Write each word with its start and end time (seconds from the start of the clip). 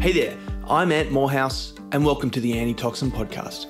Hey 0.00 0.12
there, 0.12 0.38
I'm 0.68 0.92
Ant 0.92 1.10
Moorhouse, 1.10 1.72
and 1.90 2.06
welcome 2.06 2.30
to 2.30 2.40
the 2.40 2.56
Antitoxin 2.56 3.10
Podcast. 3.10 3.66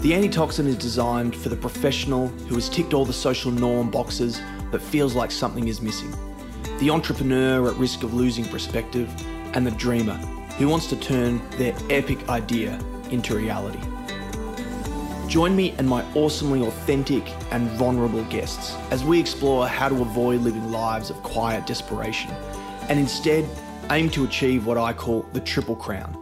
The 0.00 0.14
Antitoxin 0.14 0.66
is 0.66 0.78
designed 0.78 1.36
for 1.36 1.50
the 1.50 1.56
professional 1.56 2.28
who 2.28 2.54
has 2.54 2.70
ticked 2.70 2.94
all 2.94 3.04
the 3.04 3.12
social 3.12 3.50
norm 3.50 3.90
boxes 3.90 4.40
but 4.72 4.80
feels 4.80 5.14
like 5.14 5.30
something 5.30 5.68
is 5.68 5.82
missing, 5.82 6.10
the 6.78 6.88
entrepreneur 6.88 7.68
at 7.70 7.76
risk 7.76 8.04
of 8.04 8.14
losing 8.14 8.46
perspective, 8.46 9.12
and 9.54 9.66
the 9.66 9.72
dreamer 9.72 10.16
who 10.56 10.66
wants 10.66 10.86
to 10.86 10.96
turn 10.96 11.46
their 11.58 11.76
epic 11.90 12.26
idea 12.30 12.80
into 13.10 13.36
reality. 13.36 13.80
Join 15.28 15.54
me 15.54 15.72
and 15.76 15.86
my 15.86 16.02
awesomely 16.14 16.66
authentic 16.66 17.30
and 17.52 17.68
vulnerable 17.72 18.24
guests 18.24 18.76
as 18.90 19.04
we 19.04 19.20
explore 19.20 19.68
how 19.68 19.90
to 19.90 20.00
avoid 20.00 20.40
living 20.40 20.72
lives 20.72 21.10
of 21.10 21.22
quiet 21.22 21.66
desperation 21.66 22.34
and 22.88 22.98
instead 22.98 23.48
aim 23.90 24.08
to 24.10 24.24
achieve 24.24 24.66
what 24.66 24.78
I 24.78 24.92
call 24.92 25.22
the 25.32 25.40
triple 25.40 25.76
crown 25.76 26.16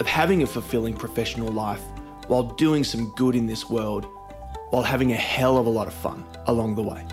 of 0.00 0.06
having 0.06 0.42
a 0.42 0.46
fulfilling 0.46 0.94
professional 0.94 1.52
life 1.52 1.82
while 2.26 2.42
doing 2.42 2.84
some 2.84 3.10
good 3.16 3.34
in 3.34 3.46
this 3.46 3.68
world 3.68 4.06
while 4.70 4.82
having 4.82 5.12
a 5.12 5.16
hell 5.16 5.58
of 5.58 5.66
a 5.66 5.70
lot 5.70 5.86
of 5.86 5.92
fun 5.92 6.24
along 6.46 6.74
the 6.74 6.82
way. 6.82 7.04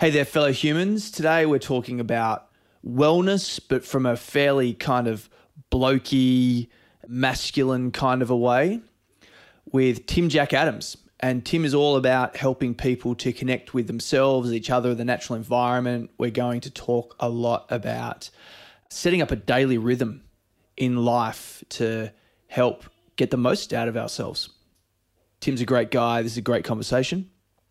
Hey 0.00 0.10
there, 0.10 0.24
fellow 0.24 0.52
humans. 0.52 1.10
Today 1.10 1.46
we're 1.46 1.60
talking 1.60 2.00
about 2.00 2.48
wellness, 2.84 3.60
but 3.66 3.84
from 3.84 4.06
a 4.06 4.16
fairly 4.16 4.74
kind 4.74 5.06
of 5.06 5.30
blokey, 5.70 6.68
masculine 7.06 7.92
kind 7.92 8.20
of 8.20 8.28
a 8.28 8.36
way 8.36 8.82
with 9.72 10.06
Tim 10.06 10.28
Jack 10.28 10.52
Adams. 10.52 10.96
And 11.20 11.44
Tim 11.44 11.64
is 11.64 11.74
all 11.74 11.96
about 11.96 12.36
helping 12.36 12.74
people 12.74 13.14
to 13.16 13.32
connect 13.32 13.72
with 13.72 13.86
themselves, 13.86 14.52
each 14.52 14.68
other, 14.68 14.94
the 14.94 15.04
natural 15.04 15.36
environment. 15.36 16.10
We're 16.18 16.30
going 16.30 16.60
to 16.62 16.70
talk 16.70 17.16
a 17.18 17.28
lot 17.28 17.66
about 17.70 18.30
setting 18.90 19.22
up 19.22 19.30
a 19.30 19.36
daily 19.36 19.78
rhythm 19.78 20.24
in 20.76 21.04
life 21.04 21.64
to 21.70 22.12
help 22.48 22.84
get 23.16 23.30
the 23.30 23.36
most 23.36 23.72
out 23.72 23.88
of 23.88 23.96
ourselves. 23.96 24.50
Tim's 25.40 25.60
a 25.60 25.66
great 25.66 25.90
guy. 25.90 26.22
This 26.22 26.32
is 26.32 26.38
a 26.38 26.42
great 26.42 26.64
conversation. 26.64 27.30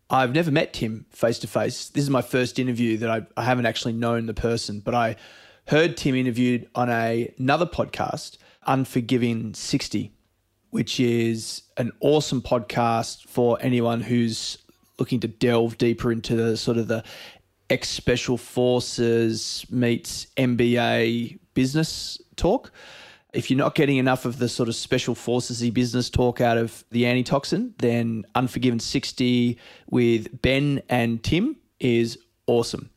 I've 0.10 0.34
never 0.34 0.52
met 0.52 0.74
Tim 0.74 1.06
face 1.10 1.40
to 1.40 1.48
face. 1.48 1.90
This 1.90 2.04
is 2.04 2.10
my 2.10 2.22
first 2.22 2.60
interview 2.60 2.98
that 2.98 3.10
I, 3.10 3.26
I 3.36 3.44
haven't 3.44 3.66
actually 3.66 3.94
known 3.94 4.26
the 4.26 4.34
person, 4.34 4.80
but 4.80 4.94
I 4.94 5.16
heard 5.68 5.98
Tim 5.98 6.16
interviewed 6.16 6.70
on 6.76 6.90
a, 6.90 7.34
another 7.38 7.66
podcast, 7.66 8.38
Unforgiving 8.66 9.54
60, 9.54 10.14
which 10.74 11.00
is 11.00 11.64
an 11.78 11.92
awesome 12.00 12.42
podcast 12.42 13.28
for 13.28 13.58
anyone 13.62 14.02
who's 14.02 14.58
looking 15.00 15.20
to 15.20 15.28
delve 15.28 15.78
deeper 15.78 16.12
into 16.12 16.36
the 16.36 16.58
sort 16.58 16.78
of 16.78 16.88
the 16.88 17.04
ex 17.70 17.90
special 17.90 18.38
forces 18.38 19.66
meets 19.70 20.28
MBA 20.38 21.40
business 21.54 22.20
talk 22.36 22.72
if 23.34 23.50
you're 23.50 23.58
not 23.58 23.74
getting 23.76 23.98
enough 23.98 24.26
of 24.26 24.38
the 24.38 24.48
sort 24.48 24.70
of 24.70 24.76
special 24.76 25.16
forcesy 25.16 25.72
business 25.72 26.10
talk 26.10 26.40
out 26.40 26.58
of 26.58 26.84
the 26.92 27.08
antitoxin, 27.08 27.74
then 27.80 28.26
Unforgiven 28.36 28.80
60 28.80 29.58
with 29.90 30.42
Ben 30.42 30.82
and 30.88 31.22
Tim 31.24 31.58
is 31.80 32.20
awesome. 32.46 32.92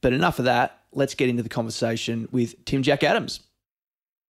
But 0.00 0.12
enough 0.12 0.38
of 0.38 0.44
that. 0.44 0.80
Let's 0.92 1.14
get 1.14 1.28
into 1.28 1.42
the 1.42 1.48
conversation 1.48 2.28
with 2.30 2.64
Tim 2.64 2.82
Jack 2.82 3.02
Adams. 3.02 3.40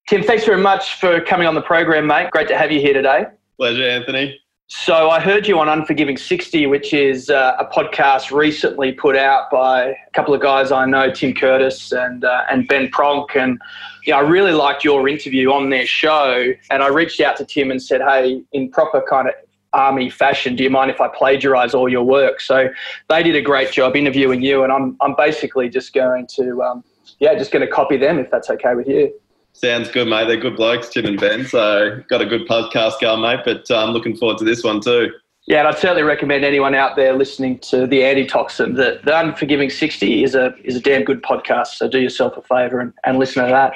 Tim, 0.07 0.23
thanks 0.23 0.45
very 0.45 0.63
much 0.63 1.01
for 1.01 1.21
coming 1.21 1.49
on 1.49 1.57
the 1.57 1.63
program, 1.63 2.07
mate. 2.07 2.31
Great 2.31 2.47
to 2.47 2.57
have 2.57 2.71
you 2.71 2.81
here 2.81 2.93
today. 2.93 3.25
Pleasure, 3.57 3.83
Anthony. 3.83 4.39
So 4.69 5.11
I 5.11 5.19
heard 5.19 5.49
you 5.49 5.59
on 5.59 5.69
Unforgiving 5.69 6.17
60, 6.17 6.67
which 6.67 6.95
is 6.95 7.29
uh, 7.29 7.57
a 7.59 7.65
podcast 7.65 8.31
recently 8.31 8.93
put 8.93 9.17
out 9.17 9.51
by 9.51 9.87
a 9.87 10.11
couple 10.13 10.33
of 10.33 10.41
guys 10.41 10.71
I 10.71 10.87
know, 10.87 11.11
Tim 11.11 11.35
Curtis 11.35 11.91
and 11.91 12.25
uh, 12.25 12.45
and 12.51 12.69
Ben 12.69 12.89
Pronk, 12.89 13.35
and 13.35 13.61
yeah, 14.05 14.17
I 14.17 14.21
really 14.21 14.53
liked 14.53 14.85
your 14.85 15.09
interview 15.09 15.51
on 15.51 15.71
their 15.71 15.87
show. 15.87 16.53
And 16.71 16.85
I 16.85 16.87
reached 16.87 17.21
out 17.21 17.37
to 17.39 17.45
Tim 17.45 17.73
and 17.73 17.83
said, 17.83 18.01
hey, 18.01 18.43
in 18.53 18.71
proper 18.71 19.03
kind 19.09 19.27
of 19.27 19.35
army 19.73 20.09
fashion, 20.09 20.55
do 20.55 20.63
you 20.63 20.71
mind 20.71 20.93
if 20.93 21.01
I 21.01 21.09
plagiarize 21.09 21.75
all 21.75 21.89
your 21.89 22.05
work? 22.05 22.41
So 22.41 22.69
they 23.09 23.25
did 23.25 23.35
a 23.35 23.43
great 23.43 23.73
job 23.73 23.97
interviewing 23.97 24.41
you, 24.41 24.63
and 24.63 24.73
I'm 24.73 24.97
I'm 25.01 25.17
basically 25.17 25.69
just 25.69 25.93
going 25.93 26.29
to 26.37 26.63
um, 26.63 26.85
yeah, 27.19 27.35
just 27.35 27.51
going 27.51 27.67
to 27.67 27.73
copy 27.73 27.97
them 27.97 28.21
if 28.21 28.31
that's 28.31 28.51
okay 28.51 28.77
with 28.77 28.87
you. 28.87 29.13
Sounds 29.57 29.91
good, 29.91 30.07
mate. 30.07 30.29
They're 30.29 30.37
good 30.37 30.57
blokes, 30.57 30.91
Tim 30.91 31.07
and 31.07 31.19
Ben. 31.19 31.47
So 31.47 32.03
got 32.11 32.21
a 32.21 32.27
good 32.27 32.47
podcast 32.47 33.01
going, 33.01 33.23
mate. 33.23 33.41
But 33.43 33.71
I'm 33.71 33.89
um, 33.89 33.91
looking 33.95 34.15
forward 34.15 34.37
to 34.39 34.45
this 34.45 34.63
one 34.63 34.83
too. 34.83 35.11
Yeah, 35.47 35.61
and 35.61 35.69
I'd 35.69 35.79
certainly 35.79 36.03
recommend 36.03 36.45
anyone 36.45 36.75
out 36.75 36.95
there 36.95 37.15
listening 37.15 37.61
to 37.61 37.87
the 37.87 38.05
Antitoxin 38.05 38.75
that 38.75 39.07
the 39.07 39.19
Unforgiving 39.19 39.71
60 39.71 40.25
is 40.25 40.35
a 40.35 40.55
is 40.63 40.77
a 40.77 40.81
damn 40.81 41.05
good 41.05 41.23
podcast. 41.23 41.69
So 41.69 41.89
do 41.89 41.99
yourself 41.99 42.37
a 42.37 42.43
favour 42.43 42.81
and, 42.81 42.93
and 43.05 43.19
listen 43.19 43.45
to 43.45 43.51
that. 43.51 43.73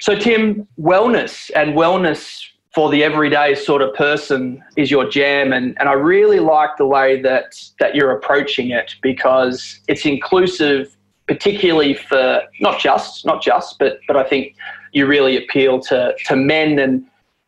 So 0.00 0.14
Tim, 0.14 0.68
wellness 0.78 1.50
and 1.56 1.72
wellness 1.72 2.40
for 2.72 2.88
the 2.88 3.02
everyday 3.02 3.56
sort 3.56 3.82
of 3.82 3.92
person 3.94 4.62
is 4.76 4.88
your 4.88 5.08
jam 5.08 5.52
and, 5.52 5.76
and 5.80 5.88
I 5.88 5.92
really 5.94 6.40
like 6.40 6.76
the 6.76 6.86
way 6.86 7.20
that 7.22 7.54
that 7.80 7.94
you're 7.96 8.10
approaching 8.10 8.70
it 8.70 8.94
because 9.00 9.80
it's 9.88 10.04
inclusive 10.04 10.96
particularly 11.28 11.94
for 11.94 12.42
not 12.60 12.80
just 12.80 13.24
not 13.24 13.40
just 13.42 13.78
but 13.78 14.00
but 14.08 14.16
I 14.16 14.24
think 14.24 14.56
you 14.94 15.06
really 15.06 15.36
appeal 15.36 15.80
to 15.80 16.14
to 16.24 16.36
men 16.36 16.78
and 16.78 17.04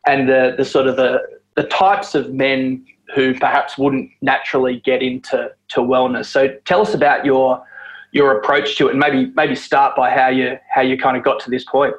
and 0.07 0.29
the 0.29 0.55
the 0.59 0.65
sort 0.65 0.87
of 0.87 0.97
the 0.97 1.23
the 1.55 1.63
types 1.65 2.15
of 2.15 2.35
men 2.35 2.85
who 3.15 3.33
perhaps 3.39 3.79
wouldn't 3.79 4.11
naturally 4.21 4.81
get 4.81 5.03
into 5.03 5.51
to 5.69 5.81
wellness. 5.81 6.27
So 6.27 6.49
tell 6.67 6.83
us 6.83 6.93
about 6.93 7.25
your 7.25 7.65
your 8.13 8.39
approach 8.39 8.77
to 8.79 8.89
it, 8.89 8.91
and 8.91 9.01
maybe 9.01 9.33
maybe 9.35 9.55
start 9.55 9.97
by 9.97 10.11
how 10.11 10.29
you 10.29 10.59
how 10.69 10.83
you 10.83 10.99
kind 10.99 11.17
of 11.17 11.25
got 11.25 11.41
to 11.41 11.51
this 11.51 11.65
point. 11.65 11.95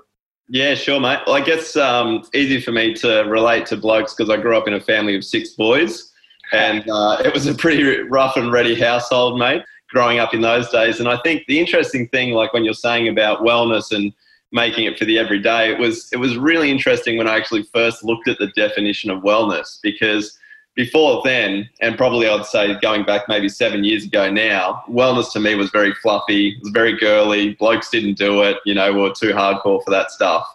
Yeah, 0.50 0.75
sure, 0.75 1.00
mate. 1.00 1.19
Well, 1.25 1.36
I 1.36 1.41
guess 1.41 1.75
um, 1.75 2.24
easy 2.34 2.62
for 2.62 2.72
me 2.72 2.94
to 2.96 3.24
relate 3.24 3.66
to 3.68 3.78
blokes 3.78 4.13
because 4.13 4.30
I 4.30 4.38
grew 4.38 4.57
up 4.57 4.68
in 4.68 4.74
a 4.74 4.80
family 4.80 5.16
of 5.16 5.25
six 5.25 5.50
boys, 5.50 6.12
and 6.53 6.90
uh, 6.90 7.22
it 7.24 7.34
was 7.34 7.47
a 7.47 7.53
pretty 7.53 7.84
rough 8.03 8.38
and 8.38 8.52
ready 8.52 8.75
household, 8.75 9.40
mate. 9.40 9.63
Growing 9.90 10.19
up 10.19 10.34
in 10.34 10.41
those 10.41 10.69
days, 10.69 11.00
and 11.00 11.07
I 11.07 11.18
think 11.24 11.44
the 11.47 11.59
interesting 11.59 12.09
thing, 12.09 12.31
like 12.31 12.52
when 12.53 12.66
you're 12.66 12.74
saying 12.74 13.07
about 13.07 13.40
wellness 13.40 13.96
and 13.96 14.12
making 14.52 14.85
it 14.85 14.97
for 14.97 15.06
the 15.06 15.19
everyday. 15.19 15.72
It 15.72 15.80
was 15.80 16.09
it 16.12 16.18
was 16.18 16.38
really 16.38 16.72
interesting 16.72 17.18
when 17.18 17.28
I 17.28 17.35
actually 17.35 17.63
first 17.74 18.03
looked 18.03 18.28
at 18.28 18.38
the 18.40 18.47
definition 18.47 19.09
of 19.09 19.24
wellness 19.24 19.80
because 19.81 20.38
before 20.75 21.22
then, 21.25 21.68
and 21.81 21.97
probably 21.97 22.30
I'd 22.30 22.46
say 22.46 22.80
going 22.81 23.03
back 23.03 23.24
maybe 23.28 23.50
seven 23.50 23.84
years 23.84 24.06
ago 24.06 24.30
now, 24.30 24.84
wellness 24.88 25.31
to 25.34 25.40
me 25.40 25.56
was 25.56 25.72
very 25.72 25.91
fluffy, 25.96 26.50
it 26.50 26.59
was 26.62 26.69
very 26.69 26.96
girly. 26.97 27.56
Blokes 27.56 27.90
didn't 27.90 28.18
do 28.18 28.44
it, 28.44 28.57
you 28.63 28.75
know, 28.75 28.94
we 28.94 29.02
were 29.02 29.13
too 29.13 29.34
hardcore 29.34 29.84
for 29.84 29.90
that 29.90 30.12
stuff. 30.12 30.47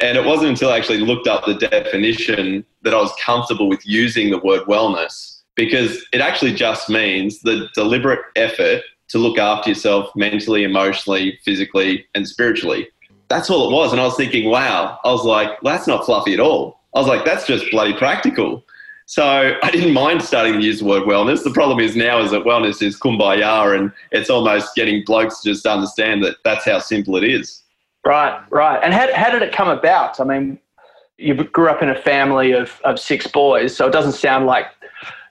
And 0.00 0.18
it 0.18 0.26
wasn't 0.26 0.50
until 0.50 0.70
I 0.70 0.76
actually 0.76 0.98
looked 0.98 1.26
up 1.26 1.46
the 1.46 1.54
definition 1.54 2.64
that 2.82 2.92
I 2.92 2.98
was 2.98 3.12
comfortable 3.20 3.68
with 3.68 3.86
using 3.86 4.30
the 4.30 4.38
word 4.38 4.62
wellness 4.64 5.40
because 5.54 6.04
it 6.12 6.20
actually 6.20 6.54
just 6.54 6.90
means 6.90 7.40
the 7.40 7.68
deliberate 7.74 8.20
effort 8.36 8.82
to 9.08 9.18
look 9.18 9.38
after 9.38 9.70
yourself 9.70 10.10
mentally, 10.16 10.64
emotionally, 10.64 11.38
physically, 11.44 12.04
and 12.14 12.26
spiritually 12.28 12.88
that's 13.32 13.48
all 13.48 13.70
it 13.70 13.72
was. 13.72 13.92
And 13.92 14.00
I 14.00 14.04
was 14.04 14.14
thinking, 14.14 14.50
wow, 14.50 14.98
I 15.04 15.10
was 15.10 15.24
like, 15.24 15.62
well, 15.62 15.74
that's 15.74 15.86
not 15.86 16.04
fluffy 16.04 16.34
at 16.34 16.40
all. 16.40 16.80
I 16.94 16.98
was 16.98 17.08
like, 17.08 17.24
that's 17.24 17.46
just 17.46 17.70
bloody 17.70 17.94
practical. 17.94 18.62
So 19.06 19.58
I 19.62 19.70
didn't 19.70 19.94
mind 19.94 20.22
starting 20.22 20.54
to 20.54 20.60
use 20.60 20.80
the 20.80 20.84
word 20.84 21.04
wellness. 21.04 21.42
The 21.42 21.50
problem 21.50 21.80
is 21.80 21.96
now 21.96 22.20
is 22.22 22.30
that 22.30 22.44
wellness 22.44 22.82
is 22.82 22.98
kumbaya 22.98 23.76
and 23.76 23.90
it's 24.10 24.28
almost 24.28 24.74
getting 24.74 25.02
blokes 25.04 25.40
to 25.40 25.50
just 25.50 25.66
understand 25.66 26.22
that 26.24 26.36
that's 26.44 26.66
how 26.66 26.78
simple 26.78 27.16
it 27.16 27.24
is. 27.24 27.62
Right, 28.04 28.38
right. 28.50 28.80
And 28.82 28.92
how, 28.92 29.12
how 29.14 29.30
did 29.30 29.42
it 29.42 29.52
come 29.52 29.68
about? 29.68 30.20
I 30.20 30.24
mean, 30.24 30.58
you 31.16 31.34
grew 31.34 31.68
up 31.68 31.82
in 31.82 31.88
a 31.88 32.00
family 32.00 32.52
of, 32.52 32.80
of 32.84 32.98
six 32.98 33.26
boys, 33.26 33.74
so 33.74 33.86
it 33.86 33.92
doesn't 33.92 34.12
sound 34.12 34.46
like 34.46 34.66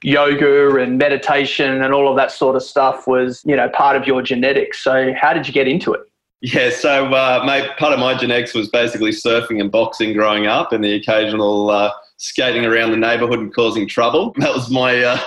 yoga 0.04 0.76
and 0.78 0.98
meditation 0.98 1.84
and 1.84 1.94
all 1.94 2.10
of 2.10 2.16
that 2.16 2.32
sort 2.32 2.56
of 2.56 2.64
stuff 2.64 3.08
was, 3.08 3.44
you 3.46 3.56
know, 3.56 3.70
part 3.70 3.96
of 3.96 4.08
your 4.08 4.22
genetics. 4.24 4.84
So 4.84 5.14
how 5.14 5.34
did 5.34 5.48
you 5.48 5.54
get 5.54 5.68
into 5.68 5.94
it? 5.94 6.02
Yeah, 6.42 6.72
so 6.72 7.06
uh, 7.06 7.44
mate, 7.46 7.70
part 7.78 7.94
of 7.94 8.00
my 8.00 8.18
genetics 8.18 8.56
was 8.56 8.68
basically 8.68 9.12
surfing 9.12 9.62
and 9.62 9.72
boxing 9.72 10.14
growing 10.14 10.48
up, 10.48 10.74
and 10.74 10.84
the 10.84 10.96
occasional 10.96 11.70
uh, 11.70 11.92
skating 12.18 12.66
around 12.66 12.92
the 12.92 12.98
neighbourhood 12.98 13.40
and 13.40 13.54
causing 13.54 13.88
trouble. 13.88 14.34
That 14.38 14.54
was 14.54 14.72
my 14.72 15.04
uh, 15.04 15.20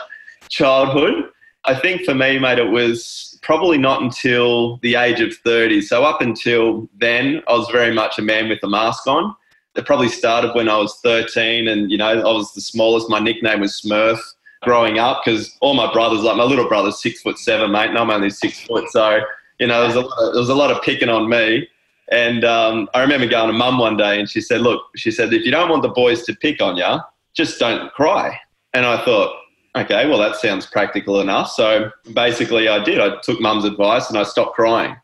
childhood. 0.49 1.31
I 1.67 1.75
think 1.77 2.05
for 2.05 2.15
me, 2.15 2.39
mate, 2.41 2.59
it 2.59 2.69
was 2.69 3.39
probably 3.43 3.79
not 3.79 4.03
until 4.03 4.79
the 4.79 4.97
age 4.97 5.21
of 5.21 5.35
30. 5.37 5.83
So 5.83 6.03
up 6.03 6.21
until 6.21 6.89
then, 6.99 7.43
I 7.47 7.53
was 7.53 7.69
very 7.71 7.95
much 7.95 8.19
a 8.19 8.23
man 8.23 8.49
with 8.49 8.59
a 8.65 8.69
mask 8.69 9.07
on. 9.07 9.37
It 9.77 9.87
probably 9.87 10.09
started 10.09 10.53
when 10.55 10.69
I 10.69 10.77
was 10.79 10.99
13, 11.05 11.69
and 11.69 11.93
you 11.93 11.97
know, 11.97 12.09
I 12.09 12.33
was 12.33 12.53
the 12.55 12.61
smallest. 12.61 13.09
My 13.09 13.21
nickname 13.21 13.61
was 13.61 13.81
Smurf 13.81 14.19
growing 14.63 14.99
up 14.99 15.23
because 15.25 15.57
all 15.61 15.75
my 15.75 15.93
brothers, 15.93 16.23
like 16.23 16.37
my 16.37 16.45
little 16.45 16.67
brother's 16.67 17.01
six 17.01 17.23
foot 17.23 17.39
seven, 17.39 17.71
mate, 17.71 17.91
and 17.91 17.99
I'm 17.99 18.11
only 18.11 18.31
six 18.31 18.61
foot, 18.61 18.91
so 18.91 19.21
you 19.59 19.67
know, 19.67 19.79
there 19.81 19.89
was 19.89 19.97
a 19.97 20.01
lot 20.01 20.19
of, 20.19 20.33
there 20.33 20.41
was 20.41 20.49
a 20.49 20.55
lot 20.55 20.71
of 20.71 20.83
picking 20.83 21.09
on 21.09 21.29
me. 21.29 21.69
And 22.11 22.45
um, 22.45 22.89
I 22.95 23.01
remember 23.01 23.27
going 23.27 23.47
to 23.47 23.53
mum 23.57 23.79
one 23.79 23.97
day 23.97 24.19
and 24.19 24.29
she 24.29 24.41
said, 24.41 24.61
Look, 24.61 24.83
she 24.97 25.11
said, 25.11 25.33
if 25.33 25.45
you 25.45 25.51
don't 25.51 25.71
want 25.71 25.83
the 25.83 25.89
boys 25.89 26.23
to 26.25 26.35
pick 26.35 26.61
on 26.61 26.77
you, 26.77 26.99
just 27.35 27.59
don't 27.59 27.93
cry. 27.93 28.39
And 28.75 28.85
I 28.85 29.05
thought, 29.05 29.37
okay, 29.77 30.09
well, 30.09 30.19
that 30.19 30.37
sounds 30.37 30.67
practical 30.67 31.21
enough. 31.21 31.51
So 31.51 31.91
basically, 32.13 32.69
I 32.69 32.83
did. 32.83 33.01
I 33.01 33.17
took 33.23 33.41
mum's 33.41 33.65
advice 33.65 34.09
and 34.09 34.19
I 34.19 34.23
stopped 34.23 34.55
crying. 34.55 34.97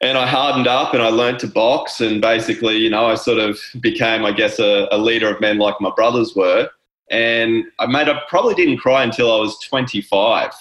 And 0.00 0.16
I 0.16 0.26
hardened 0.26 0.68
up 0.68 0.94
and 0.94 1.02
I 1.02 1.08
learned 1.08 1.40
to 1.40 1.46
box. 1.46 2.00
And 2.00 2.20
basically, 2.20 2.76
you 2.76 2.90
know, 2.90 3.06
I 3.06 3.14
sort 3.14 3.38
of 3.38 3.58
became, 3.80 4.24
I 4.24 4.32
guess, 4.32 4.58
a, 4.58 4.88
a 4.90 4.98
leader 4.98 5.32
of 5.32 5.40
men 5.40 5.58
like 5.58 5.80
my 5.80 5.90
brothers 5.94 6.34
were. 6.34 6.68
And 7.10 7.64
I 7.78 7.86
made, 7.86 8.08
I 8.08 8.20
probably 8.28 8.54
didn't 8.54 8.78
cry 8.78 9.02
until 9.02 9.32
I 9.32 9.38
was 9.38 9.58
25, 9.60 10.52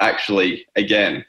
actually, 0.00 0.66
again. 0.76 1.24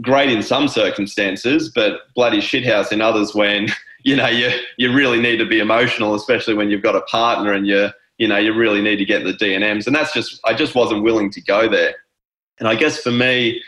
Great 0.00 0.30
in 0.30 0.42
some 0.42 0.68
circumstances, 0.68 1.70
but 1.74 2.12
bloody 2.14 2.38
shithouse 2.38 2.92
in 2.92 3.00
others 3.00 3.34
when, 3.34 3.68
you 4.04 4.16
know, 4.16 4.28
you, 4.28 4.50
you 4.76 4.92
really 4.92 5.20
need 5.20 5.38
to 5.38 5.46
be 5.46 5.58
emotional, 5.58 6.14
especially 6.14 6.54
when 6.54 6.70
you've 6.70 6.82
got 6.82 6.96
a 6.96 7.02
partner 7.02 7.52
and 7.52 7.66
you're, 7.66 7.90
you 8.18 8.28
know, 8.28 8.36
you 8.36 8.52
really 8.52 8.82
need 8.82 8.96
to 8.96 9.04
get 9.04 9.24
the 9.24 9.32
DNMs. 9.32 9.86
And 9.86 9.96
that's 9.96 10.12
just, 10.12 10.40
I 10.44 10.54
just 10.54 10.74
wasn't 10.74 11.02
willing 11.02 11.30
to 11.30 11.40
go 11.40 11.68
there. 11.68 11.94
And 12.58 12.68
I 12.68 12.74
guess 12.74 13.00
for 13.00 13.10
me, 13.10 13.62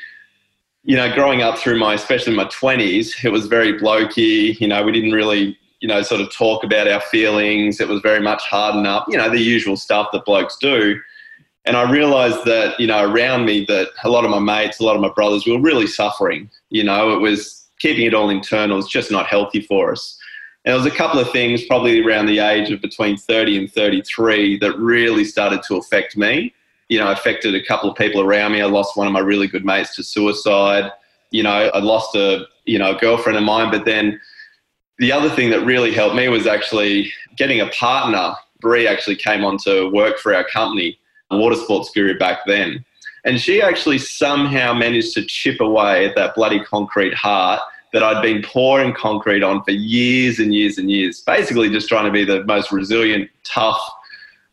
you 0.84 0.96
know, 0.96 1.12
growing 1.14 1.42
up 1.42 1.58
through 1.58 1.78
my, 1.78 1.94
especially 1.94 2.34
my 2.34 2.44
20s, 2.46 3.25
it 3.25 3.30
was 3.30 3.46
very 3.46 3.78
blokey. 3.78 4.58
You 4.60 4.68
know, 4.68 4.82
we 4.82 4.92
didn't 4.92 5.12
really, 5.12 5.56
you 5.80 5.88
know, 5.88 6.02
sort 6.02 6.20
of 6.20 6.32
talk 6.32 6.64
about 6.64 6.88
our 6.88 7.00
feelings. 7.00 7.80
It 7.80 7.88
was 7.88 8.00
very 8.00 8.20
much 8.20 8.42
harden 8.42 8.86
up, 8.86 9.06
you 9.08 9.16
know, 9.16 9.30
the 9.30 9.40
usual 9.40 9.76
stuff 9.76 10.08
that 10.12 10.25
blokes 10.25 10.56
do. 10.60 11.00
And 11.64 11.76
I 11.76 11.88
realized 11.91 12.44
that, 12.44 12.79
you 12.81 12.87
know, 12.87 13.05
around 13.05 13.44
me 13.44 13.64
that 13.67 13.91
a 14.03 14.11
lot 14.11 14.25
of 14.25 14.31
my 14.31 14.41
mates, 14.41 14.81
a 14.81 14.85
lot 14.85 14.97
of 14.97 15.03
my 15.03 15.11
brothers 15.11 15.47
were 15.47 15.61
really 15.61 15.87
suffering. 15.87 16.50
You 16.70 16.82
know, 16.85 17.14
it 17.14 17.20
was 17.20 17.67
keeping 17.79 18.05
it 18.05 18.14
all 18.14 18.31
internal. 18.31 18.79
It's 18.79 18.88
just 18.88 19.11
not 19.11 19.26
healthy 19.26 19.61
for 19.61 19.93
us. 19.93 20.19
And 20.64 20.73
there 20.73 20.82
was 20.82 20.93
a 20.93 20.97
couple 20.97 21.20
of 21.20 21.31
things, 21.32 21.64
probably 21.64 22.05
around 22.05 22.26
the 22.26 22.38
age 22.38 22.70
of 22.70 22.81
between 22.81 23.17
30 23.17 23.59
and 23.59 23.73
33, 23.73 24.59
that 24.59 24.79
really 24.79 25.25
started 25.25 25.62
to 25.64 25.76
affect 25.76 26.17
me. 26.17 26.55
You 26.88 26.99
know, 26.99 27.11
affected 27.11 27.55
a 27.55 27.64
couple 27.64 27.91
of 27.91 27.97
people 27.97 28.20
around 28.20 28.53
me. 28.53 28.61
I 28.61 28.67
lost 28.67 28.97
one 28.97 29.06
of 29.06 29.12
my 29.12 29.20
really 29.20 29.47
good 29.47 29.64
mates 29.64 29.97
to 29.97 30.03
suicide. 30.03 30.91
You 31.31 31.43
know, 31.43 31.70
I 31.73 31.79
lost 31.79 32.14
a 32.14 32.47
you 32.67 32.79
know 32.79 32.94
a 32.94 32.99
girlfriend 32.99 33.38
of 33.38 33.44
mine. 33.44 33.70
But 33.70 33.87
then 33.87 34.20
the 34.99 35.11
other 35.11 35.31
thing 35.31 35.50
that 35.50 35.64
really 35.64 35.93
helped 35.93 36.14
me 36.14 36.29
was 36.29 36.47
actually 36.47 37.12
getting 37.37 37.61
a 37.61 37.69
partner. 37.69 38.35
Bree 38.61 38.87
actually 38.87 39.17
came 39.17 39.44
on 39.44 39.56
to 39.59 39.91
work 39.91 40.19
for 40.19 40.35
our 40.35 40.44
company, 40.44 40.99
Water 41.38 41.56
Sports 41.56 41.90
Guru 41.94 42.19
back 42.19 42.40
then. 42.46 42.84
And 43.25 43.40
she 43.40 43.62
actually 43.62 43.99
somehow 43.99 44.75
managed 44.75 45.14
to 45.14 45.25
chip 45.25 45.61
away 45.61 46.06
at 46.06 46.17
that 46.17 46.34
bloody 46.34 46.61
concrete 46.64 47.14
heart 47.14 47.61
that 47.93 48.02
I'd 48.02 48.23
been 48.23 48.43
pouring 48.43 48.94
concrete 48.94 49.43
on 49.43 49.62
for 49.64 49.70
years 49.70 50.38
and 50.38 50.55
years 50.55 50.79
and 50.79 50.90
years, 50.90 51.20
basically 51.20 51.69
just 51.70 51.88
trying 51.88 52.06
to 52.06 52.11
be 52.11 52.25
the 52.25 52.43
most 52.44 52.73
resilient, 52.73 53.31
tough 53.44 53.81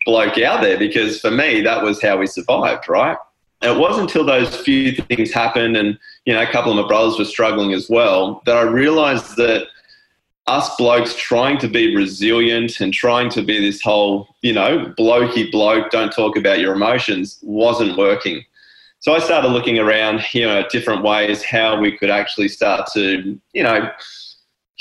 bloke 0.05 0.37
out 0.39 0.61
there 0.61 0.77
because 0.77 1.19
for 1.19 1.31
me, 1.31 1.61
that 1.61 1.83
was 1.83 2.01
how 2.01 2.17
we 2.17 2.27
survived, 2.27 2.89
right? 2.89 3.17
It 3.61 3.77
wasn't 3.77 4.09
until 4.09 4.25
those 4.25 4.55
few 4.55 4.93
things 4.93 5.31
happened 5.31 5.75
and, 5.75 5.97
you 6.25 6.33
know, 6.33 6.41
a 6.41 6.47
couple 6.47 6.71
of 6.71 6.77
my 6.77 6.87
brothers 6.87 7.19
were 7.19 7.25
struggling 7.25 7.73
as 7.73 7.89
well 7.89 8.41
that 8.45 8.55
I 8.55 8.61
realized 8.61 9.35
that 9.37 9.67
us 10.49 10.75
blokes 10.77 11.15
trying 11.15 11.59
to 11.59 11.67
be 11.67 11.95
resilient 11.95 12.79
and 12.81 12.91
trying 12.91 13.29
to 13.29 13.43
be 13.43 13.59
this 13.59 13.81
whole, 13.81 14.35
you 14.41 14.51
know, 14.51 14.93
blokey 14.97 15.49
bloke, 15.51 15.91
don't 15.91 16.11
talk 16.11 16.35
about 16.35 16.59
your 16.59 16.73
emotions 16.73 17.37
wasn't 17.43 17.95
working. 17.97 18.43
So 18.99 19.13
I 19.13 19.19
started 19.19 19.49
looking 19.49 19.77
around, 19.77 20.21
you 20.33 20.45
know, 20.45 20.67
different 20.69 21.03
ways 21.03 21.43
how 21.43 21.79
we 21.79 21.95
could 21.95 22.09
actually 22.09 22.47
start 22.47 22.89
to, 22.93 23.39
you 23.53 23.63
know, 23.63 23.91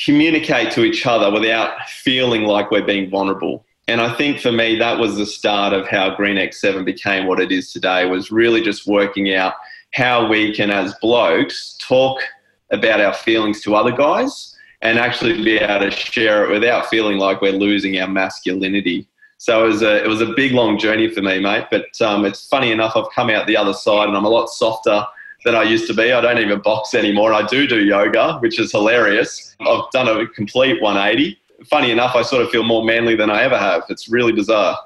communicate 0.04 0.72
to 0.72 0.84
each 0.84 1.04
other 1.06 1.30
without 1.30 1.88
feeling 1.88 2.44
like 2.44 2.70
we're 2.70 2.86
being 2.86 3.10
vulnerable. 3.10 3.64
And 3.88 4.00
I 4.00 4.14
think 4.14 4.40
for 4.40 4.52
me, 4.52 4.78
that 4.78 4.98
was 4.98 5.16
the 5.16 5.26
start 5.26 5.74
of 5.74 5.86
how 5.86 6.14
Green 6.16 6.36
X7 6.36 6.84
became 6.84 7.26
what 7.26 7.40
it 7.40 7.52
is 7.52 7.72
today, 7.72 8.06
was 8.06 8.30
really 8.30 8.62
just 8.62 8.86
working 8.86 9.34
out 9.34 9.54
how 9.92 10.28
we 10.28 10.54
can, 10.54 10.70
as 10.70 10.94
blokes, 11.00 11.76
talk 11.78 12.20
about 12.70 13.00
our 13.00 13.14
feelings 13.14 13.60
to 13.62 13.74
other 13.74 13.92
guys 13.92 14.54
and 14.82 14.98
actually 14.98 15.42
be 15.42 15.58
able 15.58 15.90
to 15.90 15.90
share 15.90 16.44
it 16.44 16.50
without 16.50 16.86
feeling 16.86 17.18
like 17.18 17.40
we're 17.40 17.52
losing 17.52 17.98
our 17.98 18.08
masculinity. 18.08 19.08
So 19.38 19.64
it 19.64 19.68
was 19.68 19.82
a 19.82 20.04
it 20.04 20.08
was 20.08 20.20
a 20.20 20.32
big 20.34 20.52
long 20.52 20.78
journey 20.78 21.08
for 21.08 21.22
me, 21.22 21.40
mate. 21.40 21.66
But 21.70 22.00
um, 22.00 22.24
it's 22.24 22.46
funny 22.46 22.72
enough, 22.72 22.96
I've 22.96 23.10
come 23.14 23.30
out 23.30 23.46
the 23.46 23.56
other 23.56 23.72
side 23.72 24.08
and 24.08 24.16
I'm 24.16 24.24
a 24.24 24.28
lot 24.28 24.48
softer 24.48 25.04
than 25.44 25.54
I 25.54 25.62
used 25.62 25.86
to 25.86 25.94
be. 25.94 26.12
I 26.12 26.20
don't 26.20 26.38
even 26.38 26.60
box 26.60 26.94
anymore. 26.94 27.32
I 27.32 27.46
do 27.46 27.66
do 27.66 27.84
yoga, 27.84 28.38
which 28.40 28.58
is 28.58 28.72
hilarious. 28.72 29.56
I've 29.60 29.90
done 29.92 30.08
a 30.08 30.26
complete 30.26 30.82
180. 30.82 31.38
Funny 31.68 31.90
enough, 31.90 32.14
I 32.16 32.22
sort 32.22 32.42
of 32.42 32.50
feel 32.50 32.64
more 32.64 32.84
manly 32.84 33.14
than 33.14 33.30
I 33.30 33.42
ever 33.42 33.58
have. 33.58 33.82
It's 33.88 34.08
really 34.08 34.32
bizarre. 34.32 34.78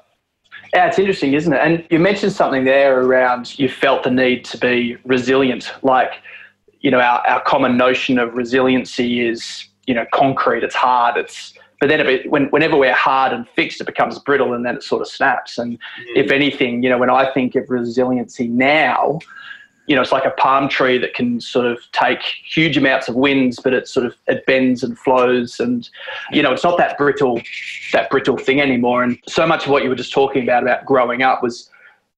Yeah, 0.73 0.87
it's 0.87 0.97
interesting, 0.97 1.33
isn't 1.33 1.53
it? 1.53 1.59
And 1.59 1.85
you 1.91 1.99
mentioned 1.99 2.31
something 2.31 2.63
there 2.63 2.99
around 2.99 3.59
you 3.59 3.69
felt 3.69 4.03
the 4.03 4.09
need 4.09 4.43
to 4.45 4.57
be 4.57 4.97
resilient. 5.05 5.71
Like, 5.83 6.13
you 6.81 6.89
know, 6.89 6.99
our, 6.99 7.25
our 7.27 7.41
common 7.41 7.77
notion 7.77 8.17
of 8.17 8.33
resiliency 8.33 9.21
is, 9.27 9.67
you 9.87 9.93
know, 9.93 10.05
concrete, 10.13 10.63
it's 10.63 10.75
hard, 10.75 11.17
it's 11.17 11.53
but 11.83 11.89
then 11.89 11.99
it, 11.99 12.31
when, 12.31 12.45
whenever 12.45 12.77
we're 12.77 12.93
hard 12.93 13.33
and 13.33 13.45
fixed, 13.57 13.81
it 13.81 13.83
becomes 13.83 14.17
brittle 14.17 14.53
and 14.53 14.65
then 14.65 14.77
it 14.77 14.83
sort 14.83 15.01
of 15.01 15.07
snaps. 15.09 15.57
And 15.57 15.73
mm. 15.73 15.79
if 16.15 16.31
anything, 16.31 16.81
you 16.81 16.89
know, 16.89 16.97
when 16.97 17.09
I 17.09 17.29
think 17.33 17.55
of 17.55 17.69
resiliency 17.69 18.47
now, 18.47 19.19
you 19.87 19.95
know, 19.95 20.01
it's 20.01 20.13
like 20.13 20.23
a 20.23 20.31
palm 20.31 20.69
tree 20.69 20.97
that 20.97 21.13
can 21.13 21.41
sort 21.41 21.65
of 21.65 21.79
take 21.91 22.21
huge 22.21 22.77
amounts 22.77 23.09
of 23.09 23.15
winds, 23.15 23.59
but 23.59 23.73
it 23.73 23.89
sort 23.89 24.05
of 24.05 24.15
it 24.27 24.45
bends 24.45 24.81
and 24.81 24.97
flows, 24.97 25.59
and 25.59 25.89
you 26.31 26.41
know, 26.41 26.53
it's 26.53 26.63
not 26.63 26.77
that 26.77 26.97
brittle, 26.97 27.41
that 27.91 28.09
brittle 28.09 28.37
thing 28.37 28.61
anymore. 28.61 29.03
And 29.03 29.19
so 29.27 29.45
much 29.45 29.65
of 29.65 29.71
what 29.71 29.83
you 29.83 29.89
were 29.89 29.95
just 29.95 30.13
talking 30.13 30.41
about 30.41 30.63
about 30.63 30.85
growing 30.85 31.21
up 31.21 31.43
was 31.43 31.69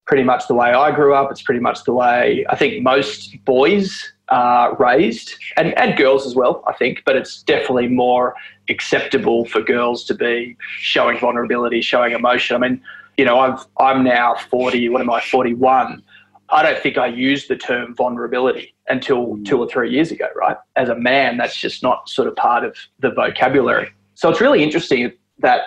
pretty 0.05 0.23
much 0.23 0.47
the 0.47 0.53
way 0.53 0.73
I 0.73 0.91
grew 0.91 1.15
up. 1.15 1.31
It's 1.31 1.41
pretty 1.41 1.59
much 1.59 1.85
the 1.85 1.93
way 1.93 2.45
I 2.49 2.55
think 2.55 2.83
most 2.83 3.43
boys 3.45 4.11
are 4.29 4.75
raised, 4.77 5.35
and 5.57 5.77
and 5.77 5.97
girls 5.97 6.25
as 6.25 6.35
well, 6.35 6.63
I 6.67 6.73
think. 6.73 7.03
But 7.05 7.15
it's 7.15 7.43
definitely 7.43 7.87
more 7.87 8.35
acceptable 8.69 9.45
for 9.45 9.61
girls 9.61 10.03
to 10.05 10.13
be 10.13 10.57
showing 10.79 11.19
vulnerability, 11.19 11.81
showing 11.81 12.13
emotion. 12.13 12.55
I 12.55 12.67
mean, 12.67 12.81
you 13.17 13.25
know, 13.25 13.39
I've, 13.39 13.65
I'm 13.79 14.03
now 14.03 14.35
40, 14.35 14.89
what 14.89 15.01
am 15.01 15.09
I, 15.09 15.21
41. 15.21 16.03
I 16.49 16.63
don't 16.63 16.77
think 16.79 16.97
I 16.97 17.07
used 17.07 17.47
the 17.47 17.55
term 17.55 17.95
vulnerability 17.95 18.75
until 18.87 19.37
mm. 19.37 19.45
two 19.45 19.57
or 19.57 19.67
three 19.67 19.91
years 19.91 20.11
ago, 20.11 20.27
right? 20.35 20.57
As 20.75 20.89
a 20.89 20.95
man, 20.95 21.37
that's 21.37 21.57
just 21.57 21.81
not 21.81 22.07
sort 22.07 22.27
of 22.27 22.35
part 22.35 22.63
of 22.63 22.75
the 22.99 23.11
vocabulary. 23.11 23.89
So 24.13 24.29
it's 24.29 24.41
really 24.41 24.63
interesting 24.63 25.11
that 25.39 25.61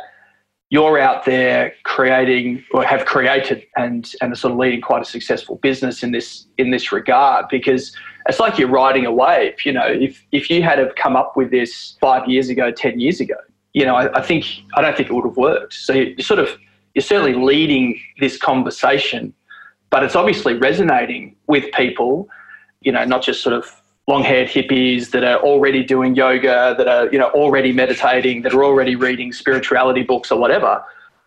you're 0.71 0.99
out 0.99 1.25
there 1.25 1.73
creating 1.85 2.63
or 2.73 2.85
have 2.85 3.07
created 3.07 3.65
and 3.77 4.13
and 4.21 4.33
are 4.33 4.37
sort 4.37 4.53
of 4.53 4.59
leading 4.59 4.81
quite 4.81 5.01
a 5.01 5.05
successful 5.05 5.57
business 5.57 6.03
in 6.03 6.13
this 6.13 6.47
in 6.59 6.71
this 6.71 6.93
regard 6.93 7.47
because 7.51 7.97
it's 8.29 8.39
like 8.39 8.59
you're 8.59 8.69
riding 8.69 9.07
a 9.07 9.13
wave. 9.13 9.55
You 9.65 9.73
know, 9.73 9.87
if 9.87 10.25
if 10.33 10.51
you 10.51 10.63
had 10.63 10.79
have 10.79 10.95
come 10.95 11.17
up 11.17 11.37
with 11.37 11.51
this 11.51 11.97
five 12.01 12.29
years 12.29 12.51
ago, 12.51 12.71
ten 12.71 13.01
years 13.01 13.21
ago, 13.21 13.37
you 13.73 13.87
know, 13.87 13.97
I, 13.97 14.19
I 14.19 14.23
think 14.23 14.45
I 14.75 14.83
don't 14.83 14.97
think 14.97 15.09
it 15.09 15.13
would 15.13 15.25
have 15.25 15.37
worked. 15.37 15.73
So 15.73 15.95
you're 15.95 16.19
sort 16.21 16.41
of 16.41 16.51
you're 16.95 17.03
certainly 17.03 17.35
leading 17.35 17.99
this 18.21 18.37
conversation, 18.37 19.33
but 19.91 20.03
it's 20.03 20.17
obviously 20.17 20.55
resonating 20.55 21.37
with 21.47 21.73
people. 21.73 22.29
You 22.83 22.93
know, 22.93 23.05
not 23.05 23.23
just 23.23 23.43
sort 23.43 23.55
of 23.55 23.65
long-haired 24.09 24.49
hippies 24.49 25.11
that 25.11 25.23
are 25.23 25.38
already 25.41 25.85
doing 25.85 26.15
yoga, 26.15 26.75
that 26.77 26.88
are 26.88 27.12
you 27.12 27.19
know 27.19 27.29
already 27.29 27.73
meditating, 27.73 28.43
that 28.43 28.55
are 28.55 28.65
already 28.65 28.97
reading 28.97 29.33
spirituality 29.33 30.03
books 30.03 30.33
or 30.33 30.41
whatever. 30.41 30.83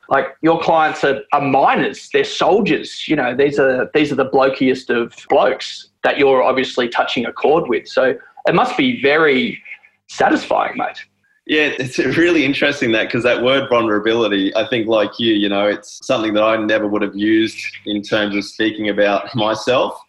Like 0.10 0.36
your 0.42 0.60
clients 0.60 1.06
are, 1.06 1.22
are 1.32 1.42
miners, 1.42 2.10
they're 2.12 2.26
soldiers. 2.26 3.08
You 3.08 3.16
know, 3.16 3.34
these 3.34 3.58
are 3.60 3.90
these 3.94 4.12
are 4.12 4.16
the 4.16 4.30
blokiest 4.30 4.90
of 4.90 5.16
blokes 5.30 5.90
that 6.04 6.18
you're 6.18 6.44
obviously 6.44 6.90
touching 6.90 7.26
a 7.26 7.32
chord 7.32 7.70
with. 7.70 7.88
So 7.88 8.16
it 8.48 8.56
must 8.56 8.76
be 8.76 9.02
very 9.02 9.62
satisfying, 10.08 10.76
mate. 10.76 11.06
Yeah, 11.46 11.74
it's 11.80 11.98
really 11.98 12.46
interesting 12.46 12.92
that 12.94 13.06
because 13.08 13.24
that 13.24 13.44
word 13.44 13.68
vulnerability, 13.70 14.56
I 14.56 14.68
think, 14.68 14.88
like 14.88 15.12
you, 15.20 15.34
you 15.34 15.50
know, 15.50 15.68
it's 15.68 16.00
something 16.06 16.34
that 16.34 16.44
I 16.44 16.56
never 16.58 16.88
would 16.88 17.02
have 17.02 17.16
used 17.16 17.60
in 17.86 18.02
terms 18.02 18.36
of 18.36 18.46
speaking 18.46 18.90
about 18.90 19.34
myself. 19.36 20.00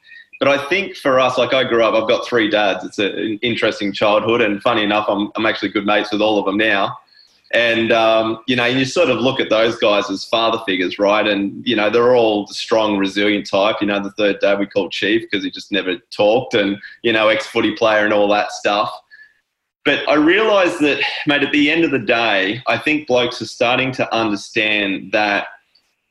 But 0.42 0.58
I 0.58 0.68
think 0.68 0.96
for 0.96 1.20
us, 1.20 1.38
like 1.38 1.54
I 1.54 1.62
grew 1.62 1.84
up, 1.84 1.94
I've 1.94 2.08
got 2.08 2.26
three 2.26 2.50
dads. 2.50 2.84
It's 2.84 2.98
an 2.98 3.38
interesting 3.42 3.92
childhood, 3.92 4.40
and 4.40 4.60
funny 4.60 4.82
enough, 4.82 5.06
I'm, 5.08 5.30
I'm 5.36 5.46
actually 5.46 5.68
good 5.68 5.86
mates 5.86 6.10
with 6.10 6.20
all 6.20 6.36
of 6.36 6.46
them 6.46 6.56
now. 6.56 6.98
And, 7.52 7.92
um, 7.92 8.42
you 8.48 8.56
know, 8.56 8.64
you 8.64 8.84
sort 8.84 9.08
of 9.08 9.20
look 9.20 9.38
at 9.38 9.50
those 9.50 9.78
guys 9.78 10.10
as 10.10 10.24
father 10.24 10.58
figures, 10.66 10.98
right? 10.98 11.24
And, 11.24 11.64
you 11.64 11.76
know, 11.76 11.90
they're 11.90 12.16
all 12.16 12.48
strong, 12.48 12.98
resilient 12.98 13.48
type. 13.48 13.76
You 13.80 13.86
know, 13.86 14.02
the 14.02 14.10
third 14.10 14.40
dad 14.40 14.58
we 14.58 14.66
call 14.66 14.90
Chief 14.90 15.22
because 15.22 15.44
he 15.44 15.50
just 15.52 15.70
never 15.70 15.98
talked 16.10 16.54
and, 16.54 16.76
you 17.04 17.12
know, 17.12 17.28
ex 17.28 17.46
footy 17.46 17.76
player 17.76 18.04
and 18.04 18.12
all 18.12 18.26
that 18.30 18.50
stuff. 18.50 18.92
But 19.84 20.08
I 20.08 20.14
realised 20.14 20.80
that, 20.80 21.04
mate, 21.28 21.44
at 21.44 21.52
the 21.52 21.70
end 21.70 21.84
of 21.84 21.92
the 21.92 22.00
day, 22.00 22.60
I 22.66 22.78
think 22.78 23.06
blokes 23.06 23.40
are 23.40 23.46
starting 23.46 23.92
to 23.92 24.12
understand 24.12 25.12
that 25.12 25.46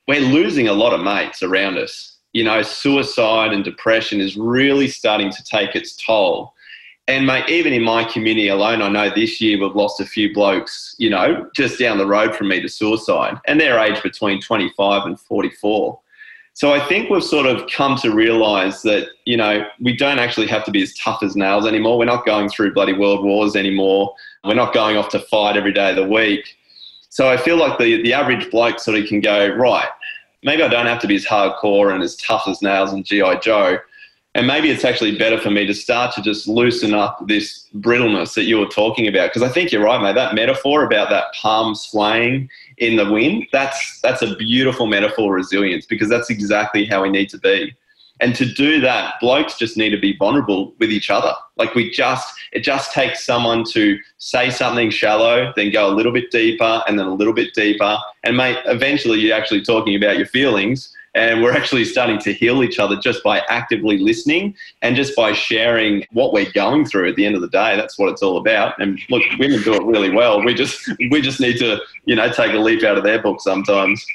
we're 0.08 0.22
losing 0.22 0.70
a 0.70 0.74
lot 0.74 0.94
of 0.94 1.02
mates 1.02 1.44
around 1.44 1.78
us. 1.78 2.11
You 2.34 2.44
know, 2.44 2.62
suicide 2.62 3.54
and 3.54 3.64
depression 3.64 4.22
is 4.22 4.38
really 4.38 4.88
starting 4.88 5.32
to 5.32 5.44
take 5.44 5.76
its 5.76 5.96
toll. 5.96 6.54
And 7.08 7.26
mate, 7.26 7.50
even 7.50 7.74
in 7.74 7.84
my 7.84 8.04
community 8.06 8.48
alone, 8.48 8.82
I 8.82 8.88
know 8.88 9.10
this 9.14 9.42
year 9.42 9.60
we've 9.60 9.76
lost 9.76 10.00
a 10.00 10.06
few 10.06 10.34
blokes, 10.34 10.96
you 10.98 11.10
know, 11.10 11.50
just 11.54 11.80
down 11.80 11.98
the 11.98 12.06
road 12.06 12.36
from 12.36 12.48
me 12.48 12.62
to 12.62 12.70
suicide, 12.70 13.38
and 13.48 13.60
they're 13.60 13.80
aged 13.80 14.04
between 14.04 14.40
25 14.42 15.06
and 15.06 15.20
44. 15.20 16.00
So 16.54 16.74
I 16.74 16.86
think 16.88 17.10
we've 17.10 17.24
sort 17.24 17.46
of 17.48 17.70
come 17.70 17.98
to 17.98 18.14
realize 18.14 18.82
that, 18.84 19.10
you 19.26 19.38
know, 19.38 19.66
we 19.80 19.96
don't 19.96 20.20
actually 20.20 20.48
have 20.48 20.64
to 20.66 20.72
be 20.72 20.82
as 20.84 20.94
tough 20.96 21.24
as 21.24 21.36
nails 21.36 21.66
anymore. 21.66 21.98
We're 21.98 22.06
not 22.06 22.26
going 22.26 22.50
through 22.50 22.74
bloody 22.74 22.94
world 22.94 23.24
wars 23.24 23.56
anymore. 23.56 24.14
We're 24.44 24.54
not 24.54 24.74
going 24.74 24.98
off 24.98 25.10
to 25.10 25.20
fight 25.20 25.56
every 25.56 25.74
day 25.74 25.92
of 25.92 25.96
the 25.96 26.08
week. 26.08 26.58
So 27.10 27.30
I 27.30 27.38
feel 27.38 27.58
like 27.58 27.78
the, 27.78 28.02
the 28.02 28.14
average 28.14 28.50
bloke 28.52 28.80
sort 28.80 28.98
of 28.98 29.06
can 29.08 29.22
go, 29.22 29.50
right, 29.56 29.90
maybe 30.44 30.64
I 30.64 30.68
don't 30.68 30.88
have 30.88 31.00
to 31.02 31.08
be 31.08 31.16
as 31.16 31.26
hardcore 31.26 31.94
and 31.94 32.04
as 32.04 32.16
tough 32.18 32.48
as 32.48 32.62
nails 32.62 32.94
and 32.94 33.06
G.I. 33.06 33.36
Joe. 33.38 33.80
And 34.34 34.48
maybe 34.48 34.70
it's 34.70 34.86
actually 34.86 35.18
better 35.18 35.38
for 35.38 35.52
me 35.52 35.66
to 35.66 35.74
start 35.74 36.16
to 36.16 36.22
just 36.22 36.48
loosen 36.48 36.94
up 36.94 37.28
this 37.28 37.68
brittleness 37.76 38.34
that 38.36 38.46
you 38.46 38.60
were 38.60 38.68
talking 38.68 39.08
about. 39.08 39.30
Because 39.30 39.44
I 39.44 39.50
think 39.50 39.72
you're 39.74 39.84
right, 39.84 40.02
mate. 40.02 40.16
That 40.16 40.36
metaphor 40.36 40.86
about 40.86 41.10
that 41.10 41.34
palm 41.34 41.76
swaying 41.76 42.50
in 42.78 42.96
the 42.96 43.12
wind, 43.12 43.48
that's 43.52 44.00
that's 44.00 44.22
a 44.22 44.36
beautiful 44.38 44.86
metaphor 44.86 45.34
resilience 45.34 45.86
because 45.86 46.08
that's 46.08 46.30
exactly 46.30 46.86
how 46.86 47.02
we 47.02 47.10
need 47.10 47.30
to 47.30 47.38
be. 47.40 47.76
And 48.22 48.36
to 48.36 48.46
do 48.46 48.80
that, 48.82 49.16
blokes 49.20 49.58
just 49.58 49.76
need 49.76 49.90
to 49.90 50.00
be 50.00 50.16
vulnerable 50.16 50.76
with 50.80 50.92
each 50.92 51.10
other. 51.10 51.34
Like 51.58 51.76
we 51.76 51.90
just, 51.90 52.32
it 52.52 52.64
just 52.64 52.92
takes 52.94 53.26
someone 53.26 53.64
to 53.72 53.98
say 54.18 54.50
something 54.50 54.90
shallow, 54.90 55.54
then 55.56 55.72
go 55.72 55.88
a 55.88 55.94
little 55.94 56.12
bit 56.12 56.32
deeper, 56.32 56.84
and 56.88 57.00
then 57.00 57.08
a 57.08 57.14
little 57.14 57.34
bit 57.34 57.54
deeper. 57.54 57.98
And 58.24 58.38
mate, 58.38 58.58
eventually 58.66 59.20
you're 59.20 59.36
actually 59.36 59.62
talking 59.62 59.96
about 59.96 60.18
your 60.18 60.28
feelings 60.28 60.94
and 61.14 61.44
we're 61.44 61.52
actually 61.52 61.84
starting 61.84 62.20
to 62.20 62.34
heal 62.34 62.64
each 62.64 62.80
other 62.80 62.96
just 62.96 63.24
by 63.24 63.42
actively 63.50 63.98
listening 63.98 64.56
and 64.82 64.96
just 64.96 65.16
by 65.16 65.34
sharing 65.34 66.06
what 66.12 66.32
we're 66.32 66.50
going 66.54 66.86
through 66.86 67.10
at 67.10 67.16
the 67.16 67.26
end 67.26 67.36
of 67.36 67.42
the 67.42 67.50
day. 67.50 67.76
That's 67.76 68.00
what 68.00 68.10
it's 68.10 68.24
all 68.24 68.38
about. 68.38 68.82
And 68.82 69.00
look, 69.10 69.24
women 69.38 69.62
do 69.62 69.74
it 69.74 69.84
really 69.84 70.10
well. 70.10 70.44
We 70.44 70.54
just 70.54 70.90
we 71.10 71.22
just 71.22 71.42
need 71.42 71.58
to, 71.58 71.82
you 72.06 72.16
know, 72.16 72.32
take 72.32 72.54
a 72.54 72.60
leaf 72.60 72.84
out 72.84 72.98
of 72.98 73.04
their 73.04 73.22
book 73.22 73.42
sometimes. 73.42 74.06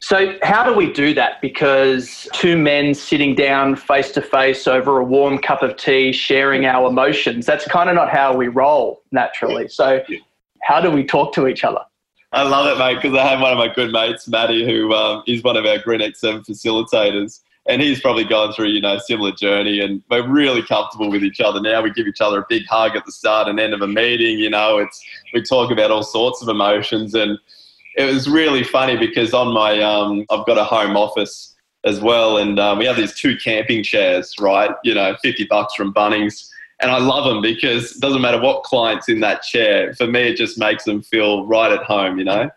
So, 0.00 0.36
how 0.42 0.62
do 0.62 0.74
we 0.74 0.92
do 0.92 1.14
that? 1.14 1.40
Because 1.40 2.28
two 2.34 2.56
men 2.58 2.94
sitting 2.94 3.34
down 3.34 3.76
face 3.76 4.12
to 4.12 4.20
face 4.20 4.66
over 4.66 4.98
a 4.98 5.04
warm 5.04 5.38
cup 5.38 5.62
of 5.62 5.76
tea, 5.76 6.12
sharing 6.12 6.66
our 6.66 6.88
emotions, 6.88 7.46
that's 7.46 7.66
kind 7.66 7.88
of 7.88 7.94
not 7.94 8.10
how 8.10 8.36
we 8.36 8.48
roll 8.48 9.02
naturally. 9.10 9.68
So, 9.68 10.02
how 10.62 10.80
do 10.80 10.90
we 10.90 11.04
talk 11.04 11.32
to 11.34 11.46
each 11.48 11.64
other? 11.64 11.80
I 12.32 12.42
love 12.42 12.66
it, 12.66 12.78
mate, 12.78 13.00
because 13.00 13.16
I 13.16 13.26
have 13.26 13.40
one 13.40 13.52
of 13.52 13.58
my 13.58 13.72
good 13.72 13.92
mates, 13.92 14.28
Matty, 14.28 14.66
who 14.66 14.92
um, 14.92 15.22
is 15.26 15.42
one 15.42 15.56
of 15.56 15.64
our 15.64 15.78
Green 15.78 16.00
X7 16.00 16.44
facilitators. 16.46 17.40
And 17.68 17.82
he's 17.82 18.00
probably 18.00 18.24
gone 18.24 18.52
through, 18.52 18.68
you 18.68 18.80
know, 18.80 18.96
a 18.96 19.00
similar 19.00 19.32
journey. 19.32 19.80
And 19.80 20.02
we're 20.10 20.28
really 20.28 20.62
comfortable 20.62 21.10
with 21.10 21.24
each 21.24 21.40
other 21.40 21.60
now. 21.60 21.82
We 21.82 21.90
give 21.90 22.06
each 22.06 22.20
other 22.20 22.40
a 22.40 22.46
big 22.48 22.64
hug 22.66 22.94
at 22.94 23.04
the 23.06 23.12
start 23.12 23.48
and 23.48 23.58
end 23.58 23.74
of 23.74 23.80
a 23.80 23.88
meeting. 23.88 24.38
You 24.38 24.50
know, 24.50 24.78
it's 24.78 25.02
we 25.32 25.42
talk 25.42 25.72
about 25.72 25.90
all 25.90 26.04
sorts 26.04 26.42
of 26.42 26.48
emotions. 26.48 27.14
And 27.14 27.38
it 27.96 28.04
was 28.04 28.28
really 28.28 28.62
funny 28.62 28.96
because 28.96 29.32
on 29.34 29.52
my, 29.52 29.80
um, 29.80 30.26
I've 30.30 30.46
got 30.46 30.58
a 30.58 30.64
home 30.64 30.96
office 30.96 31.54
as 31.84 32.00
well. 32.00 32.36
And 32.38 32.58
um, 32.58 32.78
we 32.78 32.86
have 32.86 32.96
these 32.96 33.14
two 33.14 33.36
camping 33.36 33.82
chairs, 33.82 34.34
right? 34.40 34.70
You 34.84 34.94
know, 34.94 35.16
50 35.22 35.46
bucks 35.46 35.74
from 35.74 35.94
Bunnings 35.94 36.48
and 36.80 36.90
I 36.90 36.98
love 36.98 37.24
them 37.24 37.40
because 37.40 37.96
it 37.96 38.00
doesn't 38.00 38.20
matter 38.20 38.40
what 38.40 38.62
client's 38.62 39.08
in 39.08 39.20
that 39.20 39.42
chair. 39.42 39.94
For 39.94 40.06
me, 40.06 40.28
it 40.28 40.36
just 40.36 40.58
makes 40.58 40.84
them 40.84 41.02
feel 41.02 41.46
right 41.46 41.72
at 41.72 41.82
home, 41.82 42.18
you 42.18 42.24
know. 42.24 42.50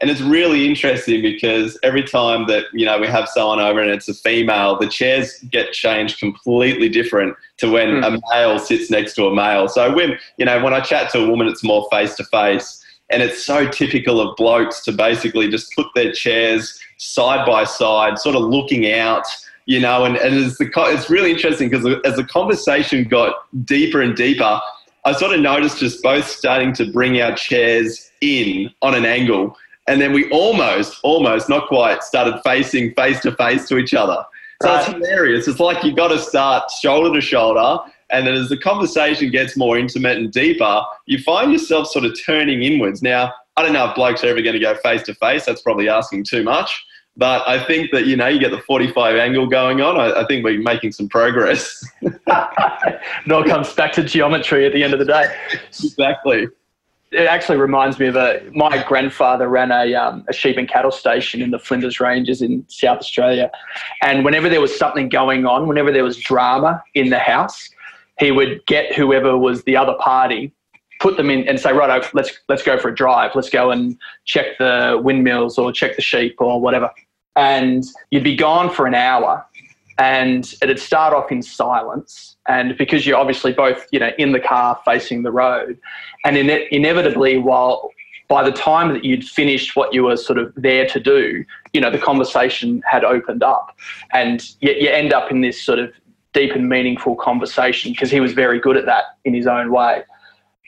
And 0.00 0.10
it's 0.10 0.20
really 0.20 0.66
interesting 0.66 1.22
because 1.22 1.78
every 1.84 2.02
time 2.02 2.48
that 2.48 2.64
you 2.72 2.84
know 2.84 2.98
we 2.98 3.06
have 3.06 3.28
someone 3.28 3.60
over 3.60 3.78
and 3.78 3.90
it's 3.90 4.08
a 4.08 4.14
female, 4.14 4.76
the 4.76 4.88
chairs 4.88 5.38
get 5.50 5.72
changed 5.72 6.18
completely 6.18 6.88
different 6.88 7.36
to 7.58 7.70
when 7.70 7.88
mm. 7.88 8.06
a 8.06 8.20
male 8.32 8.58
sits 8.58 8.90
next 8.90 9.14
to 9.14 9.26
a 9.26 9.34
male. 9.34 9.68
So 9.68 9.94
when 9.94 10.18
you 10.38 10.44
know 10.44 10.60
when 10.62 10.74
I 10.74 10.80
chat 10.80 11.10
to 11.12 11.20
a 11.20 11.30
woman, 11.30 11.46
it's 11.46 11.62
more 11.62 11.86
face 11.92 12.16
to 12.16 12.24
face, 12.24 12.81
and 13.12 13.22
it's 13.22 13.44
so 13.44 13.68
typical 13.68 14.20
of 14.20 14.36
blokes 14.36 14.82
to 14.84 14.92
basically 14.92 15.48
just 15.48 15.74
put 15.74 15.86
their 15.94 16.12
chairs 16.12 16.78
side 16.96 17.46
by 17.46 17.64
side, 17.64 18.18
sort 18.18 18.36
of 18.36 18.42
looking 18.42 18.92
out 18.92 19.26
you 19.66 19.80
know, 19.80 20.04
and, 20.04 20.16
and 20.16 20.34
as 20.34 20.58
the, 20.58 20.70
it's 20.88 21.08
really 21.08 21.30
interesting 21.30 21.70
because 21.70 21.86
as 22.04 22.16
the 22.16 22.24
conversation 22.24 23.04
got 23.04 23.34
deeper 23.64 24.02
and 24.02 24.16
deeper, 24.16 24.60
I 25.04 25.12
sort 25.12 25.34
of 25.34 25.40
noticed 25.40 25.78
just 25.78 26.02
both 26.02 26.26
starting 26.26 26.72
to 26.74 26.90
bring 26.90 27.20
our 27.20 27.34
chairs 27.34 28.10
in 28.20 28.70
on 28.82 28.94
an 28.94 29.04
angle. 29.04 29.56
And 29.88 30.00
then 30.00 30.12
we 30.12 30.30
almost, 30.30 30.98
almost, 31.02 31.48
not 31.48 31.68
quite, 31.68 32.02
started 32.04 32.40
facing 32.44 32.94
face 32.94 33.20
to 33.20 33.34
face 33.34 33.68
to 33.68 33.78
each 33.78 33.94
other. 33.94 34.24
So 34.62 34.68
right. 34.68 34.80
it's 34.80 34.92
hilarious. 34.92 35.48
It's 35.48 35.58
like 35.58 35.82
you've 35.82 35.96
got 35.96 36.08
to 36.08 36.18
start 36.18 36.70
shoulder 36.70 37.12
to 37.12 37.20
shoulder. 37.20 37.78
And 38.12 38.26
then 38.26 38.34
as 38.34 38.48
the 38.48 38.58
conversation 38.58 39.30
gets 39.30 39.56
more 39.56 39.78
intimate 39.78 40.18
and 40.18 40.30
deeper, 40.30 40.82
you 41.06 41.18
find 41.18 41.50
yourself 41.50 41.88
sort 41.88 42.04
of 42.04 42.16
turning 42.24 42.62
inwards. 42.62 43.02
Now, 43.02 43.32
I 43.56 43.62
don't 43.62 43.72
know 43.72 43.88
if 43.88 43.94
blokes 43.94 44.22
are 44.22 44.28
ever 44.28 44.42
going 44.42 44.54
to 44.54 44.60
go 44.60 44.74
face 44.76 45.02
to 45.04 45.14
face. 45.14 45.46
That's 45.46 45.62
probably 45.62 45.88
asking 45.88 46.24
too 46.24 46.42
much. 46.42 46.84
But 47.16 47.46
I 47.46 47.62
think 47.64 47.90
that, 47.92 48.06
you 48.06 48.16
know, 48.16 48.28
you 48.28 48.40
get 48.40 48.50
the 48.50 48.60
45 48.60 49.16
angle 49.16 49.46
going 49.46 49.82
on. 49.82 49.98
I, 49.98 50.22
I 50.22 50.26
think 50.26 50.44
we're 50.44 50.60
making 50.60 50.92
some 50.92 51.08
progress. 51.08 51.86
it 52.00 53.32
all 53.32 53.44
comes 53.44 53.72
back 53.74 53.92
to 53.92 54.02
geometry 54.02 54.64
at 54.66 54.72
the 54.72 54.82
end 54.82 54.94
of 54.94 54.98
the 54.98 55.04
day. 55.04 55.34
Exactly. 55.84 56.48
It 57.10 57.26
actually 57.26 57.58
reminds 57.58 57.98
me 57.98 58.06
of 58.06 58.16
a, 58.16 58.42
my 58.54 58.82
grandfather 58.84 59.48
ran 59.48 59.70
a, 59.70 59.94
um, 59.94 60.24
a 60.30 60.32
sheep 60.32 60.56
and 60.56 60.66
cattle 60.66 60.90
station 60.90 61.42
in 61.42 61.50
the 61.50 61.58
Flinders 61.58 62.00
Ranges 62.00 62.40
in 62.40 62.64
South 62.68 63.00
Australia. 63.00 63.50
And 64.00 64.24
whenever 64.24 64.48
there 64.48 64.62
was 64.62 64.74
something 64.74 65.10
going 65.10 65.44
on, 65.44 65.68
whenever 65.68 65.92
there 65.92 66.04
was 66.04 66.16
drama 66.16 66.82
in 66.94 67.10
the 67.10 67.18
house, 67.18 67.68
he 68.18 68.30
would 68.30 68.64
get 68.66 68.94
whoever 68.94 69.36
was 69.36 69.64
the 69.64 69.76
other 69.76 69.94
party 69.94 70.52
put 71.02 71.16
them 71.16 71.28
in 71.30 71.46
and 71.48 71.58
say, 71.58 71.72
right, 71.72 72.02
let's 72.14 72.38
let's 72.48 72.62
go 72.62 72.78
for 72.78 72.88
a 72.88 72.94
drive. 72.94 73.32
Let's 73.34 73.50
go 73.50 73.72
and 73.72 73.98
check 74.24 74.56
the 74.58 75.00
windmills 75.02 75.58
or 75.58 75.72
check 75.72 75.96
the 75.96 76.02
sheep 76.02 76.36
or 76.38 76.60
whatever. 76.60 76.90
And 77.34 77.82
you'd 78.10 78.24
be 78.24 78.36
gone 78.36 78.70
for 78.70 78.86
an 78.86 78.94
hour, 78.94 79.44
and 79.98 80.54
it'd 80.62 80.78
start 80.78 81.12
off 81.12 81.32
in 81.32 81.42
silence. 81.42 82.36
And 82.48 82.78
because 82.78 83.04
you're 83.04 83.18
obviously 83.18 83.52
both, 83.52 83.86
you 83.90 83.98
know, 83.98 84.10
in 84.16 84.32
the 84.32 84.40
car 84.40 84.80
facing 84.84 85.24
the 85.24 85.32
road, 85.32 85.78
and 86.24 86.36
ine- 86.36 86.68
inevitably, 86.70 87.36
while 87.38 87.90
by 88.28 88.44
the 88.44 88.52
time 88.52 88.92
that 88.94 89.04
you'd 89.04 89.24
finished 89.24 89.74
what 89.74 89.92
you 89.92 90.04
were 90.04 90.16
sort 90.16 90.38
of 90.38 90.52
there 90.56 90.86
to 90.86 91.00
do, 91.00 91.44
you 91.72 91.80
know, 91.80 91.90
the 91.90 91.98
conversation 91.98 92.80
had 92.88 93.02
opened 93.02 93.42
up, 93.42 93.76
and 94.12 94.54
you, 94.60 94.70
you 94.72 94.88
end 94.88 95.12
up 95.12 95.32
in 95.32 95.40
this 95.40 95.60
sort 95.60 95.80
of 95.80 95.90
deep 96.32 96.52
and 96.52 96.68
meaningful 96.68 97.14
conversation 97.16 97.92
because 97.92 98.10
he 98.10 98.20
was 98.20 98.32
very 98.32 98.58
good 98.58 98.76
at 98.76 98.86
that 98.86 99.04
in 99.24 99.34
his 99.34 99.46
own 99.46 99.70
way 99.70 100.02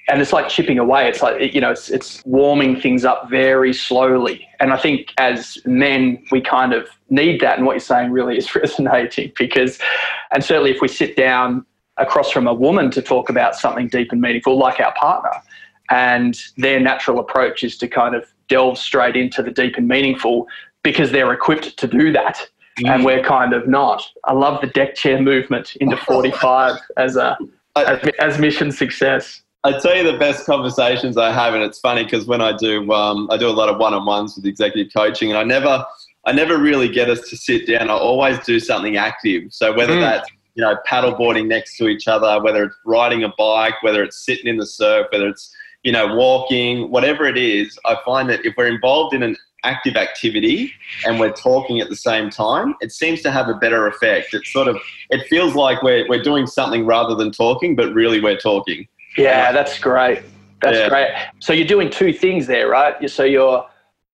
and 0.08 0.20
it's 0.20 0.32
like 0.32 0.48
chipping 0.48 0.78
away. 0.78 1.08
It's 1.08 1.22
like 1.22 1.54
you 1.54 1.60
know, 1.60 1.70
it's 1.70 1.88
it's 1.88 2.22
warming 2.24 2.80
things 2.80 3.04
up 3.04 3.30
very 3.30 3.72
slowly. 3.72 4.46
And 4.60 4.72
I 4.72 4.76
think 4.76 5.12
as 5.18 5.58
men, 5.64 6.22
we 6.30 6.40
kind 6.40 6.72
of 6.72 6.88
need 7.10 7.40
that. 7.40 7.56
And 7.56 7.66
what 7.66 7.72
you're 7.72 7.80
saying 7.80 8.10
really 8.10 8.36
is 8.36 8.54
resonating 8.54 9.32
because, 9.38 9.78
and 10.32 10.44
certainly 10.44 10.70
if 10.70 10.80
we 10.80 10.88
sit 10.88 11.16
down 11.16 11.64
across 11.96 12.30
from 12.30 12.46
a 12.46 12.54
woman 12.54 12.90
to 12.90 13.00
talk 13.00 13.30
about 13.30 13.54
something 13.54 13.88
deep 13.88 14.12
and 14.12 14.20
meaningful, 14.20 14.58
like 14.58 14.80
our 14.80 14.92
partner, 14.94 15.32
and 15.90 16.38
their 16.56 16.80
natural 16.80 17.18
approach 17.18 17.62
is 17.64 17.78
to 17.78 17.88
kind 17.88 18.14
of 18.14 18.24
delve 18.48 18.78
straight 18.78 19.16
into 19.16 19.42
the 19.42 19.50
deep 19.50 19.76
and 19.76 19.88
meaningful 19.88 20.46
because 20.82 21.12
they're 21.12 21.32
equipped 21.32 21.78
to 21.78 21.86
do 21.86 22.12
that. 22.12 22.46
Mm. 22.80 22.88
And 22.94 23.04
we're 23.04 23.22
kind 23.22 23.52
of 23.52 23.68
not. 23.68 24.02
I 24.24 24.32
love 24.32 24.60
the 24.60 24.66
deck 24.66 24.94
chair 24.94 25.20
movement 25.20 25.76
into 25.76 25.96
45 25.96 26.76
as 26.96 27.16
a 27.16 27.38
as, 27.76 28.10
as 28.20 28.38
mission 28.38 28.72
success. 28.72 29.42
I 29.64 29.78
tell 29.78 29.96
you 29.96 30.10
the 30.10 30.18
best 30.18 30.44
conversations 30.44 31.16
I 31.16 31.32
have, 31.32 31.54
and 31.54 31.62
it's 31.62 31.78
funny 31.78 32.04
because 32.04 32.26
when 32.26 32.42
I 32.42 32.54
do, 32.54 32.90
um, 32.92 33.28
I 33.30 33.38
do 33.38 33.48
a 33.48 33.50
lot 33.50 33.70
of 33.70 33.78
one-on-ones 33.78 34.36
with 34.36 34.44
executive 34.44 34.92
coaching, 34.92 35.30
and 35.30 35.38
I 35.38 35.42
never, 35.42 35.84
I 36.26 36.32
never 36.32 36.58
really 36.58 36.88
get 36.88 37.08
us 37.08 37.28
to 37.30 37.36
sit 37.36 37.66
down. 37.66 37.88
I 37.88 37.94
always 37.94 38.38
do 38.40 38.60
something 38.60 38.98
active. 38.98 39.44
So 39.54 39.74
whether 39.74 39.94
mm. 39.94 40.00
that's 40.00 40.30
you 40.54 40.62
know 40.62 40.76
paddleboarding 40.88 41.46
next 41.46 41.78
to 41.78 41.88
each 41.88 42.08
other, 42.08 42.42
whether 42.42 42.64
it's 42.64 42.76
riding 42.84 43.24
a 43.24 43.32
bike, 43.38 43.82
whether 43.82 44.02
it's 44.02 44.24
sitting 44.24 44.46
in 44.46 44.58
the 44.58 44.66
surf, 44.66 45.06
whether 45.10 45.28
it's 45.28 45.50
you 45.82 45.92
know 45.92 46.14
walking, 46.14 46.90
whatever 46.90 47.24
it 47.24 47.38
is, 47.38 47.78
I 47.86 47.96
find 48.04 48.28
that 48.28 48.44
if 48.44 48.54
we're 48.58 48.68
involved 48.68 49.14
in 49.14 49.22
an 49.22 49.36
active 49.64 49.96
activity 49.96 50.72
and 51.04 51.18
we're 51.18 51.32
talking 51.32 51.80
at 51.80 51.88
the 51.88 51.96
same 51.96 52.30
time, 52.30 52.74
it 52.80 52.92
seems 52.92 53.22
to 53.22 53.30
have 53.30 53.48
a 53.48 53.54
better 53.54 53.86
effect. 53.86 54.34
It 54.34 54.44
sort 54.46 54.68
of 54.68 54.78
it 55.10 55.26
feels 55.28 55.54
like 55.54 55.82
we're 55.82 56.06
we're 56.08 56.22
doing 56.22 56.46
something 56.46 56.86
rather 56.86 57.14
than 57.14 57.32
talking, 57.32 57.74
but 57.74 57.92
really 57.92 58.20
we're 58.20 58.38
talking. 58.38 58.86
Yeah, 59.16 59.52
that's 59.52 59.78
great. 59.78 60.22
That's 60.62 60.78
yeah. 60.78 60.88
great. 60.88 61.08
So 61.40 61.52
you're 61.52 61.66
doing 61.66 61.90
two 61.90 62.12
things 62.12 62.46
there, 62.46 62.68
right? 62.68 63.10
So 63.10 63.24
you're 63.24 63.66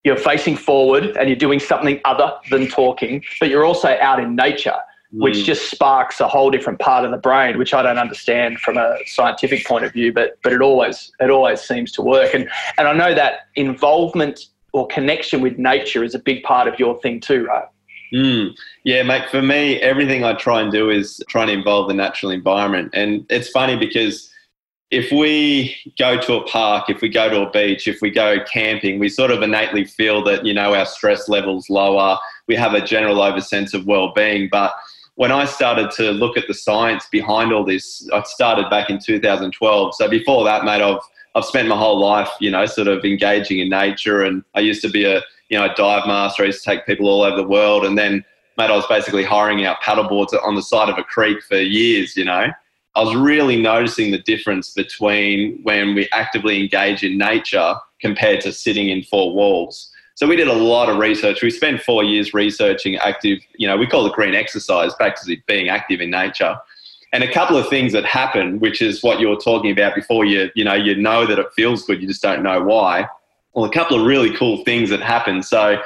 you're 0.04 0.16
facing 0.16 0.57
forward 0.57 1.16
and 1.16 1.28
you're 1.28 1.37
doing 1.37 1.61
something 1.61 2.00
other 2.04 2.33
than 2.50 2.69
talking, 2.69 3.23
but 3.38 3.50
you're 3.50 3.64
also 3.64 3.99
out 4.00 4.19
in 4.19 4.35
nature, 4.35 4.76
mm. 5.14 5.23
which 5.23 5.45
just 5.45 5.71
sparks 5.71 6.21
a 6.21 6.28
whole 6.28 6.50
different 6.50 6.78
part 6.78 7.04
of 7.04 7.11
the 7.11 7.19
brain, 7.19 7.59
which 7.59 7.75
I 7.75 7.83
don't 7.83 7.99
understand 7.99 8.59
from 8.61 8.78
a 8.78 8.97
scientific 9.07 9.66
point 9.66 9.85
of 9.85 9.92
view, 9.92 10.12
but 10.12 10.38
but 10.42 10.52
it 10.52 10.61
always 10.61 11.12
it 11.21 11.30
always 11.30 11.61
seems 11.61 11.92
to 11.92 12.02
work. 12.02 12.35
And 12.35 12.49
and 12.78 12.88
I 12.88 12.92
know 12.92 13.14
that 13.14 13.49
involvement 13.57 14.47
or 14.73 14.87
connection 14.89 15.41
with 15.41 15.59
nature 15.59 16.05
is 16.05 16.15
a 16.15 16.19
big 16.19 16.43
part 16.43 16.69
of 16.69 16.79
your 16.79 17.00
thing 17.00 17.21
too, 17.21 17.47
right? 17.47 17.67
Mm. 18.12 18.57
Yeah, 18.85 19.03
mate. 19.05 19.29
For 19.31 19.41
me, 19.41 19.81
everything 19.81 20.25
I 20.25 20.35
try 20.35 20.61
and 20.61 20.73
do 20.73 20.91
is 20.91 21.23
try 21.29 21.43
and 21.43 21.50
involve 21.50 21.89
the 21.89 21.95
natural 21.95 22.33
environment, 22.33 22.91
and 22.93 23.25
it's 23.31 23.49
funny 23.50 23.77
because 23.77 24.31
if 24.91 25.12
we 25.12 25.77
go 25.99 26.21
to 26.21 26.35
a 26.35 26.45
park, 26.47 26.91
if 26.91 27.00
we 27.00 27.09
go 27.09 27.29
to 27.29 27.43
a 27.43 27.50
beach, 27.50 27.87
if 27.87 28.03
we 28.03 28.11
go 28.11 28.39
camping, 28.45 28.99
we 28.99 29.09
sort 29.09 29.31
of 29.31 29.41
innately 29.43 29.85
feel 29.85 30.23
that, 30.25 30.45
you 30.45 30.53
know, 30.53 30.75
our 30.75 30.87
stress 30.87 31.29
level's 31.29 31.71
lower. 31.71 32.19
we 32.49 32.57
have 32.57 32.75
a 32.75 32.85
general 32.85 33.23
over 33.23 33.41
sense 33.41 33.73
of 33.73 33.87
well-being. 33.87 34.49
But 34.50 34.73
when 35.15 35.31
I 35.31 35.45
started 35.45 35.93
to 35.93 36.11
look 36.11 36.37
at 36.37 36.49
the 36.49 36.55
science 36.55 37.07
behind 37.12 37.53
all 37.53 37.65
this, 37.65 38.09
I 38.12 38.23
started 38.25 38.69
back 38.69 38.91
in 38.91 38.99
2012. 38.99 39.95
So 39.95 40.09
before 40.09 40.45
that, 40.45 40.65
mate, 40.65 40.83
I've 40.83 40.99
I've 41.34 41.44
spent 41.44 41.68
my 41.68 41.76
whole 41.76 42.00
life, 42.00 42.28
you 42.40 42.50
know, 42.50 42.66
sort 42.66 42.88
of 42.88 43.04
engaging 43.04 43.60
in 43.60 43.68
nature, 43.68 44.22
and 44.22 44.42
I 44.54 44.60
used 44.60 44.82
to 44.82 44.90
be 44.90 45.04
a 45.04 45.22
you 45.49 45.58
know 45.58 45.64
a 45.64 45.75
dive 45.75 46.06
master. 46.06 46.42
I 46.42 46.46
used 46.46 46.64
to 46.64 46.70
take 46.70 46.87
people 46.87 47.08
all 47.08 47.22
over 47.22 47.37
the 47.37 47.46
world, 47.46 47.84
and 47.84 47.96
then 47.96 48.25
mate, 48.56 48.70
I 48.70 48.76
was 48.76 48.87
basically 48.87 49.25
hiring 49.25 49.64
out 49.64 49.80
paddleboards 49.82 50.34
on 50.44 50.54
the 50.54 50.62
side 50.62 50.88
of 50.88 50.99
a 50.99 51.04
creek 51.04 51.42
for 51.42 51.56
years, 51.56 52.16
you 52.16 52.25
know. 52.25 52.49
I 52.96 53.02
was 53.02 53.14
really 53.14 53.60
noticing 53.60 54.10
the 54.10 54.18
difference 54.18 54.70
between 54.70 55.60
when 55.62 55.94
we 55.94 56.08
actively 56.12 56.60
engage 56.60 57.04
in 57.04 57.16
nature 57.16 57.75
compared 58.00 58.40
to 58.42 58.52
sitting 58.52 58.88
in 58.88 59.02
four 59.04 59.32
walls. 59.32 59.90
So 60.16 60.26
we 60.26 60.37
did 60.37 60.49
a 60.49 60.52
lot 60.52 60.90
of 60.90 60.99
research. 60.99 61.42
We 61.42 61.50
spent 61.50 61.80
four 61.80 62.04
years 62.04 62.34
researching 62.34 62.96
active, 62.96 63.38
you 63.56 63.66
know, 63.66 63.76
we 63.76 63.87
call 63.87 64.04
it 64.06 64.12
green 64.12 64.34
exercise, 64.34 64.94
back 64.96 65.18
to 65.22 65.37
being 65.46 65.70
active 65.70 66.00
in 66.00 66.10
nature. 66.10 66.56
And 67.12 67.25
a 67.25 67.33
couple 67.33 67.57
of 67.57 67.69
things 67.69 67.93
that 67.93 68.05
happen, 68.05 68.61
which 68.61 68.81
is 68.81 69.02
what 69.02 69.19
you 69.19 69.29
were 69.29 69.37
talking 69.37 69.73
about 69.73 69.95
before 69.95 70.25
you, 70.25 70.50
you 70.55 70.64
know, 70.64 70.75
you 70.75 70.95
know 70.95 71.26
that 71.26 71.38
it 71.38 71.47
feels 71.57 71.83
good, 71.85 72.00
you 72.00 72.07
just 72.07 72.23
don't 72.23 72.43
know 72.43 72.62
why. 72.62 73.09
Well, 73.52 73.64
a 73.64 73.73
couple 73.73 73.99
of 73.99 74.07
really 74.07 74.35
cool 74.37 74.64
things 74.64 74.90
that 74.90 75.00
happen. 75.00 75.43
So 75.43 75.83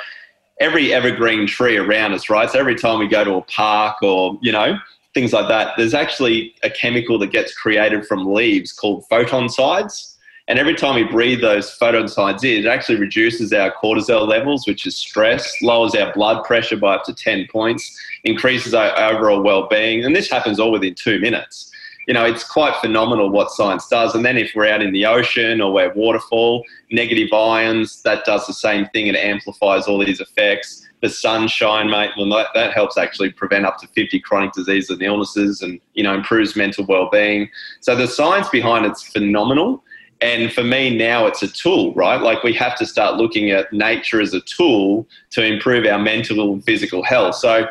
every 0.60 0.92
evergreen 0.92 1.46
tree 1.46 1.78
around 1.78 2.12
us, 2.12 2.28
right? 2.28 2.50
So 2.50 2.58
every 2.58 2.74
time 2.74 2.98
we 2.98 3.08
go 3.08 3.24
to 3.24 3.34
a 3.36 3.42
park 3.42 4.02
or, 4.02 4.38
you 4.42 4.52
know, 4.52 4.78
things 5.14 5.32
like 5.32 5.48
that, 5.48 5.74
there's 5.78 5.94
actually 5.94 6.54
a 6.62 6.68
chemical 6.68 7.18
that 7.20 7.30
gets 7.30 7.54
created 7.54 8.06
from 8.06 8.32
leaves 8.34 8.72
called 8.72 9.04
phytoncides. 9.10 10.16
And 10.46 10.58
every 10.58 10.74
time 10.74 10.94
we 10.96 11.04
breathe 11.04 11.40
those 11.40 11.76
phytoncides 11.78 12.44
in, 12.44 12.64
it 12.64 12.66
actually 12.66 12.98
reduces 12.98 13.50
our 13.54 13.72
cortisol 13.72 14.28
levels, 14.28 14.66
which 14.66 14.86
is 14.86 14.94
stress, 14.94 15.62
lowers 15.62 15.94
our 15.94 16.12
blood 16.12 16.44
pressure 16.44 16.76
by 16.76 16.96
up 16.96 17.04
to 17.04 17.14
10 17.14 17.46
points, 17.50 17.98
increases 18.24 18.74
our 18.74 18.96
overall 18.98 19.42
well-being. 19.42 20.04
And 20.04 20.14
this 20.14 20.30
happens 20.30 20.58
all 20.58 20.72
within 20.72 20.94
two 20.94 21.18
minutes. 21.20 21.70
You 22.06 22.12
know, 22.12 22.24
it's 22.24 22.44
quite 22.44 22.76
phenomenal 22.76 23.30
what 23.30 23.50
science 23.50 23.88
does. 23.88 24.14
And 24.14 24.24
then 24.24 24.36
if 24.36 24.52
we're 24.54 24.68
out 24.68 24.82
in 24.82 24.92
the 24.92 25.06
ocean 25.06 25.60
or 25.62 25.72
we're 25.72 25.92
waterfall, 25.94 26.64
negative 26.90 27.32
ions, 27.32 28.02
that 28.02 28.26
does 28.26 28.46
the 28.46 28.52
same 28.52 28.86
thing. 28.88 29.06
It 29.06 29.16
amplifies 29.16 29.86
all 29.86 30.04
these 30.04 30.20
effects 30.20 30.84
the 31.04 31.10
sunshine, 31.10 31.90
mate, 31.90 32.12
well, 32.16 32.30
that, 32.30 32.48
that 32.54 32.72
helps 32.72 32.96
actually 32.96 33.30
prevent 33.30 33.66
up 33.66 33.78
to 33.78 33.86
50 33.88 34.20
chronic 34.20 34.52
diseases 34.52 34.88
and 34.88 35.02
illnesses 35.02 35.60
and, 35.60 35.78
you 35.92 36.02
know, 36.02 36.14
improves 36.14 36.56
mental 36.56 36.86
well-being. 36.86 37.50
So 37.80 37.94
the 37.94 38.08
science 38.08 38.48
behind 38.48 38.86
it's 38.86 39.02
phenomenal. 39.02 39.84
And 40.22 40.50
for 40.50 40.64
me 40.64 40.96
now, 40.96 41.26
it's 41.26 41.42
a 41.42 41.48
tool, 41.48 41.92
right? 41.92 42.22
Like 42.22 42.42
we 42.42 42.54
have 42.54 42.74
to 42.78 42.86
start 42.86 43.16
looking 43.16 43.50
at 43.50 43.70
nature 43.70 44.18
as 44.18 44.32
a 44.32 44.40
tool 44.40 45.06
to 45.32 45.44
improve 45.44 45.84
our 45.84 45.98
mental 45.98 46.54
and 46.54 46.64
physical 46.64 47.02
health. 47.02 47.34
So 47.34 47.66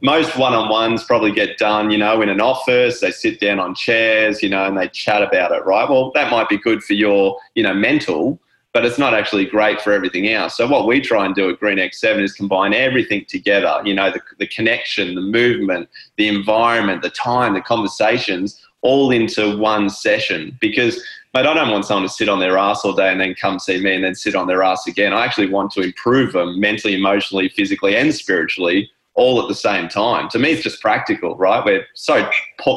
most 0.00 0.36
one-on-ones 0.36 1.04
probably 1.04 1.32
get 1.32 1.58
done, 1.58 1.90
you 1.90 1.98
know, 1.98 2.22
in 2.22 2.28
an 2.28 2.40
office. 2.40 3.00
They 3.00 3.10
sit 3.10 3.40
down 3.40 3.58
on 3.58 3.74
chairs, 3.74 4.42
you 4.42 4.48
know, 4.48 4.64
and 4.64 4.76
they 4.76 4.88
chat 4.88 5.22
about 5.22 5.52
it, 5.52 5.64
right? 5.64 5.88
Well, 5.88 6.12
that 6.12 6.30
might 6.30 6.48
be 6.48 6.56
good 6.56 6.82
for 6.82 6.94
your, 6.94 7.38
you 7.54 7.62
know, 7.62 7.74
mental, 7.74 8.40
but 8.72 8.84
it's 8.84 8.98
not 8.98 9.14
actually 9.14 9.46
great 9.46 9.80
for 9.80 9.92
everything 9.92 10.28
else. 10.28 10.56
So 10.56 10.68
what 10.68 10.86
we 10.86 11.00
try 11.00 11.26
and 11.26 11.34
do 11.34 11.50
at 11.50 11.58
Green 11.58 11.78
X7 11.78 12.22
is 12.22 12.32
combine 12.32 12.74
everything 12.74 13.24
together, 13.26 13.80
you 13.84 13.94
know, 13.94 14.10
the, 14.10 14.20
the 14.38 14.46
connection, 14.46 15.14
the 15.14 15.20
movement, 15.20 15.88
the 16.16 16.28
environment, 16.28 17.02
the 17.02 17.10
time, 17.10 17.54
the 17.54 17.60
conversations, 17.60 18.62
all 18.82 19.10
into 19.10 19.58
one 19.58 19.90
session 19.90 20.56
because 20.60 21.02
mate, 21.34 21.46
I 21.46 21.54
don't 21.54 21.70
want 21.70 21.84
someone 21.84 22.04
to 22.04 22.14
sit 22.14 22.28
on 22.28 22.38
their 22.38 22.56
ass 22.56 22.84
all 22.84 22.92
day 22.92 23.10
and 23.10 23.20
then 23.20 23.34
come 23.34 23.58
see 23.58 23.82
me 23.82 23.96
and 23.96 24.04
then 24.04 24.14
sit 24.14 24.36
on 24.36 24.46
their 24.46 24.62
ass 24.62 24.86
again. 24.86 25.12
I 25.12 25.24
actually 25.24 25.48
want 25.48 25.72
to 25.72 25.80
improve 25.80 26.32
them 26.32 26.60
mentally, 26.60 26.94
emotionally, 26.94 27.48
physically, 27.48 27.96
and 27.96 28.14
spiritually 28.14 28.88
all 29.18 29.42
at 29.42 29.48
the 29.48 29.54
same 29.54 29.88
time. 29.88 30.28
To 30.30 30.38
me, 30.38 30.52
it's 30.52 30.62
just 30.62 30.80
practical, 30.80 31.36
right? 31.36 31.62
We're 31.64 31.84
so 31.94 32.30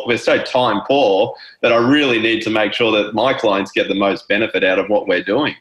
we're 0.07 0.17
so 0.17 0.41
time 0.41 0.81
poor 0.87 1.35
that 1.61 1.71
I 1.71 1.77
really 1.77 2.19
need 2.19 2.41
to 2.41 2.49
make 2.49 2.73
sure 2.73 2.91
that 2.91 3.13
my 3.13 3.33
clients 3.33 3.71
get 3.71 3.87
the 3.87 3.95
most 3.95 4.27
benefit 4.27 4.63
out 4.63 4.79
of 4.79 4.89
what 4.89 5.07
we're 5.07 5.23
doing. 5.23 5.55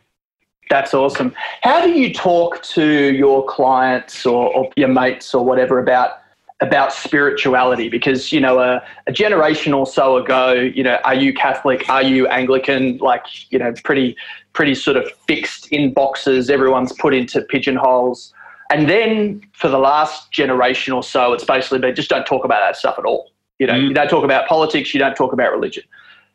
That's 0.71 0.95
awesome. 0.95 1.35
How 1.63 1.85
do 1.85 1.91
you 1.91 2.15
talk 2.15 2.63
to 2.63 3.13
your 3.13 3.45
clients 3.45 4.25
or, 4.25 4.55
or 4.55 4.71
your 4.77 4.89
mates 4.89 5.35
or 5.35 5.45
whatever 5.45 5.79
about 5.79 6.13
about 6.61 6.93
spirituality? 6.93 7.89
Because 7.89 8.33
you 8.33 8.41
know, 8.41 8.61
a, 8.61 8.83
a, 9.07 9.13
generation 9.13 9.75
or 9.75 9.87
so 9.87 10.17
ago, 10.17 10.53
you 10.53 10.83
know, 10.83 10.99
are 11.05 11.15
you 11.15 11.35
Catholic? 11.35 11.89
Are 11.91 12.03
you 12.03 12.27
Anglican? 12.29 12.99
Like, 12.99 13.27
you 13.53 13.59
know, 13.59 13.75
pretty 13.85 14.17
pretty 14.55 14.75
sort 14.75 14.97
of 14.97 15.11
fixed 15.27 15.67
in 15.69 15.93
boxes. 15.93 16.49
Everyone's 16.49 16.93
put 16.93 17.15
into 17.15 17.43
pigeonholes. 17.43 18.33
And 18.71 18.89
then 18.89 19.43
for 19.53 19.69
the 19.69 19.79
last 19.79 20.31
generation 20.31 20.93
or 20.93 21.03
so, 21.03 21.33
it's 21.33 21.45
basically 21.45 21.81
been 21.81 21.95
just 21.95 22.09
don't 22.09 22.25
talk 22.25 22.45
about 22.45 22.61
that 22.61 22.77
stuff 22.77 22.99
at 22.99 23.05
all. 23.05 23.31
You 23.59 23.67
know, 23.67 23.75
mm. 23.75 23.89
you 23.89 23.95
don't 23.95 24.09
talk 24.09 24.25
about 24.25 24.49
politics. 24.49 24.95
You 24.95 25.01
don't 25.01 25.15
talk 25.15 25.33
about 25.33 25.53
religion 25.53 25.83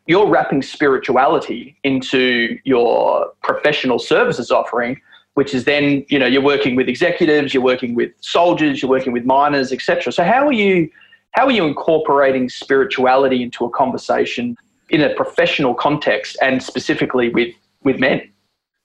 you're 0.06 0.26
wrapping 0.28 0.62
spirituality 0.62 1.76
into 1.82 2.58
your 2.64 3.32
professional 3.42 3.98
services 3.98 4.50
offering 4.50 5.00
which 5.34 5.52
is 5.52 5.64
then 5.64 6.04
you 6.08 6.18
know 6.18 6.26
you're 6.26 6.42
working 6.42 6.76
with 6.76 6.88
executives 6.88 7.52
you're 7.52 7.62
working 7.62 7.94
with 7.94 8.10
soldiers 8.20 8.80
you're 8.80 8.90
working 8.90 9.12
with 9.12 9.24
miners 9.24 9.72
etc 9.72 10.12
so 10.12 10.24
how 10.24 10.46
are 10.46 10.52
you 10.52 10.88
how 11.32 11.44
are 11.44 11.52
you 11.52 11.64
incorporating 11.66 12.48
spirituality 12.48 13.42
into 13.42 13.64
a 13.64 13.70
conversation 13.70 14.56
in 14.90 15.02
a 15.02 15.12
professional 15.14 15.74
context 15.74 16.36
and 16.40 16.62
specifically 16.62 17.28
with 17.30 17.54
with 17.82 17.98
men 17.98 18.20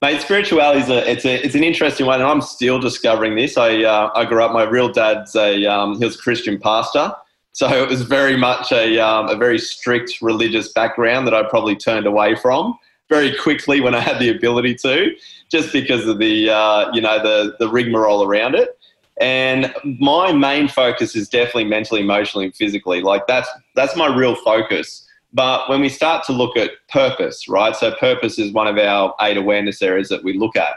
Mate, 0.02 0.20
spirituality 0.20 0.80
is 0.80 0.90
a 0.90 1.12
it's 1.12 1.26
a 1.26 1.46
it's 1.46 1.54
an 1.54 1.64
interesting 1.64 2.08
one, 2.08 2.22
and 2.22 2.28
I'm 2.30 2.42
still 2.42 2.80
discovering 2.80 3.36
this. 3.36 3.56
I 3.56 3.84
uh, 3.84 4.10
I 4.16 4.26
grew 4.26 4.44
up. 4.44 4.52
My 4.52 4.64
real 4.64 4.92
dad's 4.92 5.36
a 5.36 5.64
um, 5.68 6.00
he 6.00 6.06
was 6.06 6.16
a 6.16 6.18
Christian 6.18 6.60
pastor, 6.60 7.14
so 7.52 7.68
it 7.68 7.88
was 7.88 8.02
very 8.02 8.36
much 8.36 8.72
a, 8.72 8.98
um, 8.98 9.30
a 9.30 9.36
very 9.36 9.60
strict 9.60 10.20
religious 10.20 10.70
background 10.70 11.28
that 11.28 11.36
I 11.36 11.44
probably 11.44 11.76
turned 11.76 12.08
away 12.08 12.34
from 12.34 12.80
very 13.10 13.36
quickly 13.38 13.80
when 13.80 13.94
I 13.94 14.00
had 14.00 14.18
the 14.18 14.30
ability 14.30 14.74
to, 14.76 15.16
just 15.52 15.72
because 15.72 16.08
of 16.08 16.18
the 16.18 16.50
uh, 16.50 16.92
you 16.94 17.02
know 17.02 17.22
the 17.22 17.56
the 17.60 17.70
rigmarole 17.70 18.24
around 18.24 18.56
it. 18.56 18.80
And 19.20 19.72
my 20.00 20.32
main 20.32 20.68
focus 20.68 21.16
is 21.16 21.30
definitely 21.30 21.66
mentally, 21.66 22.02
emotionally, 22.02 22.46
and 22.46 22.56
physically. 22.56 23.02
Like 23.02 23.28
that's 23.28 23.50
that's 23.76 23.96
my 23.96 24.08
real 24.08 24.34
focus. 24.34 25.08
But 25.34 25.70
when 25.70 25.82
we 25.82 25.90
start 25.90 26.26
to 26.26 26.34
look 26.34 26.58
at 26.58 26.72
purpose, 26.90 27.48
right? 27.48 27.76
So 27.76 27.94
purpose 27.96 28.38
is 28.38 28.52
one 28.52 28.68
of 28.68 28.78
our 28.78 29.16
eight 29.22 29.38
awareness 29.38 29.82
areas 29.82 30.10
that 30.10 30.24
we 30.24 30.34
look 30.38 30.56
at. 30.56 30.76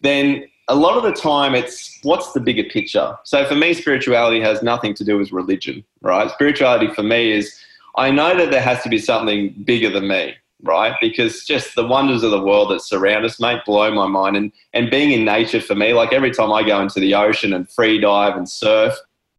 Then 0.00 0.46
a 0.68 0.74
lot 0.74 0.96
of 0.96 1.02
the 1.02 1.12
time 1.12 1.54
it's 1.54 1.98
what's 2.02 2.32
the 2.32 2.40
bigger 2.40 2.64
picture. 2.64 3.16
So 3.24 3.44
for 3.44 3.54
me, 3.54 3.74
spirituality 3.74 4.40
has 4.40 4.62
nothing 4.62 4.94
to 4.94 5.04
do 5.04 5.18
with 5.18 5.32
religion, 5.32 5.84
right? 6.00 6.30
Spirituality 6.30 6.88
for 6.94 7.02
me 7.02 7.32
is 7.32 7.58
I 7.96 8.10
know 8.10 8.36
that 8.36 8.50
there 8.50 8.62
has 8.62 8.82
to 8.82 8.88
be 8.88 8.98
something 8.98 9.54
bigger 9.64 9.90
than 9.90 10.08
me, 10.08 10.34
right? 10.62 10.96
Because 11.00 11.44
just 11.44 11.74
the 11.74 11.86
wonders 11.86 12.22
of 12.22 12.30
the 12.30 12.42
world 12.42 12.70
that 12.70 12.80
surround 12.80 13.24
us, 13.24 13.38
mate, 13.38 13.60
blow 13.66 13.92
my 13.92 14.06
mind. 14.06 14.36
And 14.36 14.52
and 14.72 14.90
being 14.90 15.12
in 15.12 15.24
nature 15.24 15.60
for 15.60 15.74
me, 15.74 15.92
like 15.92 16.12
every 16.12 16.30
time 16.30 16.52
I 16.52 16.62
go 16.62 16.80
into 16.80 17.00
the 17.00 17.14
ocean 17.14 17.52
and 17.52 17.70
free 17.70 18.00
dive 18.00 18.36
and 18.36 18.48
surf, 18.48 18.94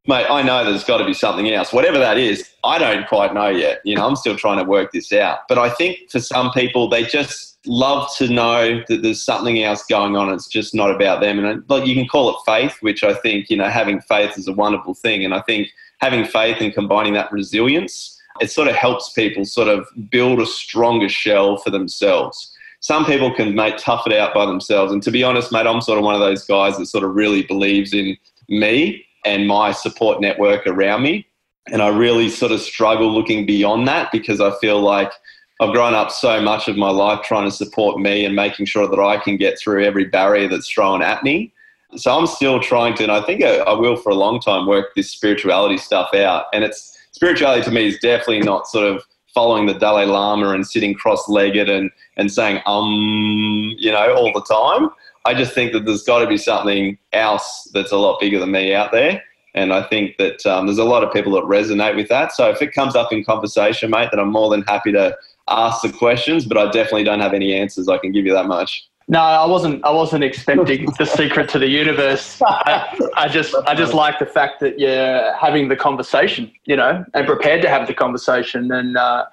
mate, 0.07 0.25
I 0.29 0.41
know 0.41 0.63
there's 0.63 0.83
got 0.83 0.97
to 0.97 1.05
be 1.05 1.13
something 1.13 1.49
else. 1.51 1.73
Whatever 1.73 1.97
that 1.99 2.17
is, 2.17 2.49
I 2.63 2.77
don't 2.77 3.07
quite 3.07 3.33
know 3.33 3.49
yet. 3.49 3.81
You 3.83 3.95
know, 3.95 4.07
I'm 4.07 4.15
still 4.15 4.35
trying 4.35 4.57
to 4.57 4.63
work 4.63 4.91
this 4.91 5.11
out. 5.11 5.39
But 5.47 5.57
I 5.57 5.69
think 5.69 6.09
for 6.09 6.19
some 6.19 6.51
people, 6.51 6.89
they 6.89 7.03
just 7.03 7.57
love 7.67 8.09
to 8.17 8.27
know 8.27 8.83
that 8.87 9.01
there's 9.01 9.21
something 9.21 9.63
else 9.63 9.83
going 9.85 10.15
on. 10.15 10.31
It's 10.33 10.47
just 10.47 10.75
not 10.75 10.91
about 10.91 11.21
them. 11.21 11.43
And 11.43 11.63
like 11.69 11.85
you 11.85 11.95
can 11.95 12.07
call 12.07 12.29
it 12.29 12.37
faith, 12.45 12.77
which 12.81 13.03
I 13.03 13.13
think 13.13 13.49
you 13.49 13.57
know 13.57 13.69
having 13.69 14.01
faith 14.01 14.37
is 14.37 14.47
a 14.47 14.53
wonderful 14.53 14.93
thing. 14.93 15.25
And 15.25 15.33
I 15.33 15.41
think 15.41 15.69
having 15.99 16.25
faith 16.25 16.57
and 16.59 16.73
combining 16.73 17.13
that 17.13 17.31
resilience, 17.31 18.19
it 18.41 18.51
sort 18.51 18.67
of 18.67 18.75
helps 18.75 19.13
people 19.13 19.45
sort 19.45 19.67
of 19.67 19.87
build 20.09 20.39
a 20.39 20.45
stronger 20.45 21.09
shell 21.09 21.57
for 21.57 21.69
themselves. 21.69 22.51
Some 22.81 23.05
people 23.05 23.33
can 23.33 23.55
make 23.55 23.77
tough 23.77 24.05
it 24.05 24.13
out 24.13 24.33
by 24.33 24.45
themselves. 24.45 24.91
And 24.91 25.01
to 25.03 25.09
be 25.09 25.23
honest, 25.23 25.51
mate, 25.51 25.65
I'm 25.65 25.81
sort 25.81 25.97
of 25.97 26.03
one 26.03 26.13
of 26.13 26.21
those 26.21 26.45
guys 26.45 26.77
that 26.77 26.85
sort 26.85 27.03
of 27.03 27.15
really 27.15 27.41
believes 27.41 27.93
in 27.93 28.15
me 28.47 29.03
and 29.25 29.47
my 29.47 29.71
support 29.71 30.21
network 30.21 30.65
around 30.67 31.03
me. 31.03 31.27
And 31.71 31.81
I 31.81 31.89
really 31.89 32.29
sort 32.29 32.51
of 32.51 32.61
struggle 32.61 33.11
looking 33.11 33.45
beyond 33.45 33.87
that 33.87 34.11
because 34.11 34.39
I 34.39 34.55
feel 34.59 34.81
like 34.81 35.11
I've 35.59 35.73
grown 35.73 35.93
up 35.93 36.11
so 36.11 36.41
much 36.41 36.67
of 36.67 36.77
my 36.77 36.89
life 36.89 37.23
trying 37.23 37.49
to 37.49 37.55
support 37.55 37.99
me 37.99 38.25
and 38.25 38.35
making 38.35 38.65
sure 38.65 38.87
that 38.87 38.99
I 38.99 39.17
can 39.17 39.37
get 39.37 39.57
through 39.57 39.83
every 39.83 40.05
barrier 40.05 40.47
that's 40.47 40.69
thrown 40.69 41.01
at 41.01 41.23
me. 41.23 41.53
So 41.95 42.15
I'm 42.15 42.27
still 42.27 42.59
trying 42.59 42.93
to, 42.95 43.03
and 43.03 43.11
I 43.11 43.21
think 43.21 43.43
I, 43.43 43.57
I 43.57 43.73
will 43.73 43.95
for 43.95 44.09
a 44.09 44.15
long 44.15 44.39
time, 44.39 44.67
work 44.67 44.93
this 44.95 45.09
spirituality 45.09 45.77
stuff 45.77 46.13
out. 46.13 46.45
And 46.53 46.63
it's 46.63 46.97
spirituality 47.11 47.63
to 47.63 47.71
me 47.71 47.87
is 47.87 47.97
definitely 47.99 48.41
not 48.41 48.67
sort 48.67 48.85
of 48.85 49.03
following 49.33 49.65
the 49.65 49.73
Dalai 49.73 50.05
Lama 50.05 50.49
and 50.49 50.65
sitting 50.65 50.93
cross-legged 50.93 51.69
and 51.69 51.91
and 52.17 52.31
saying 52.31 52.61
um, 52.65 53.75
you 53.77 53.91
know, 53.91 54.15
all 54.15 54.31
the 54.33 54.41
time. 54.41 54.89
I 55.25 55.33
just 55.33 55.53
think 55.53 55.73
that 55.73 55.85
there's 55.85 56.03
got 56.03 56.19
to 56.19 56.27
be 56.27 56.37
something 56.37 56.97
else 57.11 57.69
that's 57.73 57.91
a 57.91 57.97
lot 57.97 58.19
bigger 58.19 58.39
than 58.39 58.51
me 58.51 58.73
out 58.73 58.91
there. 58.91 59.23
And 59.55 59.73
I 59.73 59.83
think 59.83 60.17
that 60.17 60.45
um, 60.45 60.67
there's 60.67 60.77
a 60.77 60.83
lot 60.83 61.03
of 61.03 61.11
people 61.13 61.31
that 61.33 61.43
resonate 61.43 61.95
with 61.95 62.09
that. 62.09 62.33
So 62.33 62.49
if 62.49 62.61
it 62.61 62.73
comes 62.73 62.95
up 62.95 63.11
in 63.11 63.23
conversation, 63.23 63.89
mate, 63.89 64.09
then 64.11 64.19
I'm 64.19 64.31
more 64.31 64.49
than 64.49 64.63
happy 64.63 64.91
to 64.91 65.17
ask 65.47 65.81
the 65.81 65.91
questions, 65.91 66.45
but 66.45 66.57
I 66.57 66.65
definitely 66.65 67.05
don't 67.05 67.21
have 67.21 67.33
any 67.33 67.53
answers. 67.53 67.87
I 67.87 67.97
can 67.97 68.11
give 68.11 68.25
you 68.25 68.33
that 68.33 68.47
much. 68.47 68.87
No, 69.07 69.19
I 69.19 69.45
wasn't. 69.45 69.85
I 69.85 69.91
wasn't 69.91 70.23
expecting 70.23 70.87
the 70.97 71.05
secret 71.05 71.47
to 71.49 71.59
the 71.59 71.67
universe. 71.67 72.41
I, 72.43 73.11
I, 73.15 73.27
just, 73.27 73.53
I 73.67 73.75
just 73.75 73.93
like 73.93 74.17
the 74.17 74.25
fact 74.25 74.59
that 74.61 74.79
you're 74.79 75.31
having 75.35 75.69
the 75.69 75.75
conversation, 75.75 76.51
you 76.65 76.75
know, 76.75 77.05
and 77.13 77.27
prepared 77.27 77.61
to 77.61 77.69
have 77.69 77.85
the 77.85 77.93
conversation, 77.93 78.71
and 78.71 78.97
uh, 78.97 79.25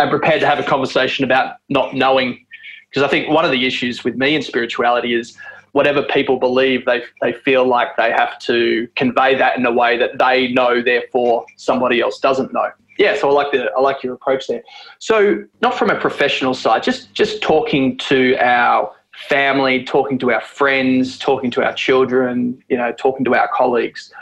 and 0.00 0.10
prepared 0.10 0.40
to 0.40 0.46
have 0.46 0.58
a 0.58 0.62
conversation 0.62 1.24
about 1.24 1.56
not 1.68 1.94
knowing. 1.94 2.46
Because 2.90 3.02
I 3.02 3.08
think 3.08 3.28
one 3.28 3.44
of 3.44 3.50
the 3.50 3.66
issues 3.66 4.04
with 4.04 4.16
me 4.16 4.34
in 4.34 4.42
spirituality 4.42 5.14
is 5.14 5.36
whatever 5.72 6.02
people 6.02 6.38
believe, 6.38 6.84
they 6.84 7.02
they 7.22 7.32
feel 7.32 7.64
like 7.64 7.96
they 7.96 8.10
have 8.10 8.38
to 8.40 8.88
convey 8.96 9.34
that 9.36 9.56
in 9.56 9.64
a 9.64 9.72
way 9.72 9.96
that 9.96 10.18
they 10.18 10.48
know, 10.48 10.82
therefore 10.82 11.46
somebody 11.56 12.00
else 12.00 12.18
doesn't 12.18 12.52
know. 12.52 12.70
Yeah, 12.98 13.16
so 13.16 13.30
I 13.30 13.32
like 13.32 13.52
the 13.52 13.70
I 13.76 13.80
like 13.80 14.02
your 14.02 14.14
approach 14.14 14.46
there. 14.46 14.62
So 14.98 15.44
not 15.62 15.78
from 15.78 15.90
a 15.90 15.98
professional 15.98 16.54
side, 16.54 16.82
just 16.82 17.14
just 17.14 17.40
talking 17.42 17.96
to 17.98 18.36
our 18.40 18.92
family, 19.28 19.84
talking 19.84 20.18
to 20.18 20.32
our 20.32 20.40
friends, 20.40 21.18
talking 21.18 21.50
to 21.52 21.64
our 21.64 21.74
children, 21.74 22.62
you 22.68 22.76
know, 22.76 22.92
talking 22.92 23.24
to 23.24 23.34
our 23.34 23.48
colleagues. 23.54 24.12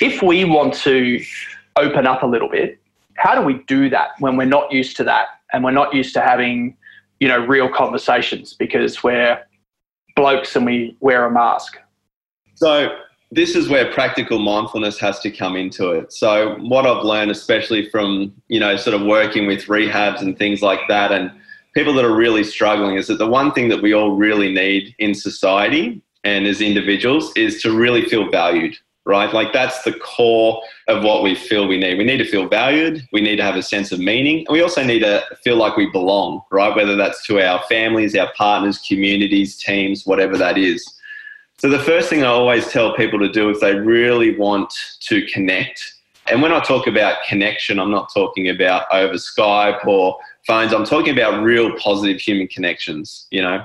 If 0.00 0.22
we 0.22 0.44
want 0.44 0.74
to 0.74 1.22
open 1.76 2.06
up 2.06 2.22
a 2.22 2.26
little 2.26 2.48
bit, 2.48 2.78
how 3.14 3.34
do 3.34 3.42
we 3.42 3.62
do 3.66 3.88
that 3.90 4.10
when 4.18 4.36
we're 4.36 4.44
not 4.44 4.72
used 4.72 4.96
to 4.98 5.04
that 5.04 5.26
and 5.52 5.62
we're 5.62 5.70
not 5.70 5.94
used 5.94 6.14
to 6.14 6.20
having, 6.20 6.76
you 7.22 7.28
know, 7.28 7.38
real 7.38 7.68
conversations 7.68 8.52
because 8.52 9.04
we're 9.04 9.40
blokes 10.16 10.56
and 10.56 10.66
we 10.66 10.96
wear 10.98 11.24
a 11.24 11.30
mask? 11.30 11.76
So 12.56 12.98
this 13.30 13.54
is 13.54 13.68
where 13.68 13.92
practical 13.92 14.40
mindfulness 14.40 14.98
has 14.98 15.20
to 15.20 15.30
come 15.30 15.54
into 15.54 15.92
it. 15.92 16.12
So 16.12 16.56
what 16.56 16.84
I've 16.84 17.04
learned, 17.04 17.30
especially 17.30 17.88
from, 17.90 18.34
you 18.48 18.58
know, 18.58 18.74
sort 18.74 19.00
of 19.00 19.06
working 19.06 19.46
with 19.46 19.66
rehabs 19.66 20.20
and 20.20 20.36
things 20.36 20.62
like 20.62 20.80
that 20.88 21.12
and 21.12 21.30
people 21.76 21.94
that 21.94 22.04
are 22.04 22.16
really 22.16 22.42
struggling 22.42 22.96
is 22.96 23.06
that 23.06 23.18
the 23.18 23.28
one 23.28 23.52
thing 23.52 23.68
that 23.68 23.80
we 23.80 23.94
all 23.94 24.16
really 24.16 24.52
need 24.52 24.92
in 24.98 25.14
society 25.14 26.02
and 26.24 26.44
as 26.48 26.60
individuals 26.60 27.32
is 27.36 27.62
to 27.62 27.70
really 27.70 28.04
feel 28.06 28.28
valued, 28.32 28.74
right? 29.04 29.32
Like 29.32 29.52
that's 29.52 29.82
the 29.82 29.92
core 29.92 30.62
of 30.88 31.02
what 31.02 31.22
we 31.22 31.34
feel 31.34 31.66
we 31.66 31.78
need. 31.78 31.98
We 31.98 32.04
need 32.04 32.18
to 32.18 32.24
feel 32.24 32.48
valued. 32.48 33.06
We 33.12 33.20
need 33.20 33.36
to 33.36 33.42
have 33.42 33.56
a 33.56 33.62
sense 33.62 33.92
of 33.92 33.98
meaning. 33.98 34.46
And 34.46 34.52
we 34.52 34.62
also 34.62 34.82
need 34.82 35.00
to 35.00 35.24
feel 35.42 35.56
like 35.56 35.76
we 35.76 35.90
belong, 35.90 36.42
right? 36.50 36.74
Whether 36.74 36.96
that's 36.96 37.26
to 37.26 37.40
our 37.40 37.62
families, 37.68 38.16
our 38.16 38.32
partners, 38.34 38.78
communities, 38.86 39.56
teams, 39.56 40.06
whatever 40.06 40.36
that 40.38 40.56
is. 40.56 40.84
So 41.58 41.68
the 41.68 41.78
first 41.78 42.08
thing 42.08 42.22
I 42.22 42.26
always 42.26 42.68
tell 42.68 42.96
people 42.96 43.18
to 43.20 43.30
do 43.30 43.48
if 43.48 43.60
they 43.60 43.74
really 43.74 44.36
want 44.36 44.72
to 45.00 45.24
connect, 45.26 45.94
and 46.26 46.40
when 46.40 46.52
I 46.52 46.60
talk 46.60 46.86
about 46.86 47.18
connection, 47.28 47.78
I'm 47.78 47.90
not 47.90 48.12
talking 48.12 48.48
about 48.48 48.86
over 48.92 49.14
Skype 49.14 49.84
or 49.86 50.18
phones. 50.46 50.72
I'm 50.72 50.84
talking 50.84 51.12
about 51.12 51.42
real 51.42 51.76
positive 51.78 52.20
human 52.20 52.46
connections, 52.46 53.26
you 53.30 53.42
know. 53.42 53.64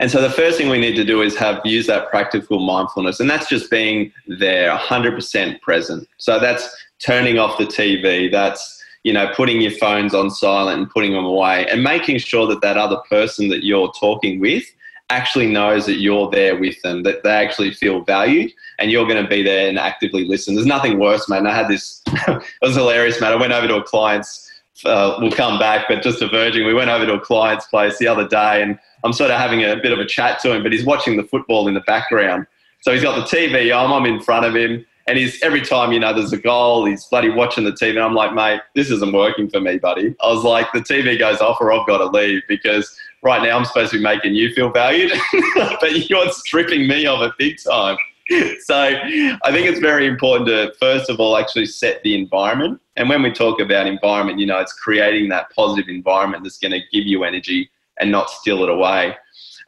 And 0.00 0.10
so 0.10 0.22
the 0.22 0.30
first 0.30 0.56
thing 0.56 0.70
we 0.70 0.80
need 0.80 0.96
to 0.96 1.04
do 1.04 1.20
is 1.20 1.36
have 1.36 1.60
use 1.62 1.86
that 1.86 2.08
practical 2.08 2.58
mindfulness, 2.58 3.20
and 3.20 3.28
that's 3.28 3.48
just 3.48 3.70
being 3.70 4.10
there, 4.26 4.74
100% 4.74 5.60
present. 5.60 6.08
So 6.16 6.40
that's 6.40 6.74
turning 6.98 7.38
off 7.38 7.58
the 7.58 7.66
TV. 7.66 8.32
That's 8.32 8.82
you 9.04 9.12
know 9.12 9.30
putting 9.36 9.60
your 9.60 9.72
phones 9.72 10.14
on 10.14 10.30
silent 10.30 10.78
and 10.80 10.90
putting 10.90 11.12
them 11.12 11.26
away, 11.26 11.66
and 11.66 11.84
making 11.84 12.18
sure 12.18 12.46
that 12.46 12.62
that 12.62 12.78
other 12.78 12.96
person 13.10 13.50
that 13.50 13.62
you're 13.62 13.92
talking 13.92 14.40
with 14.40 14.64
actually 15.10 15.48
knows 15.48 15.84
that 15.84 15.98
you're 15.98 16.30
there 16.30 16.58
with 16.58 16.80
them, 16.80 17.02
that 17.02 17.22
they 17.22 17.32
actually 17.32 17.72
feel 17.72 18.00
valued, 18.02 18.50
and 18.78 18.90
you're 18.90 19.06
going 19.06 19.22
to 19.22 19.28
be 19.28 19.42
there 19.42 19.68
and 19.68 19.78
actively 19.78 20.24
listen. 20.24 20.54
There's 20.54 20.66
nothing 20.66 20.98
worse, 20.98 21.28
man. 21.28 21.46
I 21.46 21.54
had 21.54 21.68
this. 21.68 22.00
it 22.06 22.42
was 22.62 22.74
hilarious, 22.74 23.20
man. 23.20 23.32
I 23.32 23.36
went 23.36 23.52
over 23.52 23.68
to 23.68 23.76
a 23.76 23.82
client's 23.82 24.46
uh, 24.84 25.18
we'll 25.20 25.30
come 25.30 25.58
back, 25.58 25.86
but 25.88 26.02
just 26.02 26.20
diverging, 26.20 26.66
we 26.66 26.72
went 26.72 26.90
over 26.90 27.04
to 27.04 27.14
a 27.14 27.20
client's 27.20 27.66
place 27.66 27.98
the 27.98 28.06
other 28.06 28.26
day 28.26 28.62
and 28.62 28.78
I'm 29.04 29.12
sort 29.12 29.30
of 29.30 29.38
having 29.38 29.64
a 29.64 29.76
bit 29.76 29.92
of 29.92 29.98
a 29.98 30.06
chat 30.06 30.40
to 30.40 30.54
him, 30.54 30.62
but 30.62 30.72
he's 30.72 30.84
watching 30.84 31.16
the 31.16 31.24
football 31.24 31.68
in 31.68 31.74
the 31.74 31.80
background. 31.80 32.46
So 32.80 32.92
he's 32.92 33.02
got 33.02 33.16
the 33.16 33.36
TV 33.36 33.76
on, 33.76 33.92
I'm 33.92 34.06
in 34.06 34.20
front 34.20 34.46
of 34.46 34.54
him, 34.54 34.84
and 35.06 35.18
he's 35.18 35.42
every 35.42 35.60
time, 35.60 35.92
you 35.92 35.98
know, 35.98 36.14
there's 36.14 36.32
a 36.32 36.38
goal, 36.38 36.86
he's 36.86 37.04
bloody 37.06 37.30
watching 37.30 37.64
the 37.64 37.72
TV. 37.72 37.90
And 37.90 38.00
I'm 38.00 38.14
like, 38.14 38.32
mate, 38.32 38.60
this 38.74 38.90
isn't 38.90 39.12
working 39.12 39.50
for 39.50 39.60
me, 39.60 39.78
buddy. 39.78 40.14
I 40.20 40.28
was 40.28 40.44
like, 40.44 40.72
the 40.72 40.80
TV 40.80 41.18
goes 41.18 41.40
off 41.40 41.60
or 41.60 41.72
I've 41.72 41.86
got 41.86 41.98
to 41.98 42.06
leave 42.06 42.42
because 42.48 42.96
right 43.22 43.42
now 43.42 43.58
I'm 43.58 43.64
supposed 43.64 43.90
to 43.92 43.98
be 43.98 44.02
making 44.02 44.34
you 44.34 44.54
feel 44.54 44.70
valued, 44.70 45.12
but 45.54 46.08
you're 46.08 46.30
stripping 46.30 46.86
me 46.86 47.06
of 47.06 47.22
it 47.22 47.32
big 47.38 47.56
time. 47.62 47.96
so 48.60 48.76
I 48.76 49.50
think 49.50 49.66
it's 49.66 49.80
very 49.80 50.06
important 50.06 50.46
to, 50.46 50.72
first 50.78 51.10
of 51.10 51.18
all, 51.18 51.36
actually 51.36 51.66
set 51.66 52.02
the 52.04 52.14
environment. 52.14 52.80
And 52.96 53.08
when 53.08 53.22
we 53.22 53.32
talk 53.32 53.60
about 53.60 53.86
environment, 53.86 54.38
you 54.38 54.46
know, 54.46 54.58
it's 54.58 54.72
creating 54.72 55.28
that 55.30 55.50
positive 55.50 55.88
environment 55.88 56.44
that's 56.44 56.58
going 56.58 56.72
to 56.72 56.80
give 56.92 57.06
you 57.06 57.24
energy 57.24 57.70
and 58.00 58.10
not 58.10 58.30
steal 58.30 58.62
it 58.62 58.68
away. 58.68 59.16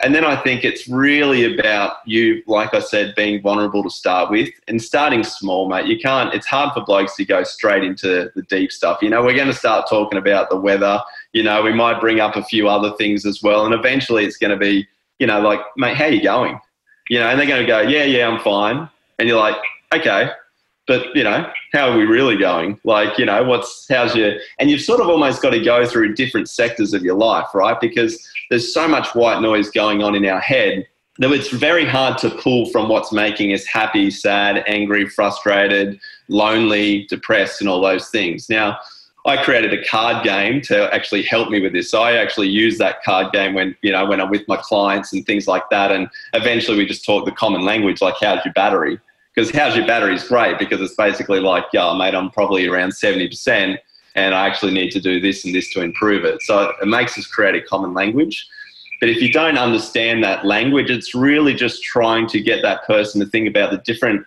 And 0.00 0.12
then 0.12 0.24
I 0.24 0.34
think 0.34 0.64
it's 0.64 0.88
really 0.88 1.54
about 1.54 1.98
you, 2.06 2.42
like 2.48 2.74
I 2.74 2.80
said, 2.80 3.14
being 3.14 3.40
vulnerable 3.40 3.84
to 3.84 3.90
start 3.90 4.32
with 4.32 4.48
and 4.66 4.82
starting 4.82 5.22
small, 5.22 5.68
mate. 5.68 5.86
You 5.86 5.96
can't, 5.96 6.34
it's 6.34 6.46
hard 6.46 6.74
for 6.74 6.84
blokes 6.84 7.14
to 7.16 7.24
go 7.24 7.44
straight 7.44 7.84
into 7.84 8.32
the 8.34 8.42
deep 8.42 8.72
stuff. 8.72 9.00
You 9.00 9.10
know, 9.10 9.22
we're 9.22 9.36
going 9.36 9.46
to 9.46 9.54
start 9.54 9.88
talking 9.88 10.18
about 10.18 10.50
the 10.50 10.56
weather. 10.56 11.00
You 11.32 11.44
know, 11.44 11.62
we 11.62 11.72
might 11.72 12.00
bring 12.00 12.18
up 12.18 12.34
a 12.34 12.42
few 12.42 12.68
other 12.68 12.92
things 12.96 13.24
as 13.24 13.44
well. 13.44 13.64
And 13.64 13.74
eventually 13.74 14.24
it's 14.24 14.38
going 14.38 14.50
to 14.50 14.56
be, 14.56 14.88
you 15.20 15.26
know, 15.28 15.40
like, 15.40 15.60
mate, 15.76 15.96
how 15.96 16.06
you 16.06 16.20
going? 16.20 16.58
you 17.08 17.18
know, 17.18 17.28
and 17.28 17.38
they're 17.38 17.46
going 17.46 17.60
to 17.60 17.66
go, 17.66 17.80
yeah, 17.80 18.04
yeah, 18.04 18.28
I'm 18.28 18.40
fine. 18.40 18.88
And 19.18 19.28
you're 19.28 19.38
like, 19.38 19.56
okay, 19.94 20.30
but 20.86 21.14
you 21.14 21.22
know, 21.22 21.50
how 21.72 21.90
are 21.90 21.96
we 21.96 22.04
really 22.04 22.36
going? 22.36 22.78
Like, 22.84 23.18
you 23.18 23.24
know, 23.24 23.42
what's, 23.44 23.86
how's 23.88 24.14
your, 24.16 24.34
and 24.58 24.70
you've 24.70 24.80
sort 24.80 25.00
of 25.00 25.08
almost 25.08 25.42
got 25.42 25.50
to 25.50 25.60
go 25.60 25.86
through 25.86 26.14
different 26.14 26.48
sectors 26.48 26.92
of 26.92 27.02
your 27.02 27.14
life, 27.14 27.46
right? 27.54 27.80
Because 27.80 28.26
there's 28.50 28.74
so 28.74 28.88
much 28.88 29.14
white 29.14 29.40
noise 29.40 29.70
going 29.70 30.02
on 30.02 30.14
in 30.14 30.26
our 30.26 30.40
head 30.40 30.86
that 31.18 31.30
it's 31.30 31.50
very 31.50 31.84
hard 31.84 32.18
to 32.18 32.30
pull 32.30 32.66
from 32.70 32.88
what's 32.88 33.12
making 33.12 33.52
us 33.52 33.64
happy, 33.64 34.10
sad, 34.10 34.64
angry, 34.66 35.08
frustrated, 35.08 36.00
lonely, 36.28 37.06
depressed, 37.08 37.60
and 37.60 37.68
all 37.68 37.80
those 37.80 38.08
things. 38.08 38.48
Now, 38.48 38.78
I 39.24 39.42
created 39.42 39.72
a 39.72 39.84
card 39.84 40.24
game 40.24 40.60
to 40.62 40.92
actually 40.92 41.22
help 41.22 41.48
me 41.48 41.60
with 41.60 41.72
this. 41.72 41.90
So 41.90 42.02
I 42.02 42.14
actually 42.14 42.48
use 42.48 42.76
that 42.78 43.04
card 43.04 43.32
game 43.32 43.54
when 43.54 43.76
you 43.82 43.92
know 43.92 44.04
when 44.04 44.20
I'm 44.20 44.30
with 44.30 44.48
my 44.48 44.56
clients 44.56 45.12
and 45.12 45.24
things 45.24 45.46
like 45.46 45.68
that. 45.70 45.92
And 45.92 46.08
eventually 46.32 46.76
we 46.76 46.86
just 46.86 47.04
talk 47.04 47.24
the 47.24 47.30
common 47.30 47.64
language, 47.64 48.02
like 48.02 48.14
how's 48.20 48.44
your 48.44 48.54
battery? 48.54 48.98
Because 49.34 49.50
how's 49.50 49.76
your 49.76 49.86
battery 49.86 50.14
is 50.14 50.24
great 50.24 50.58
because 50.58 50.80
it's 50.80 50.94
basically 50.94 51.40
like, 51.40 51.64
yeah, 51.72 51.94
mate, 51.96 52.14
I'm 52.14 52.30
probably 52.30 52.66
around 52.66 52.92
seventy 52.92 53.28
percent, 53.28 53.80
and 54.14 54.34
I 54.34 54.46
actually 54.46 54.72
need 54.72 54.90
to 54.90 55.00
do 55.00 55.20
this 55.20 55.44
and 55.44 55.54
this 55.54 55.72
to 55.72 55.80
improve 55.80 56.24
it. 56.24 56.42
So 56.42 56.72
it 56.80 56.86
makes 56.86 57.16
us 57.16 57.26
create 57.26 57.54
a 57.54 57.62
common 57.62 57.94
language. 57.94 58.46
But 59.00 59.08
if 59.08 59.20
you 59.20 59.32
don't 59.32 59.58
understand 59.58 60.22
that 60.22 60.44
language, 60.44 60.90
it's 60.90 61.14
really 61.14 61.54
just 61.54 61.82
trying 61.82 62.28
to 62.28 62.40
get 62.40 62.62
that 62.62 62.86
person 62.86 63.20
to 63.20 63.26
think 63.26 63.48
about 63.48 63.72
the 63.72 63.78
different 63.78 64.24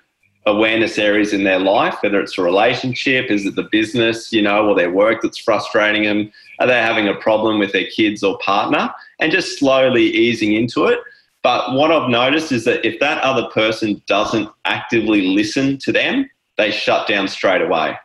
awareness 0.48 0.98
areas 0.98 1.34
in 1.34 1.44
their 1.44 1.60
life, 1.60 1.96
whether 2.02 2.20
it's 2.20 2.38
a 2.38 2.44
relationship, 2.44 3.32
is 3.32 3.46
it 3.46 3.56
the 3.56 3.68
business, 3.72 4.32
you 4.32 4.42
know, 4.42 4.68
or 4.68 4.76
their 4.76 4.92
work 4.92 5.22
that's 5.22 5.38
frustrating 5.38 6.04
them? 6.04 6.32
Are 6.60 6.68
they 6.68 6.74
having 6.74 7.08
a 7.08 7.16
problem 7.16 7.58
with 7.58 7.72
their 7.72 7.88
kids 7.88 8.22
or 8.22 8.38
partner? 8.40 8.94
And 9.20 9.32
just 9.32 9.58
slowly 9.58 10.04
easing 10.04 10.54
into 10.54 10.86
it. 10.86 11.00
But 11.46 11.74
what 11.74 11.92
I've 11.92 12.10
noticed 12.10 12.52
is 12.52 12.66
that 12.66 12.84
if 12.84 13.00
that 13.02 13.22
other 13.22 13.48
person 13.50 14.02
doesn't 14.08 14.50
actively 14.66 15.28
listen 15.28 15.78
to 15.84 15.92
them, 15.92 16.28
they 16.58 16.72
shut 16.72 17.08
down 17.08 17.28
straight 17.28 17.62
away. 17.62 17.96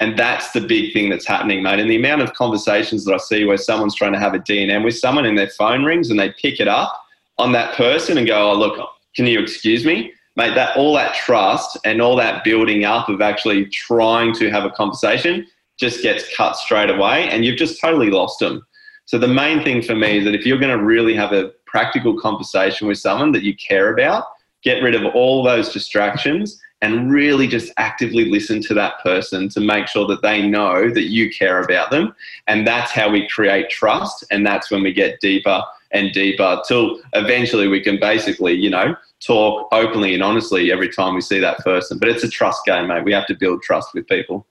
And 0.00 0.18
that's 0.18 0.52
the 0.52 0.62
big 0.62 0.94
thing 0.94 1.10
that's 1.10 1.26
happening, 1.26 1.62
mate. 1.62 1.78
And 1.78 1.90
the 1.90 1.96
amount 1.96 2.22
of 2.22 2.32
conversations 2.32 3.04
that 3.04 3.12
I 3.12 3.18
see 3.18 3.44
where 3.44 3.58
someone's 3.58 3.94
trying 3.94 4.14
to 4.14 4.18
have 4.18 4.32
a 4.32 4.38
D&M 4.38 4.82
with 4.82 4.96
someone 4.96 5.26
and 5.26 5.36
their 5.36 5.50
phone 5.50 5.84
rings 5.84 6.08
and 6.08 6.18
they 6.18 6.32
pick 6.40 6.58
it 6.58 6.68
up 6.68 6.98
on 7.36 7.52
that 7.52 7.74
person 7.74 8.16
and 8.16 8.26
go, 8.26 8.50
oh, 8.50 8.54
look, 8.54 8.88
can 9.14 9.26
you 9.26 9.40
excuse 9.40 9.84
me? 9.84 10.14
mate, 10.36 10.54
that 10.54 10.74
all 10.74 10.94
that 10.94 11.14
trust 11.14 11.78
and 11.84 12.00
all 12.00 12.16
that 12.16 12.44
building 12.44 12.84
up 12.84 13.10
of 13.10 13.20
actually 13.20 13.66
trying 13.66 14.32
to 14.34 14.50
have 14.50 14.64
a 14.64 14.70
conversation 14.70 15.46
just 15.78 16.02
gets 16.02 16.24
cut 16.34 16.56
straight 16.56 16.88
away, 16.88 17.28
and 17.28 17.44
you've 17.44 17.58
just 17.58 17.78
totally 17.78 18.08
lost 18.08 18.38
them. 18.38 18.66
So 19.04 19.18
the 19.18 19.28
main 19.28 19.62
thing 19.62 19.82
for 19.82 19.94
me 19.94 20.18
is 20.18 20.24
that 20.24 20.34
if 20.34 20.46
you're 20.46 20.58
going 20.58 20.76
to 20.76 20.82
really 20.82 21.14
have 21.14 21.32
a 21.32 21.52
practical 21.76 22.18
conversation 22.18 22.88
with 22.88 22.96
someone 22.96 23.32
that 23.32 23.42
you 23.42 23.54
care 23.54 23.92
about, 23.92 24.24
get 24.62 24.82
rid 24.82 24.94
of 24.94 25.14
all 25.14 25.42
those 25.42 25.74
distractions 25.74 26.58
and 26.80 27.12
really 27.12 27.46
just 27.46 27.70
actively 27.76 28.24
listen 28.30 28.62
to 28.62 28.72
that 28.72 28.94
person 29.02 29.46
to 29.50 29.60
make 29.60 29.86
sure 29.86 30.06
that 30.06 30.22
they 30.22 30.40
know 30.40 30.88
that 30.88 31.10
you 31.10 31.30
care 31.30 31.60
about 31.60 31.90
them. 31.90 32.14
And 32.46 32.66
that's 32.66 32.92
how 32.92 33.10
we 33.10 33.28
create 33.28 33.68
trust. 33.68 34.24
And 34.30 34.46
that's 34.46 34.70
when 34.70 34.82
we 34.82 34.90
get 34.90 35.20
deeper 35.20 35.62
and 35.90 36.12
deeper 36.12 36.62
till 36.66 36.98
eventually 37.12 37.68
we 37.68 37.82
can 37.82 38.00
basically, 38.00 38.54
you 38.54 38.70
know, 38.70 38.96
talk 39.20 39.68
openly 39.70 40.14
and 40.14 40.22
honestly 40.22 40.72
every 40.72 40.88
time 40.88 41.14
we 41.14 41.20
see 41.20 41.40
that 41.40 41.58
person. 41.58 41.98
But 41.98 42.08
it's 42.08 42.24
a 42.24 42.30
trust 42.30 42.64
game, 42.64 42.86
mate. 42.86 43.04
We 43.04 43.12
have 43.12 43.26
to 43.26 43.34
build 43.34 43.60
trust 43.60 43.90
with 43.92 44.08
people. 44.08 44.46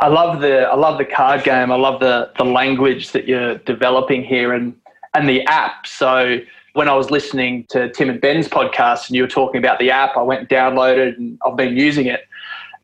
I 0.00 0.08
love 0.08 0.40
the 0.40 0.62
I 0.62 0.74
love 0.74 0.98
the 0.98 1.04
card 1.04 1.44
game. 1.44 1.70
I 1.70 1.76
love 1.76 2.00
the 2.00 2.32
the 2.36 2.44
language 2.44 3.12
that 3.12 3.28
you're 3.28 3.58
developing 3.58 4.24
here 4.24 4.54
and 4.54 4.74
and 5.14 5.28
the 5.28 5.42
app. 5.46 5.86
So 5.86 6.40
when 6.74 6.88
I 6.88 6.94
was 6.94 7.10
listening 7.10 7.66
to 7.70 7.90
Tim 7.90 8.10
and 8.10 8.20
Ben's 8.20 8.48
podcast 8.48 9.08
and 9.08 9.16
you 9.16 9.22
were 9.22 9.28
talking 9.28 9.58
about 9.58 9.78
the 9.78 9.90
app, 9.90 10.16
I 10.16 10.22
went 10.22 10.40
and 10.40 10.48
downloaded 10.48 11.16
and 11.16 11.38
I've 11.46 11.56
been 11.56 11.76
using 11.76 12.06
it. 12.06 12.20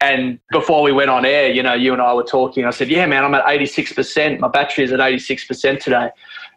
And 0.01 0.41
before 0.51 0.83
we 0.83 0.93
went 0.93 1.11
on 1.11 1.27
air, 1.27 1.51
you 1.51 1.63
know, 1.63 1.75
you 1.75 1.93
and 1.93 2.01
I 2.01 2.15
were 2.15 2.25
talking. 2.25 2.65
I 2.65 2.71
said, 2.71 2.89
"Yeah, 2.89 3.05
man, 3.05 3.23
I'm 3.23 3.35
at 3.35 3.45
86%. 3.45 4.41
My 4.41 4.49
battery 4.49 4.85
is 4.85 4.93
at 4.93 5.01
86% 5.01 5.79
today." 5.79 6.09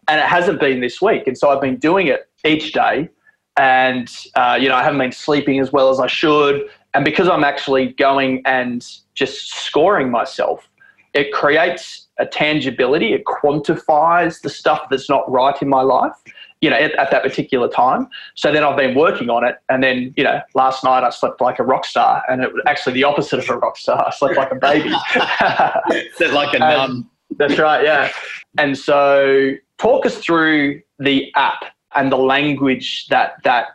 And 0.08 0.20
it 0.20 0.26
hasn't 0.26 0.60
been 0.60 0.80
this 0.80 1.02
week. 1.02 1.26
And 1.26 1.36
so 1.36 1.50
I've 1.50 1.60
been 1.60 1.76
doing 1.76 2.06
it 2.06 2.28
each 2.44 2.72
day 2.72 3.10
and 3.56 4.10
uh, 4.34 4.58
you 4.60 4.68
know 4.68 4.74
I 4.74 4.82
haven't 4.82 4.98
been 4.98 5.12
sleeping 5.12 5.60
as 5.60 5.72
well 5.72 5.90
as 5.90 6.00
I 6.00 6.06
should, 6.06 6.68
and 6.92 7.04
because 7.04 7.28
I'm 7.28 7.44
actually 7.44 7.88
going 7.88 8.42
and 8.44 8.86
just 9.14 9.54
scoring 9.54 10.10
myself, 10.10 10.68
it 11.12 11.32
creates 11.32 12.08
a 12.18 12.26
tangibility. 12.26 13.12
It 13.12 13.24
quantifies 13.24 14.40
the 14.40 14.50
stuff 14.50 14.88
that's 14.90 15.08
not 15.08 15.30
right 15.30 15.60
in 15.60 15.68
my 15.68 15.82
life, 15.82 16.14
you 16.60 16.70
know, 16.70 16.76
at, 16.76 16.92
at, 16.92 17.10
that 17.10 17.22
particular 17.22 17.68
time. 17.68 18.08
So 18.34 18.52
then 18.52 18.64
I've 18.64 18.76
been 18.76 18.94
working 18.94 19.28
on 19.30 19.44
it, 19.44 19.56
and 19.68 19.82
then 19.82 20.14
you 20.16 20.24
know, 20.24 20.40
last 20.54 20.84
night 20.84 21.04
I 21.04 21.10
slept 21.10 21.40
like 21.40 21.58
a 21.58 21.62
rock 21.62 21.84
star, 21.84 22.22
and 22.28 22.42
it 22.42 22.52
was 22.52 22.62
actually 22.66 22.94
the 22.94 23.04
opposite 23.04 23.38
of 23.38 23.48
a 23.48 23.58
rock 23.58 23.76
star. 23.76 24.06
I 24.06 24.10
slept 24.10 24.36
like 24.36 24.52
a 24.52 24.56
baby. 24.56 24.90
slept 26.16 26.32
like 26.32 26.54
a 26.54 26.58
nun. 26.58 27.08
That's 27.36 27.58
right, 27.58 27.84
yeah. 27.84 28.12
And 28.58 28.76
so, 28.78 29.54
talk 29.78 30.06
us 30.06 30.18
through 30.18 30.80
the 30.98 31.32
app 31.34 31.64
and 31.94 32.10
the 32.10 32.16
language 32.16 33.06
that 33.08 33.42
that 33.44 33.68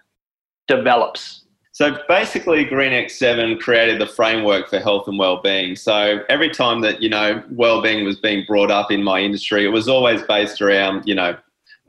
develops 0.68 1.44
so 1.80 1.98
basically, 2.10 2.66
GreenX7 2.66 3.62
created 3.62 4.02
the 4.02 4.06
framework 4.06 4.70
for 4.70 4.80
health 4.80 5.08
and 5.08 5.18
well-being. 5.18 5.78
So 5.78 6.26
every 6.28 6.50
time 6.50 6.82
that 6.82 7.02
you 7.02 7.08
know 7.08 7.42
well-being 7.52 8.04
was 8.04 8.20
being 8.20 8.44
brought 8.46 8.70
up 8.70 8.92
in 8.92 9.02
my 9.02 9.22
industry, 9.22 9.64
it 9.64 9.70
was 9.70 9.88
always 9.88 10.22
based 10.24 10.62
around 10.62 11.04
you 11.06 11.16
know 11.16 11.38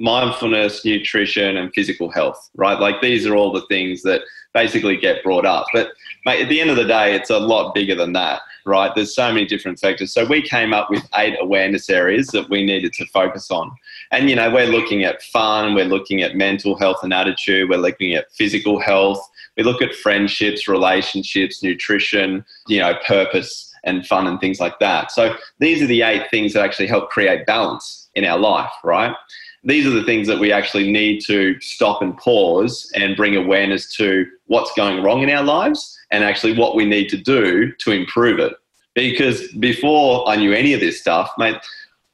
mindfulness, 0.01 0.85
nutrition, 0.85 1.57
and 1.57 1.73
physical 1.73 2.11
health. 2.11 2.51
Right, 2.57 2.79
like 2.79 3.01
these 3.01 3.27
are 3.27 3.37
all 3.37 3.53
the 3.53 3.67
things 3.67 4.03
that 4.03 4.23
basically 4.53 4.97
get 4.97 5.23
brought 5.23 5.47
up. 5.47 5.67
But 5.73 5.93
mate, 6.27 6.43
at 6.43 6.49
the 6.49 6.61
end 6.61 6.71
of 6.71 6.77
the 6.77 6.85
day, 6.85 7.15
it's 7.15 7.31
a 7.31 7.39
lot 7.39 7.75
bigger 7.75 7.95
than 7.95 8.13
that. 8.15 8.43
Right, 8.67 8.93
there's 8.95 9.15
so 9.15 9.33
many 9.33 9.47
different 9.47 9.79
factors. 9.79 10.13
So 10.13 10.25
we 10.25 10.43
came 10.43 10.75
up 10.75 10.91
with 10.91 11.07
eight 11.17 11.37
awareness 11.41 11.89
areas 11.89 12.29
that 12.29 12.51
we 12.51 12.65
needed 12.65 12.93
to 12.95 13.07
focus 13.07 13.51
on. 13.51 13.71
And 14.11 14.29
you 14.29 14.37
know, 14.37 14.53
we're 14.53 14.67
looking 14.67 15.05
at 15.05 15.23
fun, 15.23 15.75
we're 15.75 15.85
looking 15.85 16.23
at 16.23 16.35
mental 16.35 16.77
health 16.77 16.99
and 17.03 17.13
attitude, 17.13 17.71
we're 17.71 17.79
looking 17.79 18.15
at 18.15 18.33
physical 18.33 18.81
health 18.81 19.21
we 19.57 19.63
look 19.63 19.83
at 19.83 19.95
friendships, 19.95 20.69
relationships, 20.69 21.63
nutrition, 21.63 22.45
you 22.69 22.79
know, 22.79 22.95
purpose 23.07 23.71
and 23.85 24.07
fun 24.07 24.27
and 24.27 24.41
things 24.41 24.61
like 24.61 24.79
that. 24.79 25.11
So 25.11 25.37
these 25.59 25.83
are 25.83 25.87
the 25.87 26.03
eight 26.03 26.31
things 26.31 26.53
that 26.53 26.65
actually 26.65 26.87
help 26.87 27.11
create 27.11 27.47
balance 27.47 28.09
in 28.15 28.25
our 28.25 28.39
life, 28.39 28.73
right? 28.85 29.15
These 29.63 29.87
are 29.87 29.91
the 29.91 30.05
things 30.05 30.27
that 30.27 30.39
we 30.39 30.53
actually 30.53 30.91
need 30.91 31.21
to 31.27 31.61
stop 31.61 32.01
and 32.03 32.17
pause 32.17 32.91
and 32.95 33.17
bring 33.17 33.37
awareness 33.37 33.95
to 33.97 34.27
what's 34.47 34.73
going 34.75 35.03
wrong 35.03 35.23
in 35.23 35.31
our 35.31 35.43
lives 35.43 35.99
and 36.11 36.25
actually 36.25 36.57
what 36.57 36.75
we 36.75 36.85
need 36.85 37.09
to 37.11 37.17
do 37.17 37.73
to 37.73 37.93
improve 37.93 38.39
it. 38.39 38.55
Because 38.95 39.53
before 39.53 40.29
I 40.29 40.37
knew 40.37 40.53
any 40.53 40.73
of 40.73 40.81
this 40.81 41.01
stuff, 41.01 41.31
mate, 41.39 41.57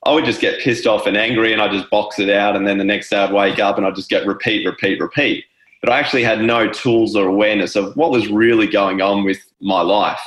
I 0.05 0.13
would 0.13 0.25
just 0.25 0.41
get 0.41 0.61
pissed 0.61 0.87
off 0.87 1.07
and 1.07 1.17
angry 1.17 1.53
and 1.53 1.63
I 1.63 1.69
just 1.69 1.89
box 1.91 2.19
it 2.19 2.31
out. 2.31 2.57
And 2.57 2.67
then 2.67 2.79
the 2.79 2.85
next 2.85 3.11
day 3.11 3.17
I'd 3.17 3.33
wake 3.33 3.59
up 3.59 3.77
and 3.79 3.87
I'd 3.87 3.95
just 3.95 4.11
get 4.11 4.27
repeat, 4.27 4.67
repeat, 4.67 5.01
repeat 5.01 5.45
but 5.87 5.93
I 5.93 6.01
actually 6.01 6.25
had 6.25 6.41
no 6.41 6.69
tools 6.69 7.15
or 7.15 7.29
awareness 7.29 7.77
of 7.77 7.95
what 7.97 8.11
was 8.11 8.29
really 8.29 8.67
going 8.67 9.01
on 9.01 9.25
with 9.25 9.39
my 9.61 9.83
life. 9.83 10.21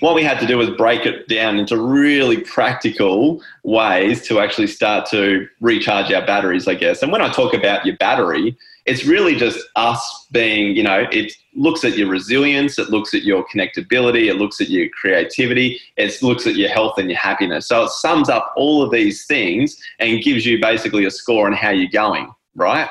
What 0.00 0.14
we 0.14 0.22
had 0.22 0.38
to 0.40 0.46
do 0.46 0.58
was 0.58 0.70
break 0.70 1.06
it 1.06 1.28
down 1.28 1.58
into 1.58 1.76
really 1.76 2.38
practical 2.38 3.42
ways 3.64 4.26
to 4.28 4.38
actually 4.38 4.68
start 4.68 5.08
to 5.10 5.48
recharge 5.60 6.12
our 6.12 6.24
batteries, 6.24 6.68
I 6.68 6.74
guess. 6.74 7.02
And 7.02 7.10
when 7.10 7.20
I 7.20 7.32
talk 7.32 7.52
about 7.52 7.84
your 7.84 7.96
battery, 7.96 8.56
it's 8.86 9.04
really 9.04 9.34
just 9.34 9.58
us 9.76 10.26
being, 10.30 10.76
you 10.76 10.82
know, 10.82 11.06
it 11.10 11.32
looks 11.54 11.84
at 11.84 11.98
your 11.98 12.08
resilience, 12.08 12.78
it 12.78 12.90
looks 12.90 13.12
at 13.12 13.22
your 13.22 13.44
connectability, 13.52 14.30
it 14.30 14.36
looks 14.36 14.60
at 14.60 14.68
your 14.68 14.88
creativity, 14.90 15.80
it 15.96 16.22
looks 16.22 16.46
at 16.46 16.54
your 16.54 16.70
health 16.70 16.96
and 16.96 17.10
your 17.10 17.18
happiness. 17.18 17.66
So 17.66 17.84
it 17.84 17.90
sums 17.90 18.28
up 18.28 18.54
all 18.56 18.82
of 18.82 18.90
these 18.90 19.26
things 19.26 19.82
and 19.98 20.22
gives 20.22 20.46
you 20.46 20.60
basically 20.60 21.04
a 21.04 21.10
score 21.10 21.46
on 21.46 21.52
how 21.52 21.70
you're 21.70 21.90
going, 21.90 22.32
right? 22.54 22.88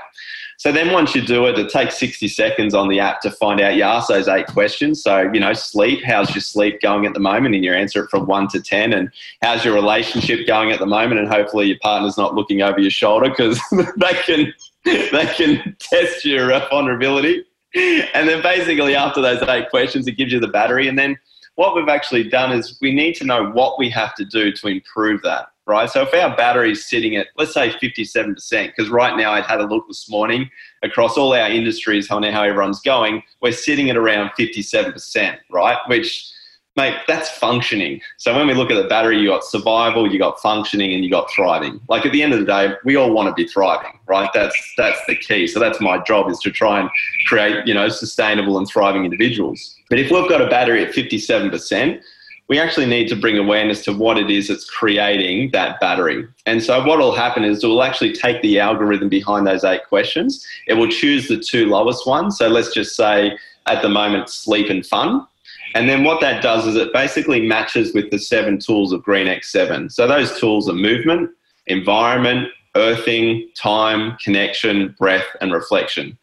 So 0.67 0.73
then 0.73 0.91
once 0.91 1.15
you 1.15 1.21
do 1.21 1.45
it, 1.45 1.57
it 1.57 1.69
takes 1.69 1.97
60 1.97 2.27
seconds 2.27 2.73
on 2.73 2.89
the 2.89 2.99
app 2.99 3.21
to 3.21 3.31
find 3.31 3.61
out. 3.61 3.77
You 3.77 3.83
ask 3.83 4.09
those 4.09 4.27
eight 4.27 4.47
questions. 4.47 5.01
So, 5.01 5.31
you 5.33 5.39
know, 5.39 5.53
sleep, 5.53 6.03
how's 6.03 6.35
your 6.35 6.41
sleep 6.41 6.81
going 6.81 7.05
at 7.05 7.13
the 7.13 7.21
moment? 7.21 7.55
And 7.55 7.63
you 7.63 7.71
answer 7.71 8.03
it 8.03 8.09
from 8.09 8.27
one 8.27 8.49
to 8.49 8.61
10. 8.61 8.91
And 8.91 9.09
how's 9.41 9.63
your 9.63 9.73
relationship 9.73 10.45
going 10.45 10.73
at 10.73 10.79
the 10.79 10.85
moment? 10.85 11.21
And 11.21 11.29
hopefully 11.29 11.67
your 11.67 11.77
partner's 11.81 12.17
not 12.17 12.35
looking 12.35 12.63
over 12.63 12.81
your 12.81 12.91
shoulder 12.91 13.29
because 13.29 13.61
they 13.71 14.13
can, 14.25 14.53
they 14.83 15.33
can 15.37 15.77
test 15.79 16.25
your 16.25 16.51
uh, 16.51 16.67
vulnerability. 16.67 17.45
And 17.73 18.27
then 18.27 18.43
basically 18.43 18.93
after 18.93 19.21
those 19.21 19.41
eight 19.43 19.69
questions, 19.69 20.05
it 20.05 20.17
gives 20.17 20.33
you 20.33 20.41
the 20.41 20.49
battery. 20.49 20.89
And 20.89 20.99
then 20.99 21.17
what 21.55 21.77
we've 21.77 21.87
actually 21.87 22.27
done 22.27 22.51
is 22.51 22.77
we 22.81 22.93
need 22.93 23.15
to 23.15 23.23
know 23.23 23.51
what 23.51 23.79
we 23.79 23.89
have 23.91 24.15
to 24.15 24.25
do 24.25 24.51
to 24.51 24.67
improve 24.67 25.21
that 25.21 25.47
right? 25.67 25.89
So 25.89 26.01
if 26.01 26.13
our 26.13 26.35
battery 26.35 26.71
is 26.71 26.87
sitting 26.89 27.17
at, 27.17 27.27
let's 27.37 27.53
say 27.53 27.69
57%, 27.69 28.67
because 28.67 28.89
right 28.89 29.15
now 29.15 29.33
I'd 29.33 29.45
had 29.45 29.59
a 29.59 29.65
look 29.65 29.87
this 29.87 30.09
morning 30.09 30.49
across 30.81 31.17
all 31.17 31.33
our 31.33 31.49
industries, 31.49 32.07
how 32.07 32.21
how 32.31 32.43
everyone's 32.43 32.81
going, 32.81 33.21
we're 33.41 33.51
sitting 33.51 33.89
at 33.89 33.97
around 33.97 34.31
57%, 34.39 35.37
right? 35.51 35.77
Which, 35.87 36.31
mate, 36.75 36.95
that's 37.07 37.29
functioning. 37.29 38.01
So 38.17 38.35
when 38.35 38.47
we 38.47 38.53
look 38.53 38.71
at 38.71 38.81
the 38.81 38.87
battery, 38.87 39.19
you 39.19 39.27
got 39.27 39.43
survival, 39.43 40.11
you 40.11 40.17
got 40.17 40.41
functioning, 40.41 40.93
and 40.93 41.03
you 41.03 41.11
got 41.11 41.29
thriving. 41.31 41.81
Like 41.89 42.05
at 42.05 42.13
the 42.13 42.23
end 42.23 42.33
of 42.33 42.39
the 42.39 42.45
day, 42.45 42.73
we 42.85 42.95
all 42.95 43.11
want 43.11 43.27
to 43.27 43.33
be 43.33 43.47
thriving, 43.47 43.99
right? 44.07 44.29
That's 44.33 44.55
that's 44.77 44.99
the 45.05 45.15
key. 45.15 45.47
So 45.47 45.59
that's 45.59 45.81
my 45.81 46.01
job 46.03 46.29
is 46.31 46.39
to 46.39 46.51
try 46.51 46.79
and 46.79 46.89
create, 47.27 47.67
you 47.67 47.73
know, 47.73 47.89
sustainable 47.89 48.57
and 48.57 48.67
thriving 48.67 49.03
individuals. 49.03 49.75
But 49.89 49.99
if 49.99 50.11
we've 50.11 50.29
got 50.29 50.41
a 50.41 50.47
battery 50.47 50.85
at 50.85 50.93
57%, 50.93 52.01
we 52.47 52.59
actually 52.59 52.85
need 52.85 53.07
to 53.09 53.15
bring 53.15 53.37
awareness 53.37 53.83
to 53.83 53.93
what 53.93 54.17
it 54.17 54.29
is 54.29 54.47
that's 54.47 54.69
creating 54.69 55.51
that 55.51 55.79
battery. 55.79 56.25
And 56.45 56.63
so 56.63 56.83
what 56.85 56.99
will 56.99 57.15
happen 57.15 57.43
is 57.43 57.63
it 57.63 57.67
will 57.67 57.83
actually 57.83 58.13
take 58.13 58.41
the 58.41 58.59
algorithm 58.59 59.09
behind 59.09 59.45
those 59.45 59.63
eight 59.63 59.85
questions. 59.87 60.45
It 60.67 60.75
will 60.75 60.87
choose 60.87 61.27
the 61.27 61.37
two 61.37 61.65
lowest 61.65 62.07
ones. 62.07 62.37
So 62.37 62.47
let's 62.47 62.73
just 62.73 62.95
say 62.95 63.37
at 63.65 63.81
the 63.81 63.89
moment, 63.89 64.29
sleep 64.29 64.69
and 64.69 64.85
fun. 64.85 65.27
And 65.75 65.89
then 65.89 66.05
what 66.05 66.21
that 66.21 66.41
does 66.41 66.65
is 66.65 66.75
it 66.75 66.93
basically 66.93 67.45
matches 67.45 67.93
with 67.93 68.09
the 68.11 68.19
seven 68.19 68.57
tools 68.57 68.93
of 68.93 69.03
Green 69.03 69.27
X7. 69.27 69.91
So 69.91 70.07
those 70.07 70.39
tools 70.39 70.69
are 70.69 70.73
movement, 70.73 71.29
environment, 71.67 72.47
earthing, 72.75 73.49
time, 73.55 74.17
connection, 74.23 74.95
breath, 74.97 75.25
and 75.41 75.51
reflection 75.51 76.17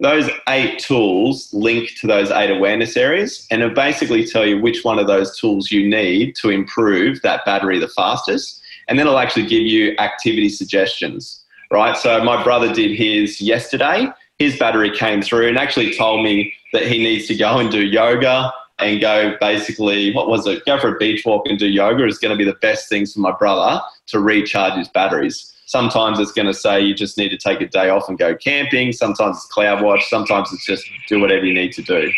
those 0.00 0.30
eight 0.48 0.78
tools 0.78 1.52
link 1.52 1.90
to 2.00 2.06
those 2.06 2.30
eight 2.30 2.50
awareness 2.50 2.96
areas 2.96 3.46
and 3.50 3.62
it 3.62 3.74
basically 3.74 4.24
tell 4.24 4.46
you 4.46 4.60
which 4.60 4.84
one 4.84 4.98
of 4.98 5.06
those 5.06 5.36
tools 5.38 5.72
you 5.72 5.88
need 5.88 6.36
to 6.36 6.50
improve 6.50 7.20
that 7.22 7.44
battery 7.44 7.78
the 7.78 7.88
fastest 7.88 8.62
and 8.86 8.98
then 8.98 9.06
it'll 9.06 9.18
actually 9.18 9.46
give 9.46 9.62
you 9.62 9.94
activity 9.98 10.48
suggestions 10.48 11.44
right? 11.70 11.96
So 11.96 12.22
my 12.22 12.42
brother 12.42 12.72
did 12.72 12.96
his 12.96 13.40
yesterday. 13.40 14.08
His 14.38 14.58
battery 14.58 14.96
came 14.96 15.22
through 15.22 15.48
and 15.48 15.58
actually 15.58 15.94
told 15.94 16.22
me 16.22 16.52
that 16.72 16.86
he 16.86 16.98
needs 16.98 17.26
to 17.28 17.36
go 17.36 17.58
and 17.58 17.70
do 17.70 17.84
yoga 17.84 18.52
and 18.78 19.00
go 19.00 19.36
basically 19.40 20.12
what 20.12 20.28
was 20.28 20.46
it? 20.46 20.64
Go 20.64 20.78
for 20.78 20.94
a 20.94 20.98
beach 20.98 21.24
walk 21.24 21.46
and 21.48 21.58
do 21.58 21.66
yoga 21.66 22.06
is 22.06 22.18
going 22.18 22.30
to 22.30 22.36
be 22.36 22.48
the 22.48 22.58
best 22.58 22.88
things 22.88 23.14
for 23.14 23.20
my 23.20 23.32
brother 23.32 23.82
to 24.06 24.20
recharge 24.20 24.74
his 24.74 24.88
batteries 24.88 25.52
Sometimes 25.68 26.18
it's 26.18 26.32
going 26.32 26.46
to 26.46 26.54
say 26.54 26.80
you 26.80 26.94
just 26.94 27.18
need 27.18 27.28
to 27.28 27.36
take 27.36 27.60
a 27.60 27.68
day 27.68 27.90
off 27.90 28.08
and 28.08 28.18
go 28.18 28.34
camping. 28.34 28.90
Sometimes 28.90 29.36
it's 29.36 29.44
cloud 29.44 29.82
watch. 29.82 30.08
Sometimes 30.08 30.50
it's 30.50 30.64
just 30.64 30.88
do 31.08 31.20
whatever 31.20 31.44
you 31.44 31.52
need 31.52 31.72
to 31.72 31.82
do. 31.82 32.10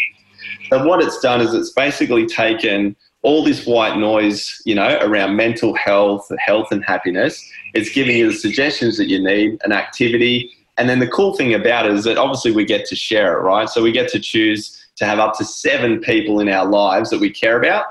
But 0.71 0.87
what 0.87 1.03
it's 1.03 1.19
done 1.19 1.41
is 1.41 1.53
it's 1.53 1.73
basically 1.73 2.27
taken 2.27 2.95
all 3.23 3.43
this 3.43 3.67
white 3.67 3.99
noise, 3.99 4.63
you 4.65 4.77
know, 4.77 4.99
around 5.01 5.35
mental 5.35 5.75
health, 5.75 6.31
health 6.39 6.69
and 6.71 6.85
happiness. 6.85 7.45
It's 7.75 7.91
giving 7.91 8.17
you 8.17 8.31
the 8.31 8.39
suggestions 8.39 8.97
that 8.99 9.09
you 9.09 9.21
need, 9.21 9.59
an 9.65 9.73
activity. 9.73 10.53
And 10.79 10.89
then 10.89 11.01
the 11.01 11.09
cool 11.09 11.35
thing 11.35 11.53
about 11.53 11.87
it 11.87 11.93
is 11.93 12.05
that 12.05 12.19
obviously 12.19 12.53
we 12.53 12.65
get 12.65 12.87
to 12.87 12.95
share 12.95 13.37
it, 13.37 13.41
right? 13.41 13.69
So 13.69 13.83
we 13.83 13.91
get 13.91 14.09
to 14.13 14.21
choose 14.21 14.81
to 14.95 15.07
have 15.07 15.19
up 15.19 15.37
to 15.39 15.45
seven 15.45 15.99
people 15.99 16.39
in 16.39 16.49
our 16.49 16.67
lives 16.67 17.11
that 17.11 17.19
we 17.19 17.31
care 17.31 17.59
about 17.59 17.87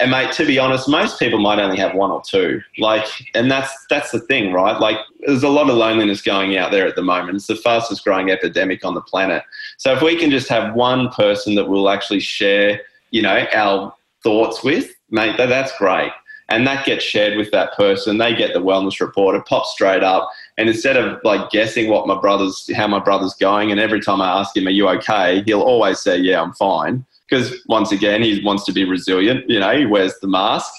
and 0.00 0.10
mate, 0.10 0.32
to 0.32 0.46
be 0.46 0.58
honest, 0.58 0.88
most 0.88 1.18
people 1.18 1.38
might 1.38 1.58
only 1.58 1.76
have 1.76 1.94
one 1.94 2.10
or 2.10 2.22
two. 2.22 2.60
Like, 2.78 3.06
and 3.34 3.50
that's 3.50 3.72
that's 3.88 4.10
the 4.10 4.20
thing, 4.20 4.52
right? 4.52 4.80
Like, 4.80 4.96
there's 5.20 5.42
a 5.42 5.48
lot 5.48 5.68
of 5.68 5.76
loneliness 5.76 6.22
going 6.22 6.56
out 6.56 6.70
there 6.70 6.86
at 6.86 6.96
the 6.96 7.02
moment. 7.02 7.36
It's 7.36 7.46
the 7.46 7.56
fastest 7.56 8.04
growing 8.04 8.30
epidemic 8.30 8.84
on 8.84 8.94
the 8.94 9.02
planet. 9.02 9.42
So 9.76 9.92
if 9.92 10.02
we 10.02 10.16
can 10.16 10.30
just 10.30 10.48
have 10.48 10.74
one 10.74 11.10
person 11.10 11.54
that 11.56 11.68
we'll 11.68 11.90
actually 11.90 12.20
share, 12.20 12.80
you 13.10 13.22
know, 13.22 13.46
our 13.52 13.94
thoughts 14.22 14.64
with, 14.64 14.90
mate, 15.10 15.36
that, 15.36 15.46
that's 15.46 15.76
great. 15.76 16.12
And 16.48 16.66
that 16.66 16.84
gets 16.84 17.04
shared 17.04 17.36
with 17.36 17.52
that 17.52 17.74
person. 17.74 18.18
They 18.18 18.34
get 18.34 18.54
the 18.54 18.60
wellness 18.60 19.00
report. 19.00 19.36
It 19.36 19.46
pops 19.46 19.70
straight 19.70 20.02
up. 20.02 20.28
And 20.58 20.68
instead 20.68 20.96
of 20.96 21.20
like 21.22 21.50
guessing 21.50 21.88
what 21.88 22.08
my 22.08 22.20
brother's, 22.20 22.68
how 22.74 22.88
my 22.88 22.98
brother's 22.98 23.34
going, 23.34 23.70
and 23.70 23.78
every 23.78 24.00
time 24.00 24.20
I 24.20 24.40
ask 24.40 24.56
him, 24.56 24.66
"Are 24.66 24.70
you 24.70 24.88
okay?" 24.88 25.42
He'll 25.46 25.62
always 25.62 26.00
say, 26.00 26.18
"Yeah, 26.18 26.42
I'm 26.42 26.52
fine." 26.54 27.06
Because 27.30 27.62
once 27.66 27.92
again, 27.92 28.22
he 28.22 28.42
wants 28.44 28.64
to 28.64 28.72
be 28.72 28.84
resilient. 28.84 29.48
You 29.48 29.60
know, 29.60 29.76
he 29.76 29.86
wears 29.86 30.18
the 30.20 30.26
mask. 30.26 30.72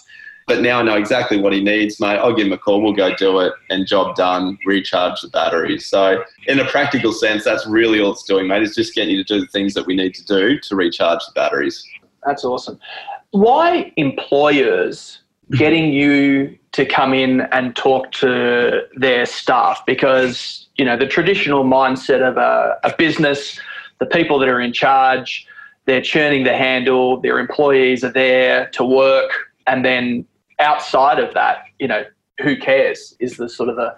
But 0.47 0.61
now 0.61 0.79
I 0.79 0.83
know 0.83 0.95
exactly 0.95 1.39
what 1.39 1.53
he 1.53 1.63
needs, 1.63 1.99
mate. 1.99 2.17
I'll 2.17 2.33
give 2.33 2.47
him 2.47 2.53
a 2.53 2.57
call. 2.57 2.81
We'll 2.81 2.93
go 2.93 3.15
do 3.15 3.39
it, 3.39 3.53
and 3.69 3.87
job 3.87 4.15
done. 4.15 4.57
Recharge 4.65 5.21
the 5.21 5.29
batteries. 5.29 5.85
So, 5.85 6.23
in 6.47 6.59
a 6.59 6.65
practical 6.65 7.13
sense, 7.13 7.43
that's 7.43 7.65
really 7.67 8.01
all 8.01 8.11
it's 8.11 8.23
doing, 8.23 8.47
mate. 8.47 8.63
It's 8.63 8.75
just 8.75 8.93
getting 8.93 9.15
you 9.15 9.23
to 9.23 9.35
do 9.35 9.39
the 9.39 9.47
things 9.47 9.73
that 9.75 9.85
we 9.85 9.95
need 9.95 10.13
to 10.15 10.25
do 10.25 10.59
to 10.59 10.75
recharge 10.75 11.19
the 11.25 11.31
batteries. 11.35 11.87
That's 12.25 12.43
awesome. 12.43 12.79
Why 13.29 13.93
employers 13.95 15.21
getting 15.51 15.93
you 15.93 16.57
to 16.73 16.85
come 16.85 17.13
in 17.13 17.41
and 17.51 17.75
talk 17.75 18.11
to 18.13 18.81
their 18.95 19.25
staff? 19.25 19.85
Because 19.85 20.67
you 20.75 20.83
know 20.83 20.97
the 20.97 21.07
traditional 21.07 21.63
mindset 21.63 22.27
of 22.27 22.35
a, 22.37 22.77
a 22.83 22.93
business 22.97 23.59
the 24.01 24.07
people 24.07 24.39
that 24.39 24.49
are 24.49 24.59
in 24.59 24.73
charge, 24.73 25.45
they're 25.85 26.01
churning 26.01 26.43
the 26.43 26.55
handle, 26.55 27.19
their 27.19 27.39
employees 27.39 28.03
are 28.03 28.11
there 28.11 28.69
to 28.69 28.83
work, 28.83 29.31
and 29.67 29.83
then 29.83 30.25
outside 30.59 31.19
of 31.19 31.33
that, 31.33 31.63
you 31.79 31.87
know, 31.87 32.03
who 32.41 32.55
cares 32.55 33.15
is 33.19 33.37
the 33.37 33.49
sort 33.49 33.69
of 33.69 33.75
the 33.75 33.95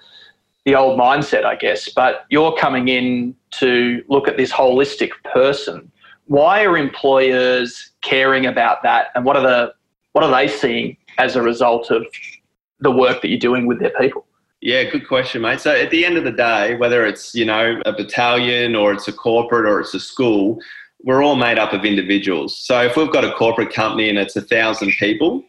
the 0.65 0.75
old 0.75 0.97
mindset, 0.97 1.43
I 1.43 1.55
guess. 1.55 1.89
But 1.89 2.25
you're 2.29 2.55
coming 2.55 2.87
in 2.87 3.35
to 3.51 4.01
look 4.07 4.29
at 4.29 4.37
this 4.37 4.51
holistic 4.51 5.11
person. 5.33 5.91
Why 6.27 6.63
are 6.63 6.77
employers 6.77 7.91
caring 8.01 8.45
about 8.45 8.81
that, 8.83 9.07
and 9.15 9.25
what 9.25 9.35
are 9.35 9.43
the 9.43 9.73
what 10.13 10.23
are 10.23 10.31
they 10.31 10.47
seeing 10.47 10.97
as 11.17 11.35
a 11.35 11.41
result 11.41 11.91
of 11.91 12.05
the 12.79 12.91
work 12.91 13.21
that 13.21 13.29
you're 13.29 13.39
doing 13.39 13.65
with 13.65 13.79
their 13.79 13.93
people? 13.99 14.25
Yeah, 14.61 14.83
good 14.83 15.07
question, 15.09 15.41
mate. 15.41 15.59
So 15.59 15.71
at 15.71 15.89
the 15.89 16.05
end 16.05 16.17
of 16.17 16.23
the 16.23 16.31
day, 16.31 16.75
whether 16.75 17.05
it's, 17.05 17.35
you 17.35 17.43
know, 17.43 17.81
a 17.85 17.91
battalion 17.91 18.75
or 18.75 18.93
it's 18.93 19.09
a 19.09 19.11
corporate 19.11 19.65
or 19.65 19.81
it's 19.81 19.93
a 19.93 19.99
school, 19.99 20.57
we're 21.03 21.23
all 21.23 21.35
made 21.35 21.59
up 21.59 21.73
of 21.73 21.85
individuals. 21.85 22.57
So 22.57 22.81
if 22.81 22.95
we've 22.95 23.11
got 23.11 23.25
a 23.25 23.33
corporate 23.33 23.73
company 23.73 24.09
and 24.09 24.17
it's 24.17 24.35
a 24.35 24.41
thousand 24.41 24.91
people, 24.93 25.43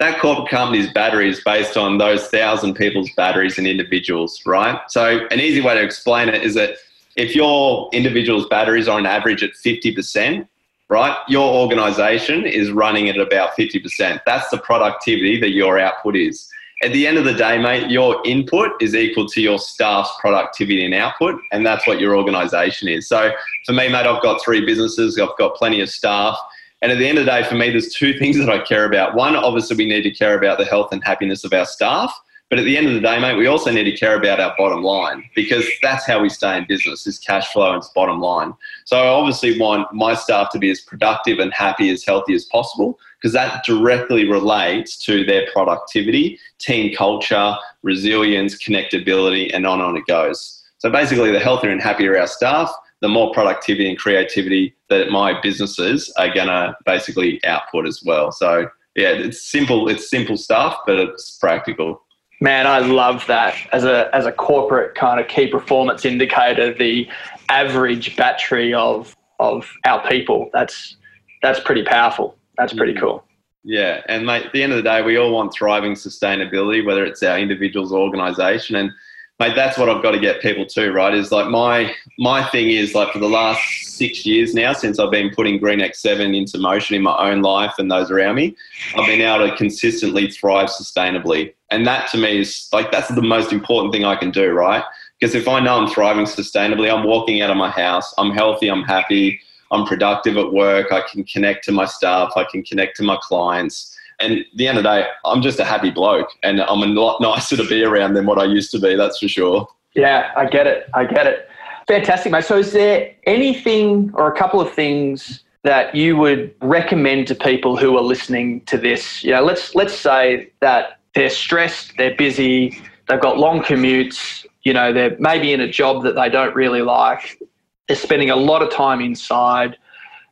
that 0.00 0.20
corporate 0.20 0.48
company's 0.48 0.92
battery 0.92 1.30
is 1.30 1.40
based 1.44 1.76
on 1.76 1.98
those 1.98 2.26
thousand 2.28 2.74
people's 2.74 3.10
batteries 3.16 3.56
and 3.56 3.66
individuals, 3.66 4.42
right? 4.44 4.78
So 4.88 5.26
an 5.30 5.40
easy 5.40 5.60
way 5.60 5.74
to 5.74 5.82
explain 5.82 6.28
it 6.28 6.42
is 6.42 6.54
that 6.54 6.76
if 7.16 7.34
your 7.34 7.88
individual's 7.92 8.46
batteries 8.48 8.88
are 8.88 8.98
on 8.98 9.06
average 9.06 9.42
at 9.42 9.52
50%, 9.52 10.46
right, 10.88 11.16
your 11.28 11.48
organization 11.54 12.44
is 12.44 12.70
running 12.70 13.08
at 13.08 13.16
about 13.16 13.56
50%. 13.56 14.20
That's 14.26 14.50
the 14.50 14.58
productivity 14.58 15.40
that 15.40 15.50
your 15.50 15.78
output 15.78 16.16
is 16.16 16.50
at 16.82 16.92
the 16.92 17.06
end 17.06 17.16
of 17.16 17.24
the 17.24 17.32
day, 17.32 17.58
mate, 17.58 17.90
your 17.90 18.20
input 18.26 18.70
is 18.82 18.94
equal 18.94 19.26
to 19.28 19.40
your 19.40 19.58
staff's 19.58 20.10
productivity 20.20 20.84
and 20.84 20.94
output, 20.94 21.40
and 21.50 21.64
that's 21.64 21.86
what 21.86 22.00
your 22.00 22.16
organisation 22.16 22.86
is. 22.88 23.08
So 23.08 23.32
for 23.64 23.72
me, 23.72 23.88
mate, 23.88 24.06
I've 24.06 24.22
got 24.22 24.42
three 24.42 24.64
businesses, 24.64 25.18
I've 25.18 25.36
got 25.38 25.54
plenty 25.54 25.80
of 25.80 25.88
staff. 25.88 26.38
And 26.82 26.92
at 26.92 26.98
the 26.98 27.08
end 27.08 27.16
of 27.16 27.24
the 27.24 27.30
day, 27.30 27.42
for 27.42 27.54
me, 27.54 27.70
there's 27.70 27.94
two 27.94 28.18
things 28.18 28.36
that 28.36 28.50
I 28.50 28.58
care 28.58 28.84
about. 28.84 29.14
One, 29.14 29.34
obviously, 29.34 29.76
we 29.76 29.86
need 29.86 30.02
to 30.02 30.10
care 30.10 30.36
about 30.36 30.58
the 30.58 30.66
health 30.66 30.92
and 30.92 31.02
happiness 31.02 31.44
of 31.44 31.54
our 31.54 31.64
staff. 31.64 32.14
But 32.48 32.60
at 32.60 32.64
the 32.64 32.76
end 32.76 32.86
of 32.86 32.94
the 32.94 33.00
day, 33.00 33.18
mate, 33.18 33.36
we 33.36 33.48
also 33.48 33.72
need 33.72 33.84
to 33.84 33.96
care 33.96 34.16
about 34.16 34.38
our 34.38 34.54
bottom 34.56 34.82
line 34.82 35.28
because 35.34 35.66
that's 35.82 36.06
how 36.06 36.20
we 36.20 36.28
stay 36.28 36.56
in 36.56 36.64
business 36.68 37.06
is 37.06 37.18
cash 37.18 37.52
flow 37.52 37.74
and 37.74 37.82
bottom 37.92 38.20
line. 38.20 38.54
So 38.84 38.98
I 38.98 39.08
obviously 39.08 39.58
want 39.58 39.92
my 39.92 40.14
staff 40.14 40.50
to 40.52 40.58
be 40.58 40.70
as 40.70 40.80
productive 40.80 41.40
and 41.40 41.52
happy, 41.52 41.90
as 41.90 42.04
healthy 42.04 42.34
as 42.34 42.44
possible 42.44 43.00
because 43.20 43.32
that 43.32 43.64
directly 43.64 44.28
relates 44.28 44.96
to 45.06 45.24
their 45.24 45.48
productivity, 45.52 46.38
team 46.58 46.94
culture, 46.94 47.56
resilience, 47.82 48.54
connectability, 48.56 49.50
and 49.52 49.66
on 49.66 49.80
and 49.80 49.88
on 49.88 49.96
it 49.96 50.06
goes. 50.06 50.62
So 50.78 50.90
basically, 50.90 51.32
the 51.32 51.40
healthier 51.40 51.70
and 51.70 51.82
happier 51.82 52.16
our 52.16 52.28
staff, 52.28 52.70
the 53.00 53.08
more 53.08 53.32
productivity 53.32 53.88
and 53.88 53.98
creativity 53.98 54.76
that 54.88 55.10
my 55.10 55.40
businesses 55.40 56.12
are 56.16 56.32
going 56.32 56.46
to 56.48 56.76
basically 56.84 57.44
output 57.44 57.86
as 57.86 58.02
well. 58.04 58.30
So 58.30 58.68
yeah, 58.94 59.10
it's 59.10 59.42
simple. 59.42 59.88
It's 59.88 60.08
simple 60.08 60.36
stuff, 60.36 60.78
but 60.86 60.98
it's 60.98 61.36
practical. 61.38 62.02
Man, 62.40 62.66
I 62.66 62.80
love 62.80 63.26
that 63.28 63.56
as 63.72 63.84
a 63.84 64.14
as 64.14 64.26
a 64.26 64.32
corporate 64.32 64.94
kind 64.94 65.20
of 65.20 65.28
key 65.28 65.46
performance 65.46 66.04
indicator. 66.04 66.74
The 66.74 67.08
average 67.48 68.16
battery 68.16 68.74
of 68.74 69.16
of 69.40 69.70
our 69.86 70.06
people. 70.08 70.50
That's 70.52 70.96
that's 71.42 71.60
pretty 71.60 71.82
powerful. 71.82 72.36
That's 72.58 72.72
pretty 72.72 72.94
mm. 72.94 73.00
cool. 73.00 73.24
Yeah, 73.64 74.02
and 74.08 74.24
mate, 74.24 74.46
at 74.46 74.52
the 74.52 74.62
end 74.62 74.72
of 74.72 74.76
the 74.76 74.82
day, 74.82 75.02
we 75.02 75.16
all 75.16 75.32
want 75.32 75.52
thriving 75.52 75.94
sustainability, 75.94 76.84
whether 76.84 77.04
it's 77.04 77.22
our 77.22 77.38
individuals 77.38 77.90
or 77.92 78.00
organisation, 78.00 78.76
and 78.76 78.92
mate, 79.38 79.54
that's 79.54 79.78
what 79.78 79.88
I've 79.88 80.02
got 80.02 80.12
to 80.12 80.18
get 80.18 80.40
people 80.40 80.66
to, 80.66 80.92
right? 80.92 81.14
Is 81.14 81.32
like 81.32 81.48
my 81.48 81.94
my 82.18 82.44
thing 82.50 82.70
is 82.70 82.94
like 82.94 83.12
for 83.12 83.18
the 83.18 83.28
last 83.28 83.60
six 83.84 84.24
years 84.24 84.54
now, 84.54 84.72
since 84.72 84.98
I've 84.98 85.10
been 85.10 85.30
putting 85.34 85.58
Green 85.58 85.80
X7 85.80 86.36
into 86.36 86.58
motion 86.58 86.96
in 86.96 87.02
my 87.02 87.30
own 87.30 87.42
life 87.42 87.74
and 87.78 87.90
those 87.90 88.10
around 88.10 88.36
me, 88.36 88.56
I've 88.96 89.06
been 89.06 89.20
able 89.20 89.48
to 89.48 89.56
consistently 89.56 90.30
thrive 90.30 90.68
sustainably, 90.68 91.54
and 91.70 91.86
that 91.86 92.10
to 92.10 92.18
me 92.18 92.40
is 92.40 92.68
like 92.72 92.90
that's 92.92 93.08
the 93.08 93.22
most 93.22 93.52
important 93.52 93.92
thing 93.92 94.04
I 94.04 94.16
can 94.16 94.30
do, 94.30 94.52
right? 94.52 94.84
Because 95.18 95.34
if 95.34 95.48
I 95.48 95.60
know 95.60 95.76
I'm 95.78 95.88
thriving 95.88 96.26
sustainably, 96.26 96.92
I'm 96.92 97.04
walking 97.04 97.40
out 97.40 97.50
of 97.50 97.56
my 97.56 97.70
house, 97.70 98.12
I'm 98.18 98.32
healthy, 98.32 98.68
I'm 98.68 98.82
happy, 98.82 99.40
I'm 99.70 99.86
productive 99.86 100.36
at 100.36 100.52
work. 100.52 100.92
I 100.92 101.02
can 101.02 101.24
connect 101.24 101.64
to 101.64 101.72
my 101.72 101.86
staff. 101.86 102.32
I 102.36 102.44
can 102.44 102.62
connect 102.62 102.96
to 102.98 103.02
my 103.02 103.16
clients. 103.20 103.95
And 104.20 104.44
the 104.54 104.66
end 104.66 104.78
of 104.78 104.84
the 104.84 104.90
day, 104.90 105.06
I'm 105.24 105.42
just 105.42 105.58
a 105.60 105.64
happy 105.64 105.90
bloke 105.90 106.30
and 106.42 106.60
I'm 106.60 106.82
a 106.82 106.86
lot 106.86 107.20
nicer 107.20 107.56
to 107.56 107.66
be 107.66 107.84
around 107.84 108.14
than 108.14 108.26
what 108.26 108.38
I 108.38 108.44
used 108.44 108.70
to 108.72 108.78
be, 108.78 108.96
that's 108.96 109.18
for 109.18 109.28
sure. 109.28 109.68
Yeah, 109.94 110.32
I 110.36 110.46
get 110.46 110.66
it. 110.66 110.88
I 110.94 111.04
get 111.04 111.26
it. 111.26 111.48
Fantastic, 111.88 112.32
mate. 112.32 112.44
So, 112.44 112.58
is 112.58 112.72
there 112.72 113.14
anything 113.26 114.10
or 114.14 114.30
a 114.30 114.36
couple 114.36 114.60
of 114.60 114.72
things 114.72 115.44
that 115.62 115.94
you 115.94 116.16
would 116.16 116.54
recommend 116.60 117.26
to 117.28 117.34
people 117.34 117.76
who 117.76 117.96
are 117.96 118.02
listening 118.02 118.62
to 118.62 118.76
this? 118.76 119.22
You 119.22 119.32
know, 119.32 119.42
let's 119.42 119.74
let's 119.74 119.94
say 119.94 120.50
that 120.60 120.98
they're 121.14 121.30
stressed, 121.30 121.92
they're 121.96 122.14
busy, 122.16 122.82
they've 123.08 123.20
got 123.20 123.38
long 123.38 123.62
commutes, 123.62 124.44
you 124.64 124.72
know, 124.72 124.92
they're 124.92 125.16
maybe 125.18 125.52
in 125.52 125.60
a 125.60 125.70
job 125.70 126.02
that 126.02 126.16
they 126.16 126.28
don't 126.28 126.54
really 126.54 126.82
like. 126.82 127.40
They're 127.86 127.96
spending 127.96 128.30
a 128.30 128.36
lot 128.36 128.62
of 128.62 128.70
time 128.70 129.00
inside. 129.00 129.76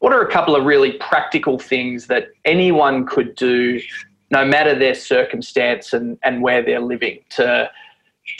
What 0.05 0.13
are 0.13 0.21
a 0.21 0.31
couple 0.31 0.55
of 0.55 0.67
really 0.67 0.93
practical 0.99 1.59
things 1.59 2.09
that 2.09 2.29
anyone 2.45 3.07
could 3.07 3.35
do, 3.37 3.81
no 4.31 4.45
matter 4.45 4.79
their 4.79 4.93
circumstance 4.95 5.95
and, 5.95 6.19
and 6.23 6.43
where 6.43 6.63
they're 6.63 6.79
living, 6.79 7.21
to, 7.31 7.71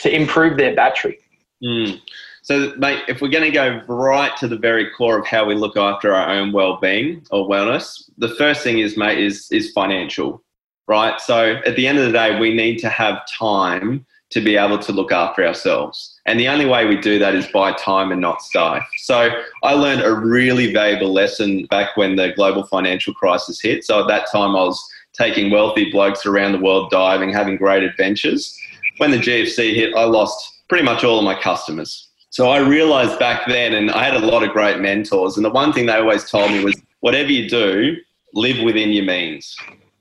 to 0.01 0.15
improve 0.15 0.57
their 0.57 0.75
battery? 0.75 1.17
Mm. 1.63 1.99
So, 2.43 2.75
mate, 2.77 3.01
if 3.07 3.19
we're 3.19 3.29
going 3.29 3.45
to 3.45 3.49
go 3.49 3.81
right 3.87 4.37
to 4.37 4.47
the 4.47 4.59
very 4.59 4.91
core 4.91 5.17
of 5.17 5.25
how 5.25 5.43
we 5.43 5.55
look 5.55 5.75
after 5.75 6.13
our 6.13 6.29
own 6.29 6.51
well-being 6.51 7.25
or 7.31 7.49
wellness, 7.49 8.11
the 8.19 8.35
first 8.35 8.61
thing 8.61 8.77
is, 8.77 8.95
mate, 8.95 9.17
is 9.17 9.51
is 9.51 9.71
financial, 9.71 10.43
right? 10.87 11.19
So, 11.19 11.59
at 11.65 11.75
the 11.75 11.87
end 11.87 11.97
of 11.97 12.05
the 12.05 12.11
day, 12.11 12.39
we 12.39 12.53
need 12.53 12.77
to 12.81 12.89
have 12.89 13.25
time 13.25 14.05
to 14.29 14.39
be 14.39 14.55
able 14.55 14.77
to 14.77 14.91
look 14.91 15.11
after 15.11 15.43
ourselves. 15.43 16.14
And 16.25 16.39
the 16.39 16.47
only 16.47 16.65
way 16.65 16.85
we 16.85 16.97
do 16.97 17.19
that 17.19 17.35
is 17.35 17.45
by 17.47 17.73
time 17.73 18.11
and 18.11 18.19
not 18.19 18.41
stuff. 18.41 18.87
So 18.97 19.29
I 19.63 19.73
learned 19.73 20.01
a 20.01 20.13
really 20.13 20.73
valuable 20.73 21.13
lesson 21.13 21.65
back 21.67 21.95
when 21.97 22.15
the 22.15 22.33
global 22.35 22.65
financial 22.65 23.13
crisis 23.13 23.61
hit. 23.61 23.83
So 23.83 24.01
at 24.01 24.07
that 24.07 24.31
time, 24.31 24.55
I 24.55 24.63
was 24.63 24.83
taking 25.13 25.51
wealthy 25.51 25.91
blokes 25.91 26.25
around 26.25 26.53
the 26.53 26.59
world 26.59 26.89
diving, 26.89 27.31
having 27.31 27.57
great 27.57 27.83
adventures. 27.83 28.57
When 28.97 29.11
the 29.11 29.17
GFC 29.17 29.75
hit, 29.75 29.93
I 29.95 30.05
lost 30.05 30.63
pretty 30.67 30.83
much 30.83 31.03
all 31.03 31.19
of 31.19 31.23
my 31.23 31.39
customers. 31.39 32.09
So 32.31 32.49
I 32.49 32.57
realized 32.57 33.17
back 33.19 33.47
then, 33.47 33.75
and 33.75 33.91
I 33.91 34.03
had 34.03 34.15
a 34.15 34.25
lot 34.25 34.43
of 34.43 34.49
great 34.49 34.79
mentors, 34.79 35.37
and 35.37 35.45
the 35.45 35.49
one 35.49 35.71
thing 35.71 35.85
they 35.85 35.93
always 35.93 36.29
told 36.29 36.51
me 36.51 36.63
was 36.63 36.75
whatever 36.99 37.31
you 37.31 37.47
do, 37.47 37.95
live 38.33 38.61
within 38.63 38.89
your 38.89 39.05
means. 39.05 39.55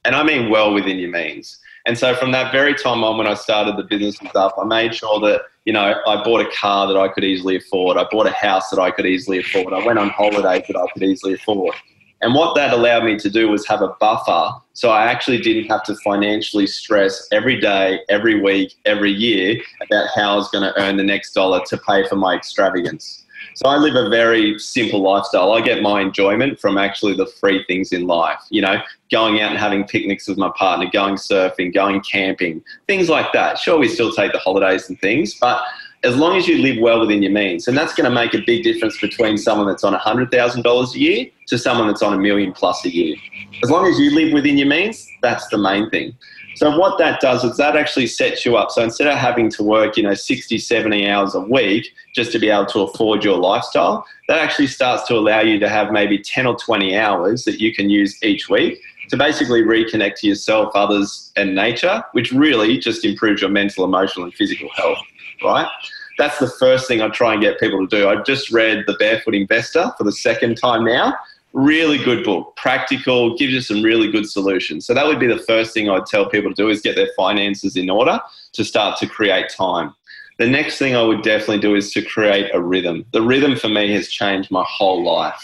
And 0.04 0.16
I 0.16 0.22
mean 0.22 0.50
well 0.50 0.74
within 0.74 0.98
your 0.98 1.10
means. 1.10 1.58
And 1.86 1.98
so 1.98 2.14
from 2.14 2.32
that 2.32 2.50
very 2.50 2.74
time 2.74 3.04
on 3.04 3.18
when 3.18 3.26
I 3.26 3.34
started 3.34 3.76
the 3.76 3.82
business 3.82 4.18
and 4.20 4.30
stuff, 4.30 4.52
I 4.58 4.64
made 4.64 4.94
sure 4.94 5.20
that, 5.20 5.42
you 5.64 5.72
know, 5.72 6.00
I 6.06 6.22
bought 6.22 6.40
a 6.40 6.50
car 6.50 6.86
that 6.86 6.96
I 6.96 7.08
could 7.08 7.24
easily 7.24 7.56
afford. 7.56 7.98
I 7.98 8.06
bought 8.10 8.26
a 8.26 8.30
house 8.30 8.70
that 8.70 8.80
I 8.80 8.90
could 8.90 9.06
easily 9.06 9.38
afford. 9.38 9.74
I 9.74 9.84
went 9.84 9.98
on 9.98 10.08
holidays 10.10 10.64
that 10.66 10.76
I 10.76 10.86
could 10.92 11.02
easily 11.02 11.34
afford. 11.34 11.74
And 12.22 12.34
what 12.34 12.54
that 12.56 12.72
allowed 12.72 13.04
me 13.04 13.18
to 13.18 13.28
do 13.28 13.50
was 13.50 13.66
have 13.66 13.82
a 13.82 13.88
buffer 14.00 14.52
so 14.74 14.90
I 14.90 15.04
actually 15.04 15.38
didn't 15.38 15.70
have 15.70 15.84
to 15.84 15.94
financially 15.96 16.66
stress 16.66 17.28
every 17.30 17.60
day, 17.60 18.00
every 18.08 18.42
week, 18.42 18.74
every 18.84 19.12
year 19.12 19.60
about 19.80 20.08
how 20.16 20.32
I 20.32 20.34
was 20.34 20.50
going 20.50 20.64
to 20.64 20.76
earn 20.80 20.96
the 20.96 21.04
next 21.04 21.32
dollar 21.32 21.62
to 21.66 21.78
pay 21.78 22.06
for 22.08 22.16
my 22.16 22.34
extravagance. 22.34 23.23
So 23.54 23.68
I 23.68 23.76
live 23.76 23.94
a 23.94 24.08
very 24.08 24.58
simple 24.58 25.00
lifestyle. 25.00 25.52
I 25.52 25.60
get 25.60 25.82
my 25.82 26.00
enjoyment 26.00 26.58
from 26.58 26.78
actually 26.78 27.14
the 27.14 27.26
free 27.26 27.64
things 27.66 27.92
in 27.92 28.06
life. 28.06 28.40
You 28.50 28.62
know, 28.62 28.82
going 29.10 29.40
out 29.40 29.50
and 29.50 29.58
having 29.58 29.84
picnics 29.84 30.26
with 30.26 30.38
my 30.38 30.50
partner, 30.56 30.88
going 30.92 31.16
surfing, 31.16 31.72
going 31.72 32.00
camping, 32.00 32.62
things 32.86 33.08
like 33.08 33.32
that. 33.32 33.58
Sure, 33.58 33.78
we 33.78 33.88
still 33.88 34.12
take 34.12 34.32
the 34.32 34.38
holidays 34.38 34.88
and 34.88 35.00
things, 35.00 35.34
but 35.34 35.62
as 36.04 36.16
long 36.16 36.36
as 36.36 36.46
you 36.46 36.58
live 36.58 36.76
well 36.80 37.00
within 37.00 37.22
your 37.22 37.32
means, 37.32 37.66
and 37.66 37.76
that's 37.76 37.94
going 37.94 38.08
to 38.08 38.14
make 38.14 38.34
a 38.34 38.42
big 38.46 38.62
difference 38.62 39.00
between 39.00 39.38
someone 39.38 39.66
that's 39.66 39.84
on 39.84 39.94
$100,000 39.94 40.94
a 40.94 40.98
year 40.98 41.26
to 41.46 41.58
someone 41.58 41.86
that's 41.86 42.02
on 42.02 42.12
a 42.12 42.18
million 42.18 42.52
plus 42.52 42.84
a 42.84 42.94
year. 42.94 43.16
As 43.62 43.70
long 43.70 43.86
as 43.86 43.98
you 43.98 44.14
live 44.14 44.32
within 44.32 44.58
your 44.58 44.68
means, 44.68 45.08
that's 45.22 45.48
the 45.48 45.56
main 45.56 45.88
thing. 45.88 46.14
So 46.54 46.76
what 46.78 46.98
that 46.98 47.20
does 47.20 47.44
is 47.44 47.56
that 47.56 47.76
actually 47.76 48.06
sets 48.06 48.44
you 48.44 48.56
up. 48.56 48.70
So 48.70 48.82
instead 48.82 49.08
of 49.08 49.18
having 49.18 49.50
to 49.50 49.62
work, 49.62 49.96
you 49.96 50.02
know, 50.02 50.14
60, 50.14 50.58
70 50.58 51.08
hours 51.08 51.34
a 51.34 51.40
week 51.40 51.92
just 52.14 52.32
to 52.32 52.38
be 52.38 52.48
able 52.48 52.66
to 52.66 52.80
afford 52.80 53.24
your 53.24 53.36
lifestyle, 53.36 54.06
that 54.28 54.38
actually 54.38 54.68
starts 54.68 55.06
to 55.08 55.14
allow 55.14 55.40
you 55.40 55.58
to 55.58 55.68
have 55.68 55.90
maybe 55.90 56.18
10 56.18 56.46
or 56.46 56.56
20 56.56 56.96
hours 56.96 57.44
that 57.44 57.60
you 57.60 57.74
can 57.74 57.90
use 57.90 58.22
each 58.22 58.48
week 58.48 58.80
to 59.08 59.16
basically 59.16 59.62
reconnect 59.62 60.16
to 60.20 60.28
yourself, 60.28 60.70
others, 60.74 61.32
and 61.36 61.54
nature, 61.54 62.02
which 62.12 62.32
really 62.32 62.78
just 62.78 63.04
improves 63.04 63.42
your 63.42 63.50
mental, 63.50 63.84
emotional, 63.84 64.24
and 64.24 64.34
physical 64.34 64.68
health, 64.76 64.98
right? 65.42 65.68
That's 66.16 66.38
the 66.38 66.48
first 66.48 66.86
thing 66.86 67.02
I 67.02 67.08
try 67.08 67.32
and 67.32 67.42
get 67.42 67.58
people 67.58 67.86
to 67.86 67.96
do. 67.96 68.08
I've 68.08 68.24
just 68.24 68.50
read 68.50 68.84
The 68.86 68.94
Barefoot 68.94 69.34
Investor 69.34 69.92
for 69.98 70.04
the 70.04 70.12
second 70.12 70.56
time 70.56 70.84
now 70.84 71.14
really 71.54 71.98
good 71.98 72.24
book, 72.24 72.54
practical, 72.56 73.36
gives 73.36 73.52
you 73.52 73.60
some 73.60 73.82
really 73.82 74.10
good 74.10 74.28
solutions. 74.28 74.84
So 74.86 74.92
that 74.92 75.06
would 75.06 75.20
be 75.20 75.28
the 75.28 75.38
first 75.38 75.72
thing 75.72 75.88
I'd 75.88 76.06
tell 76.06 76.28
people 76.28 76.50
to 76.50 76.54
do 76.54 76.68
is 76.68 76.80
get 76.80 76.96
their 76.96 77.10
finances 77.16 77.76
in 77.76 77.88
order 77.88 78.20
to 78.52 78.64
start 78.64 78.98
to 78.98 79.06
create 79.06 79.48
time. 79.48 79.94
The 80.38 80.48
next 80.48 80.78
thing 80.78 80.96
I 80.96 81.02
would 81.02 81.22
definitely 81.22 81.60
do 81.60 81.76
is 81.76 81.92
to 81.92 82.02
create 82.02 82.52
a 82.52 82.60
rhythm. 82.60 83.06
The 83.12 83.22
rhythm 83.22 83.54
for 83.56 83.68
me 83.68 83.92
has 83.92 84.08
changed 84.08 84.50
my 84.50 84.64
whole 84.66 85.04
life. 85.04 85.40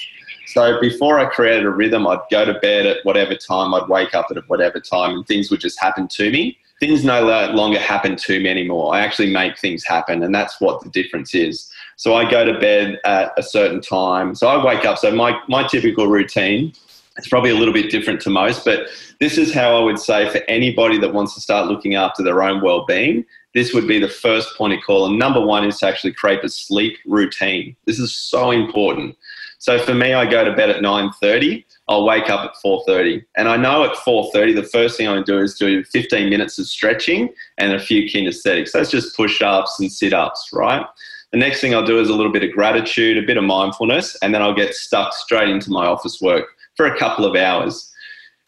So 0.48 0.80
before 0.80 1.20
I 1.20 1.26
created 1.26 1.64
a 1.64 1.70
rhythm, 1.70 2.08
I'd 2.08 2.18
go 2.28 2.44
to 2.44 2.54
bed 2.54 2.86
at 2.86 3.04
whatever 3.04 3.36
time, 3.36 3.72
I'd 3.72 3.88
wake 3.88 4.16
up 4.16 4.26
at 4.34 4.48
whatever 4.48 4.80
time, 4.80 5.14
and 5.14 5.26
things 5.26 5.48
would 5.48 5.60
just 5.60 5.80
happen 5.80 6.08
to 6.08 6.30
me. 6.32 6.58
Things 6.80 7.04
no 7.04 7.22
longer 7.52 7.78
happen 7.78 8.16
to 8.16 8.40
me 8.40 8.48
anymore. 8.48 8.94
I 8.94 9.00
actually 9.00 9.30
make 9.32 9.58
things 9.58 9.84
happen, 9.84 10.22
and 10.22 10.34
that's 10.34 10.60
what 10.60 10.82
the 10.82 10.88
difference 10.88 11.34
is. 11.34 11.70
So 11.96 12.14
I 12.14 12.28
go 12.28 12.44
to 12.44 12.58
bed 12.58 12.98
at 13.04 13.32
a 13.36 13.42
certain 13.42 13.82
time. 13.82 14.34
So 14.34 14.48
I 14.48 14.64
wake 14.64 14.86
up. 14.86 14.98
So 14.98 15.12
my, 15.12 15.38
my 15.48 15.66
typical 15.68 16.06
routine, 16.06 16.72
it's 17.18 17.28
probably 17.28 17.50
a 17.50 17.54
little 17.54 17.74
bit 17.74 17.90
different 17.90 18.22
to 18.22 18.30
most, 18.30 18.64
but 18.64 18.88
this 19.20 19.36
is 19.36 19.52
how 19.52 19.76
I 19.76 19.84
would 19.84 19.98
say 19.98 20.30
for 20.30 20.40
anybody 20.48 20.96
that 20.98 21.12
wants 21.12 21.34
to 21.34 21.40
start 21.42 21.66
looking 21.66 21.94
after 21.94 22.22
their 22.22 22.42
own 22.42 22.62
well-being, 22.62 23.26
this 23.52 23.74
would 23.74 23.86
be 23.86 23.98
the 23.98 24.08
first 24.08 24.56
point 24.56 24.72
of 24.72 24.80
call. 24.82 25.04
And 25.04 25.18
number 25.18 25.44
one 25.44 25.66
is 25.66 25.80
to 25.80 25.86
actually 25.86 26.14
create 26.14 26.42
a 26.42 26.48
sleep 26.48 26.96
routine. 27.04 27.76
This 27.84 27.98
is 27.98 28.16
so 28.16 28.52
important. 28.52 29.16
So 29.60 29.78
for 29.78 29.94
me, 29.94 30.14
I 30.14 30.24
go 30.24 30.42
to 30.42 30.54
bed 30.54 30.70
at 30.70 30.82
9.30. 30.82 31.66
I'll 31.86 32.06
wake 32.06 32.30
up 32.30 32.40
at 32.46 32.56
4.30. 32.64 33.22
And 33.36 33.46
I 33.46 33.58
know 33.58 33.84
at 33.84 33.94
4.30, 33.94 34.54
the 34.54 34.62
first 34.62 34.96
thing 34.96 35.06
I 35.06 35.22
do 35.22 35.38
is 35.38 35.54
do 35.54 35.84
15 35.84 36.30
minutes 36.30 36.58
of 36.58 36.66
stretching 36.66 37.28
and 37.58 37.74
a 37.74 37.78
few 37.78 38.08
calisthenics. 38.08 38.72
That's 38.72 38.90
just 38.90 39.14
push-ups 39.14 39.78
and 39.78 39.92
sit-ups, 39.92 40.48
right? 40.54 40.86
The 41.32 41.38
next 41.38 41.60
thing 41.60 41.74
I'll 41.74 41.84
do 41.84 42.00
is 42.00 42.08
a 42.08 42.14
little 42.14 42.32
bit 42.32 42.42
of 42.42 42.52
gratitude, 42.52 43.22
a 43.22 43.26
bit 43.26 43.36
of 43.36 43.44
mindfulness, 43.44 44.16
and 44.22 44.34
then 44.34 44.40
I'll 44.40 44.54
get 44.54 44.74
stuck 44.74 45.12
straight 45.12 45.50
into 45.50 45.70
my 45.70 45.84
office 45.84 46.22
work 46.22 46.46
for 46.74 46.86
a 46.86 46.98
couple 46.98 47.26
of 47.26 47.36
hours. 47.36 47.92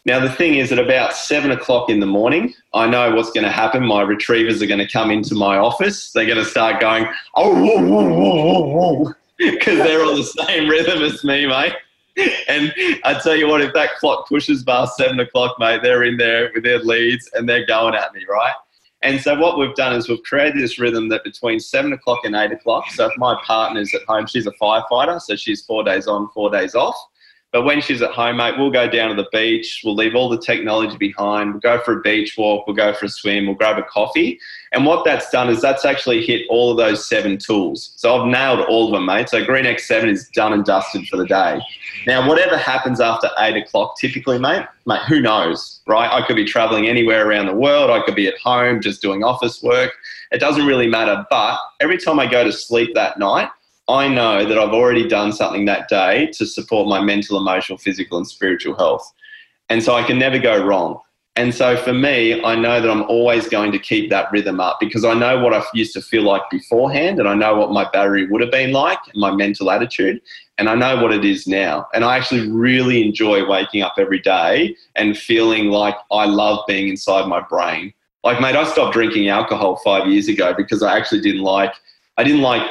Now, 0.07 0.19
the 0.19 0.33
thing 0.33 0.55
is, 0.55 0.73
at 0.73 0.79
about 0.79 1.13
seven 1.13 1.51
o'clock 1.51 1.91
in 1.91 2.01
the 2.01 2.07
morning, 2.07 2.55
I 2.73 2.89
know 2.89 3.15
what's 3.15 3.31
going 3.31 3.45
to 3.45 3.53
happen. 3.53 3.85
My 3.85 4.01
retrievers 4.01 4.63
are 4.63 4.67
going 4.67 4.81
to 4.85 4.89
come 4.91 5.11
into 5.11 5.35
my 5.35 5.59
office. 5.59 6.11
They're 6.11 6.25
going 6.25 6.39
to 6.39 6.45
start 6.45 6.81
going, 6.81 7.07
oh, 7.37 9.15
because 9.39 9.79
they're 9.79 10.05
on 10.05 10.17
the 10.17 10.25
same 10.25 10.69
rhythm 10.69 11.03
as 11.03 11.25
me, 11.25 11.47
mate. 11.47 11.75
And 12.49 12.75
I 13.05 13.19
tell 13.23 13.37
you 13.37 13.49
what, 13.49 13.63
if 13.63 13.73
that 13.73 13.97
clock 13.97 14.29
pushes 14.29 14.63
past 14.65 14.97
seven 14.97 15.19
o'clock, 15.21 15.57
mate, 15.59 15.81
they're 15.83 16.05
in 16.05 16.17
there 16.17 16.51
with 16.55 16.65
their 16.65 16.79
leads 16.81 17.31
and 17.33 17.49
they're 17.49 17.67
going 17.67 17.95
at 17.95 18.13
me, 18.13 18.25
right? 18.29 18.53
And 19.03 19.21
so 19.21 19.35
what 19.35 19.59
we've 19.59 19.75
done 19.75 19.95
is 19.95 20.09
we've 20.09 20.23
created 20.23 20.63
this 20.63 20.79
rhythm 20.79 21.09
that 21.09 21.25
between 21.25 21.59
seven 21.59 21.93
o'clock 21.93 22.21
and 22.25 22.37
eight 22.37 22.53
o'clock. 22.53 22.91
So 22.91 23.07
if 23.07 23.13
my 23.17 23.37
partner's 23.45 23.93
at 23.95 24.03
home, 24.03 24.27
she's 24.27 24.47
a 24.47 24.53
firefighter, 24.53 25.21
so 25.21 25.35
she's 25.35 25.63
four 25.63 25.83
days 25.83 26.07
on, 26.07 26.29
four 26.33 26.51
days 26.51 26.75
off. 26.75 26.97
But 27.53 27.65
when 27.65 27.83
she's 27.83 28.01
at 28.01 28.13
home, 28.13 28.39
mate, 28.39 28.55
we'll 28.57 28.71
go 28.71 28.89
down 28.89 29.11
to 29.11 29.15
the 29.15 29.29
beach. 29.31 29.83
We'll 29.85 29.95
leave 29.95 30.15
all 30.15 30.31
the 30.31 30.39
technology 30.39 30.97
behind. 30.97 31.53
We'll 31.53 31.61
go 31.61 31.83
for 31.85 31.99
a 31.99 32.01
beach 32.01 32.35
walk. 32.39 32.67
We'll 32.67 32.75
go 32.75 32.95
for 32.95 33.05
a 33.05 33.09
swim. 33.11 33.45
We'll 33.45 33.57
grab 33.57 33.77
a 33.77 33.83
coffee. 33.83 34.41
And 34.73 34.87
what 34.87 35.05
that's 35.05 35.29
done 35.29 35.51
is 35.51 35.61
that's 35.61 35.85
actually 35.85 36.25
hit 36.25 36.47
all 36.49 36.71
of 36.71 36.79
those 36.79 37.07
seven 37.07 37.37
tools. 37.37 37.93
So 37.97 38.17
I've 38.17 38.27
nailed 38.27 38.61
all 38.61 38.87
of 38.87 38.93
them, 38.93 39.05
mate. 39.05 39.29
So 39.29 39.45
Green 39.45 39.67
X7 39.67 40.09
is 40.09 40.31
done 40.31 40.55
and 40.55 40.65
dusted 40.65 41.07
for 41.09 41.19
the 41.19 41.27
day. 41.27 41.61
Now, 42.07 42.27
whatever 42.27 42.57
happens 42.57 43.03
after 43.03 43.29
eight 43.41 43.63
o'clock, 43.63 43.99
typically, 44.01 44.39
mate, 44.39 44.65
mate, 44.87 45.03
who 45.07 45.21
knows, 45.21 45.83
right? 45.87 46.11
I 46.11 46.27
could 46.27 46.37
be 46.37 46.47
traveling 46.47 46.87
anywhere 46.87 47.29
around 47.29 47.47
the 47.47 47.55
world. 47.55 47.91
I 47.91 48.01
could 48.01 48.17
be 48.17 48.29
at 48.29 48.39
home 48.39 48.81
just 48.81 49.03
doing 49.03 49.23
office 49.23 49.63
work. 49.63 49.93
It 50.31 50.39
doesn't 50.39 50.65
really 50.65 50.89
matter. 50.89 51.27
But 51.29 51.59
every 51.81 51.99
time 51.99 52.19
I 52.19 52.27
go 52.27 52.45
to 52.45 52.53
sleep 52.53 52.95
that 52.95 53.19
night, 53.19 53.51
I 53.93 54.09
know 54.09 54.47
that 54.47 54.59
I've 54.59 54.73
already 54.73 55.07
done 55.07 55.33
something 55.33 55.67
that 55.67 55.89
day 55.89 56.31
to 56.33 56.47
support 56.47 56.89
my 56.89 57.03
mental, 57.03 57.37
emotional, 57.37 57.77
physical, 57.77 58.17
and 58.17 58.27
spiritual 58.27 58.75
health. 58.75 59.13
And 59.69 59.83
so 59.83 59.95
I 59.95 60.03
can 60.03 60.19
never 60.19 60.39
go 60.39 60.65
wrong. 60.65 60.99
And 61.37 61.55
so 61.55 61.77
for 61.77 61.93
me, 61.93 62.43
I 62.43 62.55
know 62.55 62.81
that 62.81 62.91
I'm 62.91 63.03
always 63.03 63.49
going 63.49 63.71
to 63.73 63.79
keep 63.79 64.09
that 64.11 64.33
rhythm 64.33 64.61
up 64.61 64.79
because 64.81 65.05
I 65.05 65.15
know 65.15 65.43
what 65.43 65.55
I 65.55 65.63
used 65.73 65.93
to 65.95 66.03
feel 66.03 66.23
like 66.23 66.43
beforehand 66.51 67.19
and 67.19 67.29
I 67.29 67.35
know 67.35 67.55
what 67.55 67.71
my 67.71 67.89
battery 67.91 68.27
would 68.27 68.41
have 68.43 68.51
been 68.51 68.73
like 68.73 68.99
and 69.13 69.21
my 69.21 69.31
mental 69.31 69.71
attitude 69.71 70.21
and 70.59 70.69
I 70.69 70.75
know 70.75 71.03
what 71.03 71.13
it 71.13 71.25
is 71.25 71.47
now. 71.47 71.87
And 71.95 72.05
I 72.05 72.17
actually 72.17 72.51
really 72.51 73.03
enjoy 73.03 73.47
waking 73.47 73.83
up 73.83 73.95
every 73.99 74.21
day 74.21 74.77
and 74.95 75.17
feeling 75.17 75.69
like 75.69 75.97
I 76.11 76.27
love 76.27 76.67
being 76.67 76.89
inside 76.89 77.27
my 77.29 77.41
brain. 77.41 77.95
Like, 78.25 78.41
mate, 78.41 78.57
I 78.57 78.65
stopped 78.65 78.93
drinking 78.93 79.29
alcohol 79.29 79.77
five 79.77 80.07
years 80.07 80.29
ago 80.29 80.55
because 80.55 80.83
I 80.83 80.97
actually 80.97 81.23
didn't 81.23 81.43
like, 81.43 81.73
I 82.19 82.25
didn't 82.25 82.43
like 82.43 82.63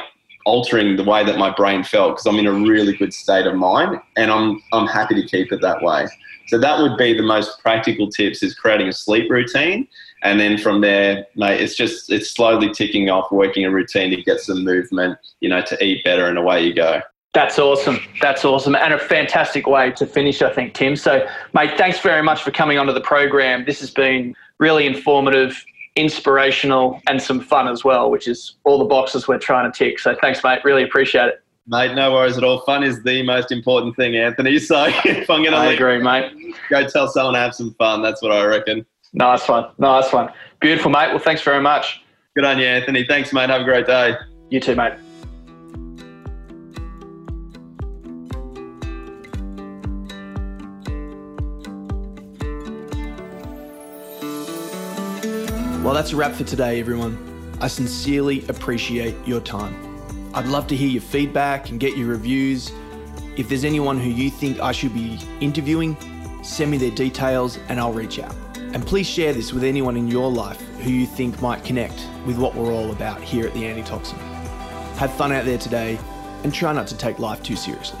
altering 0.44 0.96
the 0.96 1.04
way 1.04 1.24
that 1.24 1.38
my 1.38 1.50
brain 1.50 1.84
felt 1.84 2.12
because 2.12 2.26
I'm 2.26 2.38
in 2.38 2.46
a 2.46 2.52
really 2.52 2.96
good 2.96 3.12
state 3.14 3.46
of 3.46 3.54
mind 3.54 4.00
and 4.16 4.30
I'm, 4.30 4.62
I'm 4.72 4.86
happy 4.86 5.14
to 5.14 5.26
keep 5.26 5.52
it 5.52 5.60
that 5.60 5.82
way. 5.82 6.06
So 6.48 6.58
that 6.58 6.80
would 6.80 6.96
be 6.96 7.14
the 7.14 7.22
most 7.22 7.60
practical 7.60 8.08
tips 8.10 8.42
is 8.42 8.54
creating 8.54 8.88
a 8.88 8.92
sleep 8.92 9.30
routine. 9.30 9.86
And 10.22 10.38
then 10.38 10.58
from 10.58 10.80
there, 10.80 11.26
mate, 11.34 11.60
it's 11.60 11.74
just, 11.74 12.10
it's 12.12 12.30
slowly 12.30 12.70
ticking 12.72 13.10
off, 13.10 13.30
working 13.32 13.64
a 13.64 13.70
routine 13.70 14.10
to 14.10 14.22
get 14.22 14.40
some 14.40 14.64
movement, 14.64 15.18
you 15.40 15.48
know, 15.48 15.62
to 15.62 15.84
eat 15.84 16.04
better 16.04 16.26
and 16.26 16.38
away 16.38 16.64
you 16.64 16.74
go. 16.74 17.00
That's 17.34 17.58
awesome. 17.58 17.98
That's 18.20 18.44
awesome. 18.44 18.74
And 18.74 18.92
a 18.92 18.98
fantastic 18.98 19.66
way 19.66 19.90
to 19.92 20.06
finish, 20.06 20.42
I 20.42 20.52
think, 20.52 20.74
Tim. 20.74 20.96
So, 20.96 21.26
mate, 21.54 21.78
thanks 21.78 21.98
very 22.00 22.22
much 22.22 22.42
for 22.42 22.50
coming 22.50 22.76
onto 22.76 22.92
the 22.92 23.00
program. 23.00 23.64
This 23.64 23.80
has 23.80 23.90
been 23.90 24.34
really 24.58 24.86
informative 24.86 25.64
inspirational, 25.96 27.00
and 27.08 27.20
some 27.20 27.40
fun 27.40 27.68
as 27.68 27.84
well, 27.84 28.10
which 28.10 28.28
is 28.28 28.56
all 28.64 28.78
the 28.78 28.84
boxes 28.84 29.28
we're 29.28 29.38
trying 29.38 29.70
to 29.70 29.76
tick. 29.76 29.98
So 29.98 30.16
thanks, 30.20 30.42
mate. 30.42 30.60
Really 30.64 30.82
appreciate 30.82 31.28
it. 31.28 31.42
Mate, 31.66 31.94
no 31.94 32.12
worries 32.12 32.36
at 32.36 32.44
all. 32.44 32.60
Fun 32.62 32.82
is 32.82 33.02
the 33.04 33.22
most 33.22 33.52
important 33.52 33.94
thing, 33.96 34.16
Anthony. 34.16 34.58
So 34.58 34.86
if 34.86 35.30
I'm 35.30 35.42
going 35.42 35.52
to 35.52 35.68
agree, 35.68 36.02
mate. 36.02 36.32
Go 36.70 36.86
tell 36.88 37.08
someone 37.08 37.34
to 37.34 37.40
have 37.40 37.54
some 37.54 37.74
fun. 37.74 38.02
That's 38.02 38.22
what 38.22 38.32
I 38.32 38.44
reckon. 38.44 38.84
Nice 39.12 39.46
one. 39.48 39.70
Nice 39.78 40.12
one. 40.12 40.30
Beautiful, 40.60 40.90
mate. 40.90 41.08
Well, 41.08 41.18
thanks 41.18 41.42
very 41.42 41.60
much. 41.60 42.02
Good 42.34 42.44
on 42.44 42.58
you, 42.58 42.64
Anthony. 42.64 43.04
Thanks, 43.04 43.32
mate. 43.32 43.50
Have 43.50 43.60
a 43.60 43.64
great 43.64 43.86
day. 43.86 44.14
You 44.50 44.60
too, 44.60 44.74
mate. 44.74 44.94
Well, 55.82 55.94
that's 55.94 56.12
a 56.12 56.16
wrap 56.16 56.34
for 56.34 56.44
today, 56.44 56.78
everyone. 56.78 57.58
I 57.60 57.66
sincerely 57.66 58.46
appreciate 58.46 59.16
your 59.26 59.40
time. 59.40 59.74
I'd 60.32 60.46
love 60.46 60.68
to 60.68 60.76
hear 60.76 60.88
your 60.88 61.02
feedback 61.02 61.70
and 61.70 61.80
get 61.80 61.96
your 61.96 62.06
reviews. 62.06 62.70
If 63.36 63.48
there's 63.48 63.64
anyone 63.64 63.98
who 63.98 64.08
you 64.08 64.30
think 64.30 64.60
I 64.60 64.70
should 64.70 64.94
be 64.94 65.18
interviewing, 65.40 65.96
send 66.44 66.70
me 66.70 66.76
their 66.76 66.92
details 66.92 67.58
and 67.68 67.80
I'll 67.80 67.92
reach 67.92 68.20
out. 68.20 68.32
And 68.58 68.86
please 68.86 69.08
share 69.08 69.32
this 69.32 69.52
with 69.52 69.64
anyone 69.64 69.96
in 69.96 70.06
your 70.06 70.30
life 70.30 70.60
who 70.82 70.90
you 70.92 71.04
think 71.04 71.42
might 71.42 71.64
connect 71.64 72.06
with 72.26 72.38
what 72.38 72.54
we're 72.54 72.72
all 72.72 72.92
about 72.92 73.20
here 73.20 73.48
at 73.48 73.52
the 73.52 73.66
Antitoxin. 73.66 74.18
Have 74.98 75.12
fun 75.14 75.32
out 75.32 75.44
there 75.44 75.58
today 75.58 75.98
and 76.44 76.54
try 76.54 76.72
not 76.72 76.86
to 76.86 76.96
take 76.96 77.18
life 77.18 77.42
too 77.42 77.56
seriously. 77.56 77.98